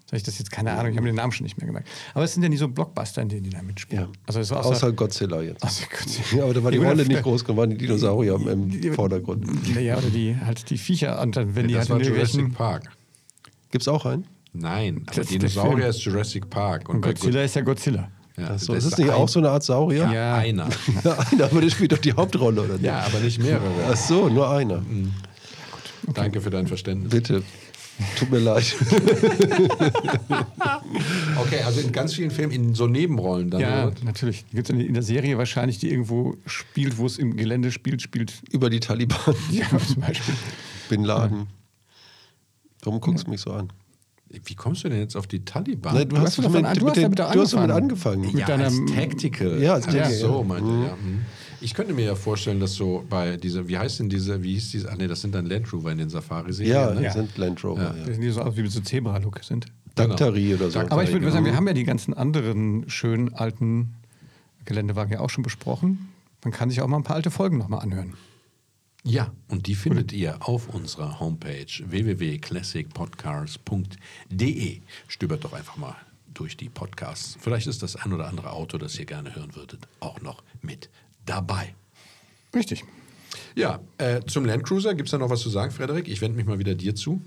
Soll 0.08 0.18
ich 0.18 0.22
das 0.22 0.38
jetzt 0.38 0.52
keine 0.52 0.70
Ahnung, 0.72 0.92
ich 0.92 0.96
habe 0.98 1.06
den 1.06 1.16
Namen 1.16 1.32
schon 1.32 1.44
nicht 1.44 1.56
mehr 1.58 1.66
gemerkt. 1.66 1.88
Aber 2.14 2.22
es 2.24 2.34
sind 2.34 2.42
ja 2.42 2.48
nie 2.50 2.58
so 2.58 2.68
Blockbuster, 2.68 3.22
in 3.22 3.28
denen 3.30 3.42
die 3.42 3.50
da 3.50 3.62
mitspielen. 3.62 4.04
Ja. 4.04 4.10
Also 4.26 4.54
war 4.54 4.64
Außer 4.66 4.92
Godzilla 4.92 5.40
jetzt. 5.40 5.64
außer 5.64 5.86
Godzilla. 5.90 6.38
Ja, 6.38 6.44
aber 6.44 6.54
da 6.54 6.62
war 6.62 6.70
die 6.70 6.78
Ja, 6.78 6.88
Rolle 6.88 7.06
nicht 7.06 7.22
groß 7.22 7.44
genug, 7.44 7.58
waren 7.58 7.70
die 7.70 7.78
Dinosaurier 7.78 8.38
im 8.48 8.68
Die- 8.70 8.90
Vordergrund. 8.90 9.74
Naja, 9.74 9.96
oder 9.96 10.10
die 10.10 10.36
halt 10.36 10.68
die 10.70 10.76
Viecher 10.78 11.20
und 11.22 11.36
dann 11.36 11.56
wenn 11.56 11.66
die 11.68 11.74
das 11.74 11.88
halt 11.90 12.00
war 12.06 12.06
Jurassic 12.14 12.54
Park. 12.54 12.92
Gibt 13.72 13.82
es 13.82 13.88
auch 13.88 14.04
einen? 14.06 14.26
Nein, 14.52 14.98
aber 15.06 15.06
Das 15.06 15.18
ist 15.18 15.30
der 15.32 15.38
Dinosaurier 15.40 15.76
Film. 15.78 15.90
ist 15.90 16.04
Jurassic 16.04 16.50
Park. 16.50 16.88
und 16.88 17.00
bei 17.00 17.08
Godzilla 17.08 17.42
ist 17.42 17.56
ja 17.56 17.62
Godzilla. 17.62 18.02
Go- 18.36 18.42
ja, 18.42 18.50
Achso, 18.50 18.74
das 18.74 18.84
ist 18.84 18.92
das 18.92 18.98
nicht 19.00 19.08
ein- 19.10 19.16
auch 19.16 19.28
so 19.28 19.40
eine 19.40 19.48
Art 19.50 19.64
Saurier? 19.64 20.08
Ja. 20.12 20.36
Einer. 20.36 20.68
Ja, 21.04 21.18
einer, 21.32 21.44
aber 21.46 21.60
der 21.62 21.70
spielt 21.70 21.90
doch 21.92 21.98
die 21.98 22.12
Hauptrolle, 22.12 22.60
oder 22.62 22.74
nicht? 22.74 22.84
Ja, 22.84 23.00
aber 23.00 23.18
nicht 23.18 23.40
mehrere. 23.42 23.64
Ach 23.90 23.96
so, 23.96 24.28
nur 24.28 24.48
einer. 24.50 24.82
Danke 26.14 26.40
für 26.40 26.50
dein 26.50 26.66
Verständnis. 26.66 27.10
Bitte. 27.10 27.42
Tut 28.18 28.30
mir 28.30 28.38
leid. 28.40 28.74
Okay, 31.38 31.60
also 31.64 31.80
in 31.80 31.92
ganz 31.92 32.14
vielen 32.14 32.30
Filmen, 32.30 32.52
in 32.52 32.74
so 32.74 32.86
Nebenrollen 32.86 33.50
dann. 33.50 33.60
Ja, 33.60 33.86
oder? 33.88 33.94
natürlich. 34.04 34.44
Gibt 34.52 34.70
es 34.70 34.76
in 34.76 34.94
der 34.94 35.02
Serie 35.02 35.36
wahrscheinlich, 35.38 35.78
die 35.78 35.90
irgendwo 35.90 36.36
spielt, 36.46 36.98
wo 36.98 37.06
es 37.06 37.18
im 37.18 37.36
Gelände 37.36 37.70
spielt, 37.72 38.02
spielt. 38.02 38.32
Über 38.50 38.70
die 38.70 38.80
Taliban. 38.80 39.34
Ja, 39.50 39.66
zum 39.86 40.00
Beispiel. 40.00 40.34
Bin 40.88 41.04
Laden. 41.04 41.46
Warum 42.82 43.00
guckst 43.00 43.26
du 43.26 43.30
mich 43.30 43.40
so 43.40 43.52
an? 43.52 43.72
Wie 44.44 44.54
kommst 44.54 44.84
du 44.84 44.88
denn 44.88 44.98
jetzt 44.98 45.16
auf 45.16 45.26
die 45.26 45.44
Taliban? 45.44 45.94
Nein, 45.94 46.08
du, 46.08 46.16
hast, 46.18 46.38
hast 46.38 46.38
mit, 46.38 46.46
du 46.54 46.58
mit 46.58 46.66
hast 46.66 46.96
damit 46.96 47.18
du 47.18 47.40
hast 47.40 47.52
damit 47.54 47.70
angefangen. 47.70 48.36
ja, 48.36 48.46
deiner- 48.46 48.64
als 48.64 48.80
Tactical. 48.94 49.62
Ja, 49.62 49.74
als 49.74 49.86
Ach 49.88 49.92
Tactical, 49.92 50.18
so, 50.18 50.38
ja. 50.38 50.44
meinte 50.44 50.68
er. 50.70 50.80
Ja. 50.82 50.96
Ich 51.60 51.74
könnte 51.74 51.92
mir 51.94 52.04
ja 52.04 52.14
vorstellen, 52.14 52.60
dass 52.60 52.74
so 52.74 53.04
bei 53.08 53.36
dieser, 53.36 53.68
wie 53.68 53.78
heißt 53.78 54.00
denn 54.00 54.08
diese, 54.08 54.42
wie 54.42 54.54
hieß 54.54 54.70
diese, 54.72 54.90
ach 54.90 54.96
nee, 54.96 55.06
das 55.06 55.20
sind 55.22 55.34
dann 55.34 55.46
Land 55.46 55.72
Rover 55.72 55.90
in 55.92 55.98
den 55.98 56.10
Safari-Serien. 56.10 56.74
Ja, 56.74 56.92
ne? 56.94 57.02
das 57.02 57.14
sind 57.14 57.36
Land 57.38 57.62
Rover. 57.64 57.94
Die 57.94 57.98
Ja. 58.00 58.04
sehen 58.06 58.20
die 58.20 58.30
so 58.30 58.40
aus, 58.42 58.56
wie 58.56 58.66
so 58.66 58.80
Zebra-Look 58.80 59.42
sind. 59.42 59.66
Daktari 59.94 60.54
oder 60.54 60.70
so. 60.70 60.78
Daktari. 60.78 60.92
Aber 60.92 61.02
ich 61.04 61.08
würde 61.10 61.20
genau. 61.20 61.32
sagen, 61.32 61.46
wir 61.46 61.56
haben 61.56 61.66
ja 61.66 61.72
die 61.72 61.84
ganzen 61.84 62.12
anderen 62.14 62.88
schönen 62.90 63.32
alten 63.34 63.94
Geländewagen 64.64 65.12
ja 65.12 65.20
auch 65.20 65.30
schon 65.30 65.42
besprochen. 65.42 66.08
Man 66.44 66.52
kann 66.52 66.68
sich 66.70 66.80
auch 66.82 66.86
mal 66.88 66.98
ein 66.98 67.02
paar 67.04 67.16
alte 67.16 67.30
Folgen 67.30 67.56
nochmal 67.58 67.80
anhören. 67.80 68.14
Ja, 69.04 69.32
und 69.48 69.66
die 69.68 69.74
findet 69.76 70.12
ihr 70.12 70.36
auf 70.46 70.68
unserer 70.68 71.20
Homepage 71.20 71.66
www.classicpodcast.de. 71.84 74.80
Stöbert 75.06 75.44
doch 75.44 75.52
einfach 75.52 75.76
mal 75.76 75.94
durch 76.34 76.56
die 76.56 76.68
Podcasts. 76.68 77.38
Vielleicht 77.40 77.66
ist 77.68 77.82
das 77.82 77.96
ein 77.96 78.12
oder 78.12 78.28
andere 78.28 78.50
Auto, 78.50 78.76
das 78.78 78.98
ihr 78.98 79.06
gerne 79.06 79.34
hören 79.34 79.54
würdet, 79.54 79.86
auch 80.00 80.20
noch 80.20 80.42
mit 80.60 80.90
dabei. 81.26 81.74
Richtig. 82.54 82.84
Ja, 83.54 83.80
äh, 83.98 84.20
zum 84.26 84.44
Land 84.44 84.64
Cruiser 84.64 84.94
gibt 84.94 85.08
es 85.08 85.10
da 85.12 85.18
noch 85.18 85.30
was 85.30 85.40
zu 85.40 85.50
sagen, 85.50 85.70
Frederik? 85.70 86.08
Ich 86.08 86.20
wende 86.20 86.36
mich 86.36 86.46
mal 86.46 86.58
wieder 86.58 86.74
dir 86.74 86.94
zu. 86.94 87.20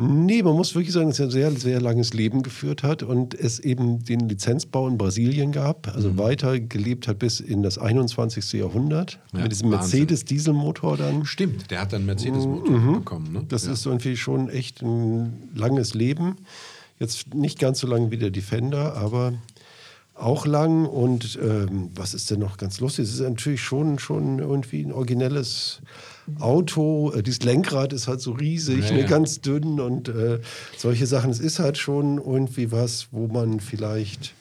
Nee, 0.00 0.44
man 0.44 0.54
muss 0.54 0.76
wirklich 0.76 0.92
sagen, 0.92 1.08
dass 1.08 1.18
er 1.18 1.26
ein 1.26 1.30
sehr, 1.32 1.50
sehr 1.50 1.80
langes 1.80 2.14
Leben 2.14 2.44
geführt 2.44 2.84
hat 2.84 3.02
und 3.02 3.34
es 3.34 3.58
eben 3.58 4.04
den 4.04 4.28
Lizenzbau 4.28 4.86
in 4.86 4.96
Brasilien 4.96 5.50
gab, 5.50 5.92
also 5.92 6.16
weiter 6.16 6.60
gelebt 6.60 7.08
hat 7.08 7.18
bis 7.18 7.40
in 7.40 7.64
das 7.64 7.78
21. 7.78 8.52
Jahrhundert. 8.52 9.18
Ja, 9.32 9.40
mit 9.40 9.50
diesem. 9.50 9.70
Mercedes-Dieselmotor 9.70 10.98
dann. 10.98 11.24
Stimmt, 11.24 11.72
der 11.72 11.80
hat 11.80 11.92
dann 11.92 12.06
Mercedes-Motor 12.06 12.92
bekommen. 12.98 13.32
Ne? 13.32 13.44
Das 13.48 13.66
ja. 13.66 13.72
ist 13.72 13.86
irgendwie 13.86 14.16
schon 14.16 14.48
echt 14.48 14.82
ein 14.82 15.50
langes 15.56 15.94
Leben. 15.94 16.36
Jetzt 17.00 17.34
nicht 17.34 17.58
ganz 17.58 17.80
so 17.80 17.88
lang 17.88 18.12
wie 18.12 18.18
der 18.18 18.30
Defender, 18.30 18.94
aber 18.94 19.32
auch 20.18 20.46
lang. 20.46 20.86
Und 20.86 21.38
ähm, 21.42 21.90
was 21.94 22.14
ist 22.14 22.30
denn 22.30 22.40
noch 22.40 22.56
ganz 22.56 22.80
lustig? 22.80 23.04
Es 23.04 23.14
ist 23.14 23.20
natürlich 23.20 23.62
schon, 23.62 23.98
schon 23.98 24.38
irgendwie 24.38 24.82
ein 24.82 24.92
originelles 24.92 25.80
Auto. 26.38 27.12
Äh, 27.12 27.22
dieses 27.22 27.42
Lenkrad 27.42 27.92
ist 27.92 28.08
halt 28.08 28.20
so 28.20 28.32
riesig, 28.32 28.86
Ja, 28.88 28.92
ne, 28.92 29.00
ja. 29.02 29.06
ganz 29.06 29.40
dünn 29.40 29.80
und 29.80 30.08
äh, 30.08 30.40
solche 30.76 31.06
Sachen. 31.06 31.30
Es 31.30 31.40
ist 31.40 31.58
halt 31.58 31.78
schon 31.78 32.18
irgendwie 32.18 32.70
was, 32.72 33.08
wo 33.10 33.28
man 33.28 33.60
vielleicht 33.60 34.34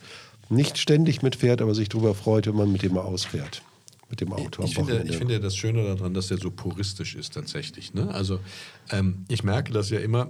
nicht 0.49 0.77
ständig 0.77 1.21
mitfährt, 1.21 1.61
aber 1.61 1.75
sich 1.75 1.89
darüber 1.89 2.15
freut, 2.15 2.47
wenn 2.47 2.55
man 2.55 2.71
mit 2.71 2.81
dem 2.81 2.93
mal 2.93 3.01
ausfährt. 3.01 3.61
Mit 4.09 4.21
dem 4.21 4.31
Auto 4.31 4.63
Ich 4.63 4.75
finde, 4.75 5.03
ich 5.05 5.17
finde 5.17 5.33
ja 5.33 5.39
das 5.39 5.57
Schöne 5.57 5.83
daran, 5.83 6.13
dass 6.13 6.27
der 6.27 6.37
so 6.37 6.49
puristisch 6.49 7.15
ist 7.15 7.33
tatsächlich. 7.33 7.93
Ne? 7.93 8.07
Also 8.13 8.39
ähm, 8.89 9.25
ich 9.27 9.43
merke 9.43 9.73
das 9.73 9.89
ja 9.89 9.99
immer, 9.99 10.29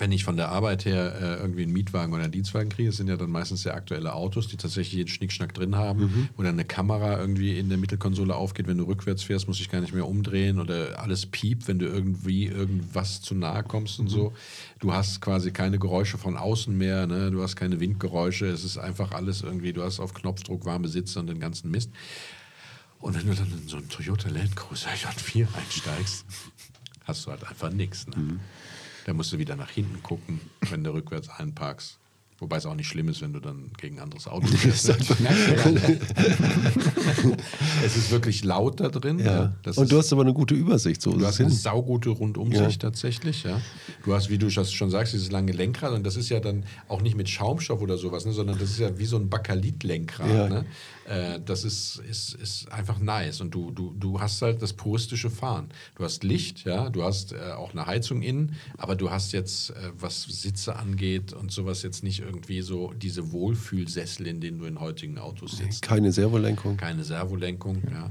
wenn 0.00 0.10
ich 0.12 0.24
von 0.24 0.36
der 0.36 0.48
Arbeit 0.48 0.84
her 0.86 1.14
äh, 1.20 1.34
irgendwie 1.40 1.62
einen 1.62 1.72
Mietwagen 1.72 2.12
oder 2.12 2.22
einen 2.24 2.32
Dienstwagen 2.32 2.70
kriege, 2.70 2.90
sind 2.90 3.06
ja 3.08 3.16
dann 3.16 3.30
meistens 3.30 3.62
sehr 3.62 3.74
aktuelle 3.74 4.14
Autos, 4.14 4.48
die 4.48 4.56
tatsächlich 4.56 4.94
jeden 4.94 5.08
Schnickschnack 5.10 5.54
drin 5.54 5.76
haben, 5.76 6.00
Mhm. 6.00 6.28
dann 6.38 6.46
eine 6.46 6.64
Kamera 6.64 7.20
irgendwie 7.20 7.58
in 7.58 7.68
der 7.68 7.78
Mittelkonsole 7.78 8.34
aufgeht, 8.34 8.66
wenn 8.66 8.78
du 8.78 8.84
rückwärts 8.84 9.22
fährst, 9.22 9.46
muss 9.46 9.60
ich 9.60 9.68
gar 9.70 9.80
nicht 9.82 9.92
mehr 9.94 10.08
umdrehen 10.08 10.58
oder 10.58 10.98
alles 10.98 11.26
piept, 11.26 11.68
wenn 11.68 11.78
du 11.78 11.86
irgendwie 11.86 12.46
irgendwas 12.46 13.20
zu 13.22 13.34
nahe 13.34 13.62
kommst 13.62 13.98
und 14.00 14.06
Mhm. 14.06 14.08
so. 14.10 14.32
Du 14.80 14.92
hast 14.92 15.20
quasi 15.20 15.50
keine 15.52 15.78
Geräusche 15.78 16.16
von 16.18 16.36
außen 16.36 16.76
mehr, 16.76 17.06
ne? 17.06 17.30
du 17.30 17.42
hast 17.42 17.54
keine 17.56 17.78
Windgeräusche, 17.78 18.46
es 18.46 18.64
ist 18.64 18.78
einfach 18.78 19.12
alles 19.12 19.42
irgendwie, 19.42 19.72
du 19.74 19.82
hast 19.82 20.00
auf 20.00 20.14
Knopfdruck 20.14 20.64
warme 20.64 20.88
Sitze 20.88 21.20
und 21.20 21.26
den 21.26 21.40
ganzen 21.40 21.70
Mist. 21.70 21.90
Und 23.00 23.14
wenn 23.18 23.26
du 23.26 23.34
dann 23.34 23.50
in 23.52 23.68
so 23.68 23.76
einen 23.76 23.88
Toyota 23.88 24.28
Land 24.30 24.56
Cruiser 24.56 24.90
J4 24.90 25.46
einsteigst, 25.56 26.24
hast 27.04 27.26
du 27.26 27.30
halt 27.30 27.46
einfach 27.46 27.70
nichts. 27.70 28.06
Ne? 28.06 28.14
Da 29.06 29.14
musst 29.14 29.32
du 29.32 29.38
wieder 29.38 29.56
nach 29.56 29.70
hinten 29.70 30.02
gucken, 30.02 30.40
wenn 30.68 30.84
du 30.84 30.92
rückwärts 30.92 31.28
einparkst. 31.28 31.98
Wobei 32.40 32.56
es 32.56 32.64
auch 32.64 32.74
nicht 32.74 32.88
schlimm 32.88 33.08
ist, 33.08 33.20
wenn 33.20 33.34
du 33.34 33.40
dann 33.40 33.70
gegen 33.78 33.98
ein 33.98 34.04
anderes 34.04 34.26
Auto 34.26 34.46
fährst. 34.56 34.88
es 37.84 37.96
ist 37.96 38.10
wirklich 38.10 38.42
laut 38.44 38.80
da 38.80 38.88
drin. 38.88 39.18
ja. 39.18 39.54
Und 39.76 39.92
du 39.92 39.98
hast 39.98 40.10
aber 40.12 40.22
eine 40.22 40.32
gute 40.32 40.54
Übersicht. 40.54 41.02
So 41.02 41.12
Du 41.12 41.26
hast 41.26 41.34
es 41.34 41.40
eine 41.40 41.48
hin. 41.50 41.58
saugute 41.58 42.08
Rundumsicht 42.10 42.80
tatsächlich, 42.80 43.42
ja. 43.42 43.60
Du 44.04 44.14
hast, 44.14 44.30
wie 44.30 44.38
du 44.38 44.48
schon 44.50 44.90
sagst, 44.90 45.12
dieses 45.12 45.30
lange 45.30 45.52
Lenkrad 45.52 45.92
und 45.92 46.04
das 46.04 46.16
ist 46.16 46.30
ja 46.30 46.40
dann 46.40 46.64
auch 46.88 47.02
nicht 47.02 47.14
mit 47.16 47.28
Schaumstoff 47.28 47.82
oder 47.82 47.98
sowas, 47.98 48.24
ne, 48.24 48.32
sondern 48.32 48.58
das 48.58 48.70
ist 48.70 48.78
ja 48.78 48.98
wie 48.98 49.04
so 49.04 49.16
ein 49.16 49.28
Bakelit-Lenkrad. 49.28 50.28
Ja. 50.28 50.48
Ne? 50.48 50.64
Äh, 51.06 51.40
das 51.44 51.64
ist, 51.64 52.00
ist, 52.08 52.34
ist 52.34 52.72
einfach 52.72 52.98
nice 53.00 53.40
und 53.40 53.54
du, 53.54 53.70
du, 53.70 53.92
du 53.98 54.20
hast 54.20 54.40
halt 54.42 54.62
das 54.62 54.72
puristische 54.72 55.28
Fahren. 55.28 55.68
Du 55.96 56.04
hast 56.04 56.24
Licht, 56.24 56.64
ja, 56.64 56.88
du 56.88 57.02
hast 57.02 57.32
äh, 57.32 57.52
auch 57.56 57.72
eine 57.72 57.86
Heizung 57.86 58.22
innen, 58.22 58.54
aber 58.78 58.96
du 58.96 59.10
hast 59.10 59.32
jetzt, 59.32 59.70
äh, 59.70 59.74
was 59.98 60.22
Sitze 60.22 60.76
angeht 60.76 61.32
und 61.32 61.52
sowas, 61.52 61.82
jetzt 61.82 62.02
nicht 62.02 62.20
irgendwie 62.30 62.62
so 62.62 62.92
diese 62.92 63.32
Wohlfühlsessel, 63.32 64.26
in 64.26 64.40
denen 64.40 64.58
du 64.58 64.64
in 64.66 64.78
heutigen 64.80 65.18
Autos 65.18 65.56
sitzt. 65.58 65.82
Keine 65.82 66.12
Servolenkung. 66.12 66.76
Keine 66.76 67.04
Servolenkung, 67.04 67.82
ja. 67.90 68.10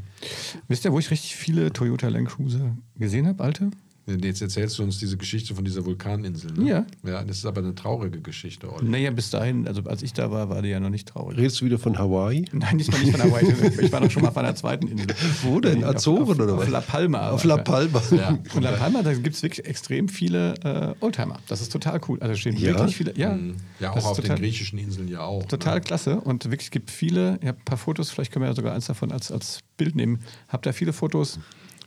Wisst 0.68 0.86
ihr, 0.86 0.92
wo 0.92 1.00
ich 1.00 1.10
richtig 1.10 1.36
viele 1.36 1.72
Toyota 1.72 2.10
Land 2.10 2.28
Cruiser 2.28 2.78
gesehen 2.98 3.28
habe, 3.28 3.44
alte? 3.44 3.72
Jetzt 4.08 4.42
erzählst 4.42 4.80
du 4.80 4.84
uns 4.84 4.98
diese 4.98 5.18
Geschichte 5.18 5.54
von 5.54 5.64
dieser 5.64 5.86
Vulkaninsel. 5.86 6.52
Ne? 6.54 6.68
Ja. 6.68 6.86
Ja, 7.06 7.24
das 7.24 7.38
ist 7.38 7.46
aber 7.46 7.62
eine 7.62 7.76
traurige 7.76 8.22
Geschichte, 8.22 8.72
Olli. 8.74 8.90
Naja, 8.90 9.12
bis 9.12 9.30
dahin, 9.30 9.68
also 9.68 9.84
als 9.84 10.02
ich 10.02 10.14
da 10.14 10.32
war, 10.32 10.50
war 10.50 10.64
die 10.64 10.70
ja 10.70 10.80
noch 10.80 10.90
nicht 10.90 11.08
traurig. 11.10 11.38
Redest 11.38 11.62
du 11.62 11.66
wieder 11.66 11.78
von 11.78 11.96
Hawaii? 12.00 12.46
Nein, 12.52 12.80
diesmal 12.80 13.00
nicht 13.02 13.16
von 13.16 13.22
Hawaii. 13.22 13.46
Ich 13.82 13.92
war 13.92 14.02
doch 14.02 14.10
schon 14.10 14.24
mal 14.24 14.30
auf 14.30 14.38
einer 14.38 14.56
zweiten 14.56 14.88
Insel. 14.88 15.08
Wo 15.44 15.60
denn? 15.60 15.84
Auf- 15.84 15.96
Azoren 15.96 16.24
auf, 16.24 16.30
oder 16.30 16.54
auf 16.54 16.60
was? 16.62 16.70
La 16.70 16.82
Palma. 16.82 17.30
Auf 17.30 17.44
La 17.44 17.58
Palma. 17.58 18.02
Ja. 18.10 18.30
Und 18.56 18.64
La 18.64 18.72
Palma, 18.72 19.04
da 19.04 19.14
gibt 19.14 19.36
es 19.36 19.44
wirklich 19.44 19.66
extrem 19.68 20.08
viele 20.10 20.56
äh, 20.64 21.06
Oldtimer. 21.06 21.38
Das 21.48 21.62
ist 21.62 21.72
total 21.72 22.02
cool. 22.08 22.18
Also 22.20 22.34
stehen 22.36 22.58
Ja? 22.58 22.74
wirklich 22.76 22.96
viele. 22.98 23.16
Ja, 23.16 23.36
Mhm. 23.36 23.58
Ja, 23.80 23.92
auch 23.92 23.98
auf 24.06 24.18
den 24.18 24.24
total, 24.24 24.40
griechischen 24.40 24.80
Inseln 24.80 25.08
ja 25.08 25.22
auch. 25.22 25.46
Total 25.46 25.76
Ne? 25.76 25.82
klasse. 25.82 26.20
Und 26.22 26.46
wirklich, 26.46 26.64
es 26.68 26.72
gibt 26.72 26.90
viele, 26.90 27.38
ich 27.42 27.48
habe 27.48 27.60
ein 27.60 27.66
paar 27.66 27.78
Fotos, 27.78 28.10
vielleicht 28.10 28.32
können 28.32 28.44
wir 28.44 28.50
ja 28.50 28.56
sogar 28.56 28.74
eins 28.74 28.88
davon 28.88 29.12
als, 29.12 29.32
als 29.32 29.60
Bild 29.78 29.96
nehmen. 29.96 30.20
Habe 30.48 30.64
da 30.64 30.72
viele 30.74 30.94
Fotos 30.94 31.40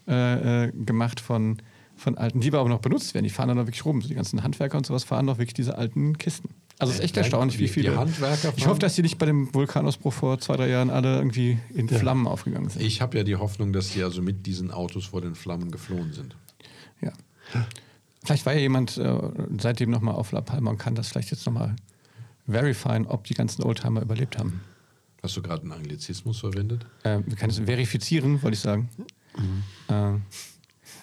äh, 0.09 0.67
äh, 0.67 0.73
gemacht 0.73 1.21
von, 1.21 1.59
von 2.03 2.19
alten, 2.19 2.41
die 2.41 2.49
aber 2.49 2.61
auch 2.61 2.69
noch 2.69 2.81
benutzt 2.81 3.15
werden. 3.15 3.25
Die 3.25 3.31
fahren 3.31 3.49
dann 3.49 3.57
noch 3.57 3.67
wirklich 3.67 3.85
rum. 3.85 4.03
So 4.03 4.09
die 4.09 4.15
ganzen 4.15 4.43
Handwerker 4.43 4.77
und 4.77 4.85
sowas 4.87 5.05
fahren 5.05 5.27
noch 5.27 5.39
wirklich 5.39 5.55
diese 5.55 5.79
alten 5.79 6.19
Kisten. 6.19 6.51
Also 6.79 6.93
es 6.93 6.99
ist 6.99 7.05
echt 7.05 7.17
Ja, 7.17 7.23
erstaunlich, 7.23 7.59
wie 7.59 7.69
viele. 7.69 7.97
Handwerker 7.97 8.53
ich 8.57 8.67
hoffe, 8.67 8.81
dass 8.81 8.95
die 8.95 9.03
nicht 9.03 9.19
bei 9.19 9.27
dem 9.27 9.55
Vulkanausbruch 9.55 10.13
vor 10.13 10.39
zwei, 10.41 10.57
drei 10.57 10.69
Jahren 10.69 10.91
alle 10.91 11.17
irgendwie 11.17 11.59
in 11.75 11.89
Flammen 11.89 12.27
aufgegangen 12.27 12.69
sind. 12.71 12.83
Ich 12.83 13.01
habe 13.01 13.17
ja 13.19 13.25
die 13.25 13.37
Hoffnung, 13.37 13.73
dass 13.73 13.91
die 13.91 14.03
also 14.03 14.21
mit 14.21 14.47
diesen 14.47 14.71
Autos 14.71 15.07
vor 15.07 15.21
den 15.21 15.35
Flammen 15.35 15.71
geflohen 15.71 16.13
sind. 16.13 16.37
Ja. 17.01 17.13
Vielleicht 18.25 18.47
war 18.47 18.53
ja 18.55 18.61
jemand 18.61 18.97
äh, 18.99 19.19
seitdem 19.59 19.91
nochmal 19.91 20.15
auf 20.15 20.33
La 20.33 20.41
Palma 20.41 20.71
und 20.71 20.79
kann 20.79 20.95
das 20.95 21.09
vielleicht 21.09 21.31
jetzt 21.31 21.47
nochmal 21.47 21.77
verifieren, 22.49 23.07
ob 23.07 23.25
die 23.25 23.35
ganzen 23.35 23.63
Oldtimer 23.63 24.03
überlebt 24.03 24.39
haben. 24.39 24.61
Hast 25.23 25.37
du 25.37 25.43
gerade 25.43 25.63
einen 25.63 25.73
Anglizismus 25.73 26.41
verwendet? 26.41 26.85
Äh, 27.05 27.21
wir 27.25 27.37
können 27.37 27.51
es 27.51 27.59
verifizieren, 27.59 28.43
wollte 28.43 28.55
ich 28.55 28.61
sagen. 28.61 28.89
Mhm. 29.37 29.95
Äh, 29.95 30.19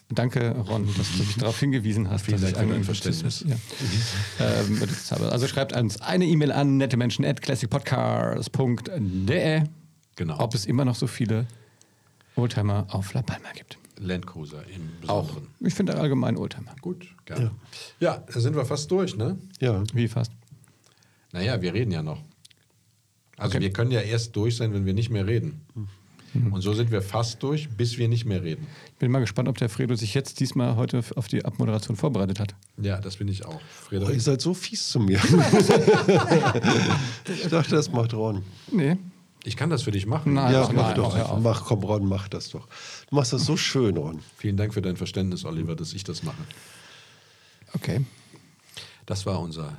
danke, 0.09 0.55
Ron, 0.67 0.87
dass 0.97 1.11
du 1.11 1.19
mich 1.23 1.35
darauf 1.37 1.59
hingewiesen 1.59 2.09
hast. 2.09 2.25
Vielen 2.25 2.41
Dank 2.41 2.53
ich 2.53 2.57
für 2.57 2.63
dein 2.65 2.73
einen 2.75 2.83
Verständnis. 2.83 3.45
Ja. 3.47 3.55
ähm, 4.39 4.81
also 5.29 5.47
schreibt 5.47 5.73
uns 5.75 6.01
eine 6.01 6.25
E-Mail 6.25 6.51
an 6.51 6.77
nettemenschen 6.77 7.23
at 7.25 7.41
classicpodcast.de, 7.41 9.63
Genau. 10.15 10.39
ob 10.39 10.55
es 10.55 10.65
immer 10.65 10.85
noch 10.85 10.95
so 10.95 11.07
viele 11.07 11.45
Oldtimer 12.35 12.87
auf 12.89 13.13
La 13.13 13.21
Palma 13.21 13.49
gibt. 13.55 13.77
Land 13.97 14.25
Cruiser 14.27 14.63
im 14.73 14.89
Besonderen. 15.01 15.47
Ich 15.59 15.73
finde 15.73 15.97
allgemein 15.97 16.37
Oldtimer. 16.37 16.73
Gut, 16.81 17.05
gerne. 17.25 17.51
Ja. 17.99 18.23
da 18.31 18.39
sind 18.39 18.55
wir 18.55 18.65
fast 18.65 18.89
durch, 18.91 19.15
ne? 19.17 19.37
Ja. 19.59 19.83
Wie 19.93 20.07
fast. 20.07 20.31
Naja, 21.33 21.61
wir 21.61 21.73
reden 21.73 21.91
ja 21.91 22.01
noch. 22.01 22.21
Also 23.37 23.55
Okay. 23.55 23.61
wir 23.65 23.73
können 23.73 23.91
ja 23.91 23.99
erst 24.01 24.35
durch 24.35 24.55
sein, 24.57 24.73
wenn 24.73 24.85
wir 24.85 24.93
nicht 24.93 25.09
mehr 25.09 25.25
reden. 25.27 25.61
Und 26.33 26.61
so 26.61 26.73
sind 26.73 26.91
wir 26.91 27.01
fast 27.01 27.41
durch, 27.41 27.69
bis 27.69 27.97
wir 27.97 28.07
nicht 28.07 28.25
mehr 28.25 28.43
reden. 28.43 28.67
Ich 28.85 28.99
bin 28.99 29.11
mal 29.11 29.19
gespannt, 29.19 29.49
ob 29.49 29.57
der 29.57 29.69
Fredo 29.69 29.95
sich 29.95 30.13
jetzt 30.13 30.39
diesmal 30.39 30.75
heute 30.75 31.03
auf 31.15 31.27
die 31.27 31.43
Abmoderation 31.43 31.95
vorbereitet 31.95 32.39
hat. 32.39 32.53
Ja, 32.77 32.99
das 32.99 33.17
bin 33.17 33.27
ich 33.27 33.45
auch. 33.45 33.59
Oh, 33.91 33.95
ihr 33.95 34.21
seid 34.21 34.41
so 34.41 34.53
fies 34.53 34.89
zu 34.89 34.99
mir. 34.99 35.19
ich 37.25 37.47
dachte, 37.47 37.75
das 37.75 37.91
macht 37.91 38.13
Ron. 38.13 38.43
Nee. 38.71 38.97
ich 39.43 39.57
kann 39.57 39.71
das 39.71 39.83
für 39.83 39.91
dich 39.91 40.05
machen. 40.05 40.33
Nein. 40.33 40.53
Ja, 40.53 40.69
mach 40.73 40.93
doch. 40.93 41.17
auf. 41.17 41.39
Mach, 41.41 41.65
komm, 41.65 41.83
Ron, 41.83 42.05
mach 42.05 42.27
das 42.27 42.49
doch. 42.49 42.67
Du 43.09 43.15
machst 43.15 43.33
das 43.33 43.45
so 43.45 43.57
schön, 43.57 43.97
Ron. 43.97 44.19
Vielen 44.37 44.57
Dank 44.57 44.73
für 44.73 44.81
dein 44.81 44.97
Verständnis, 44.97 45.45
Oliver, 45.45 45.75
dass 45.75 45.93
ich 45.93 46.03
das 46.03 46.23
mache. 46.23 46.43
Okay. 47.73 48.05
Das 49.05 49.25
war 49.25 49.39
unser 49.39 49.77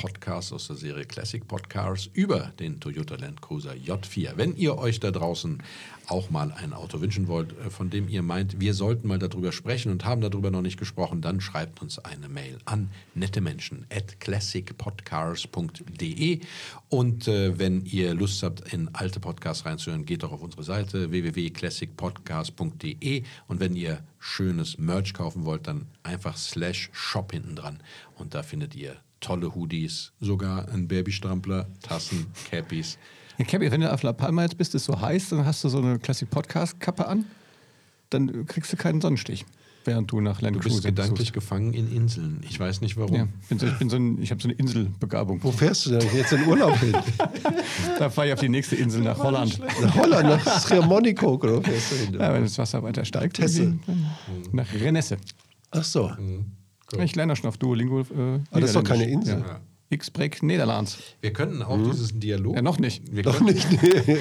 Podcast 0.00 0.52
aus 0.54 0.66
der 0.66 0.76
Serie 0.76 1.04
Classic 1.04 1.46
Podcasts 1.46 2.08
über 2.14 2.54
den 2.58 2.80
Toyota 2.80 3.16
Land 3.16 3.42
Cruiser 3.42 3.74
J4. 3.74 4.32
Wenn 4.36 4.56
ihr 4.56 4.78
euch 4.78 4.98
da 4.98 5.10
draußen 5.10 5.62
auch 6.06 6.30
mal 6.30 6.52
ein 6.52 6.72
Auto 6.72 7.02
wünschen 7.02 7.28
wollt, 7.28 7.52
äh, 7.58 7.68
von 7.68 7.90
dem 7.90 8.08
ihr 8.08 8.22
meint, 8.22 8.60
wir 8.60 8.72
sollten 8.72 9.06
mal 9.06 9.18
darüber 9.18 9.52
sprechen 9.52 9.92
und 9.92 10.06
haben 10.06 10.22
darüber 10.22 10.50
noch 10.50 10.62
nicht 10.62 10.78
gesprochen, 10.78 11.20
dann 11.20 11.42
schreibt 11.42 11.82
uns 11.82 11.98
eine 11.98 12.30
Mail 12.30 12.56
an 12.64 12.88
nettemenschen 13.14 13.84
at 13.90 14.18
classicpodcars.de 14.20 16.40
und 16.88 17.28
äh, 17.28 17.58
wenn 17.58 17.84
ihr 17.84 18.14
Lust 18.14 18.42
habt, 18.42 18.72
in 18.72 18.88
alte 18.94 19.20
Podcasts 19.20 19.66
reinzuhören, 19.66 20.06
geht 20.06 20.22
doch 20.22 20.32
auf 20.32 20.40
unsere 20.40 20.62
Seite 20.62 21.10
www.classicpodcast.de 21.10 23.24
und 23.48 23.60
wenn 23.60 23.76
ihr 23.76 24.02
schönes 24.18 24.78
Merch 24.78 25.12
kaufen 25.12 25.44
wollt, 25.44 25.66
dann 25.66 25.88
einfach 26.02 26.38
slash 26.38 26.88
shop 26.94 27.32
hinten 27.32 27.54
dran. 27.54 27.82
Und 28.16 28.34
da 28.34 28.42
findet 28.42 28.74
ihr 28.74 28.96
tolle 29.20 29.54
Hoodies, 29.54 30.12
sogar 30.20 30.68
ein 30.70 30.88
Babystrampler, 30.88 31.68
Tassen, 31.82 32.26
Cappies. 32.50 32.98
Ja, 33.38 33.44
Cappy, 33.44 33.70
wenn 33.70 33.80
du 33.80 33.92
auf 33.92 34.02
La 34.02 34.12
Palma 34.12 34.42
jetzt 34.42 34.56
bist, 34.58 34.74
ist 34.74 34.84
so 34.84 35.00
heiß, 35.00 35.30
dann 35.30 35.44
hast 35.44 35.62
du 35.64 35.68
so 35.68 35.78
eine 35.78 35.98
Classic 35.98 36.28
Podcast 36.28 36.78
Kappe 36.80 37.06
an, 37.06 37.24
dann 38.10 38.46
kriegst 38.46 38.72
du 38.72 38.76
keinen 38.76 39.00
Sonnenstich, 39.00 39.44
während 39.84 40.10
du 40.10 40.20
nach 40.20 40.42
Land 40.42 40.56
Du 40.56 40.60
bist 40.60 40.82
gedanklich 40.84 41.18
suchst. 41.28 41.32
gefangen 41.32 41.72
in 41.72 41.90
Inseln. 41.94 42.40
Ich 42.48 42.58
weiß 42.60 42.80
nicht 42.82 42.96
warum. 42.96 43.14
Ja, 43.16 43.28
bin 43.48 43.58
so, 43.58 43.66
ich 43.66 43.78
bin 43.78 43.88
so 43.88 43.96
ein, 43.96 44.20
ich 44.22 44.30
habe 44.30 44.42
so 44.42 44.48
eine 44.48 44.54
Inselbegabung. 44.58 45.42
Wo 45.42 45.52
fährst 45.52 45.86
du 45.86 45.90
denn 45.90 46.06
jetzt 46.14 46.32
in 46.32 46.46
Urlaub 46.46 46.76
hin? 46.78 46.94
Da 47.98 48.08
fahre 48.08 48.28
ich 48.28 48.32
auf 48.32 48.40
die 48.40 48.48
nächste 48.48 48.76
Insel 48.76 49.02
nach 49.02 49.18
Holland. 49.18 49.58
Nach 49.82 49.94
Holland, 49.94 50.28
nach 50.44 50.66
Schermonico, 50.66 51.34
oder 51.34 51.56
wo 51.58 51.60
fährst 51.62 51.92
du 51.92 51.96
hin? 51.96 52.14
Ja, 52.14 52.32
wenn 52.32 52.42
das 52.42 52.56
Wasser 52.58 52.82
weiter 52.82 53.04
steigt, 53.04 53.36
Tesse. 53.36 53.78
nach 54.52 54.72
Renesse. 54.72 55.18
Ach 55.70 55.84
so. 55.84 56.10
Ich 56.98 57.14
lerne 57.14 57.36
schon 57.36 57.48
auf 57.48 57.58
Duolingo. 57.58 58.00
Äh, 58.00 58.04
Aber 58.50 58.60
das 58.60 58.70
ist 58.70 58.76
doch 58.76 58.84
keine. 58.84 59.08
Insel. 59.08 59.40
Ja. 59.40 59.60
X-Break 59.92 60.44
Niederlands. 60.44 60.98
Wir 61.20 61.32
könnten 61.32 61.62
auch 61.62 61.76
diesen 61.76 62.20
Dialog. 62.20 62.54
Ja, 62.54 62.62
noch 62.62 62.78
nicht. 62.78 63.12
Wir 63.12 63.24
Doch 63.24 63.38
könnten, 63.38 63.54
nicht. 63.54 63.82
Wir 63.82 64.18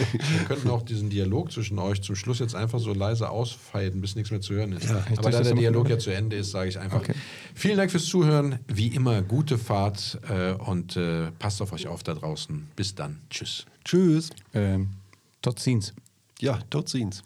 könnten 0.48 0.68
auch 0.70 0.82
diesen 0.82 1.12
Dialog 1.12 1.52
zwischen 1.52 1.78
euch 1.78 2.02
zum 2.02 2.16
Schluss 2.16 2.40
jetzt 2.40 2.56
einfach 2.56 2.80
so 2.80 2.92
leise 2.92 3.30
ausfaden, 3.30 4.02
bis 4.02 4.16
nichts 4.16 4.32
mehr 4.32 4.42
zu 4.42 4.56
hören 4.56 4.72
ist. 4.72 4.86
ich 4.86 5.20
Aber 5.20 5.30
da 5.30 5.42
der 5.42 5.54
Dialog 5.54 5.88
ja 5.90 6.00
zu 6.00 6.10
Ende 6.10 6.38
ist, 6.38 6.50
sage 6.50 6.70
ich 6.70 6.80
einfach. 6.80 7.02
Okay. 7.02 7.14
Vielen 7.54 7.78
Dank 7.78 7.92
fürs 7.92 8.06
Zuhören. 8.06 8.58
Wie 8.68 8.88
immer, 8.88 9.22
gute 9.22 9.60
Fahrt 9.60 10.20
äh, 10.28 10.54
und 10.54 10.98
äh, 10.98 11.30
passt 11.38 11.62
auf 11.62 11.72
euch 11.72 11.88
auf 11.88 12.02
da 12.02 12.16
draußen. 12.16 12.68
Bis 12.76 12.96
dann. 12.96 13.22
Tschüss. 13.30 13.68
Tschüss. 13.86 14.32
Ähm, 14.56 14.90
tot 15.44 15.60
ziens. 15.60 15.94
Ja, 16.40 16.58
dort 16.72 16.90
sind's. 16.90 17.22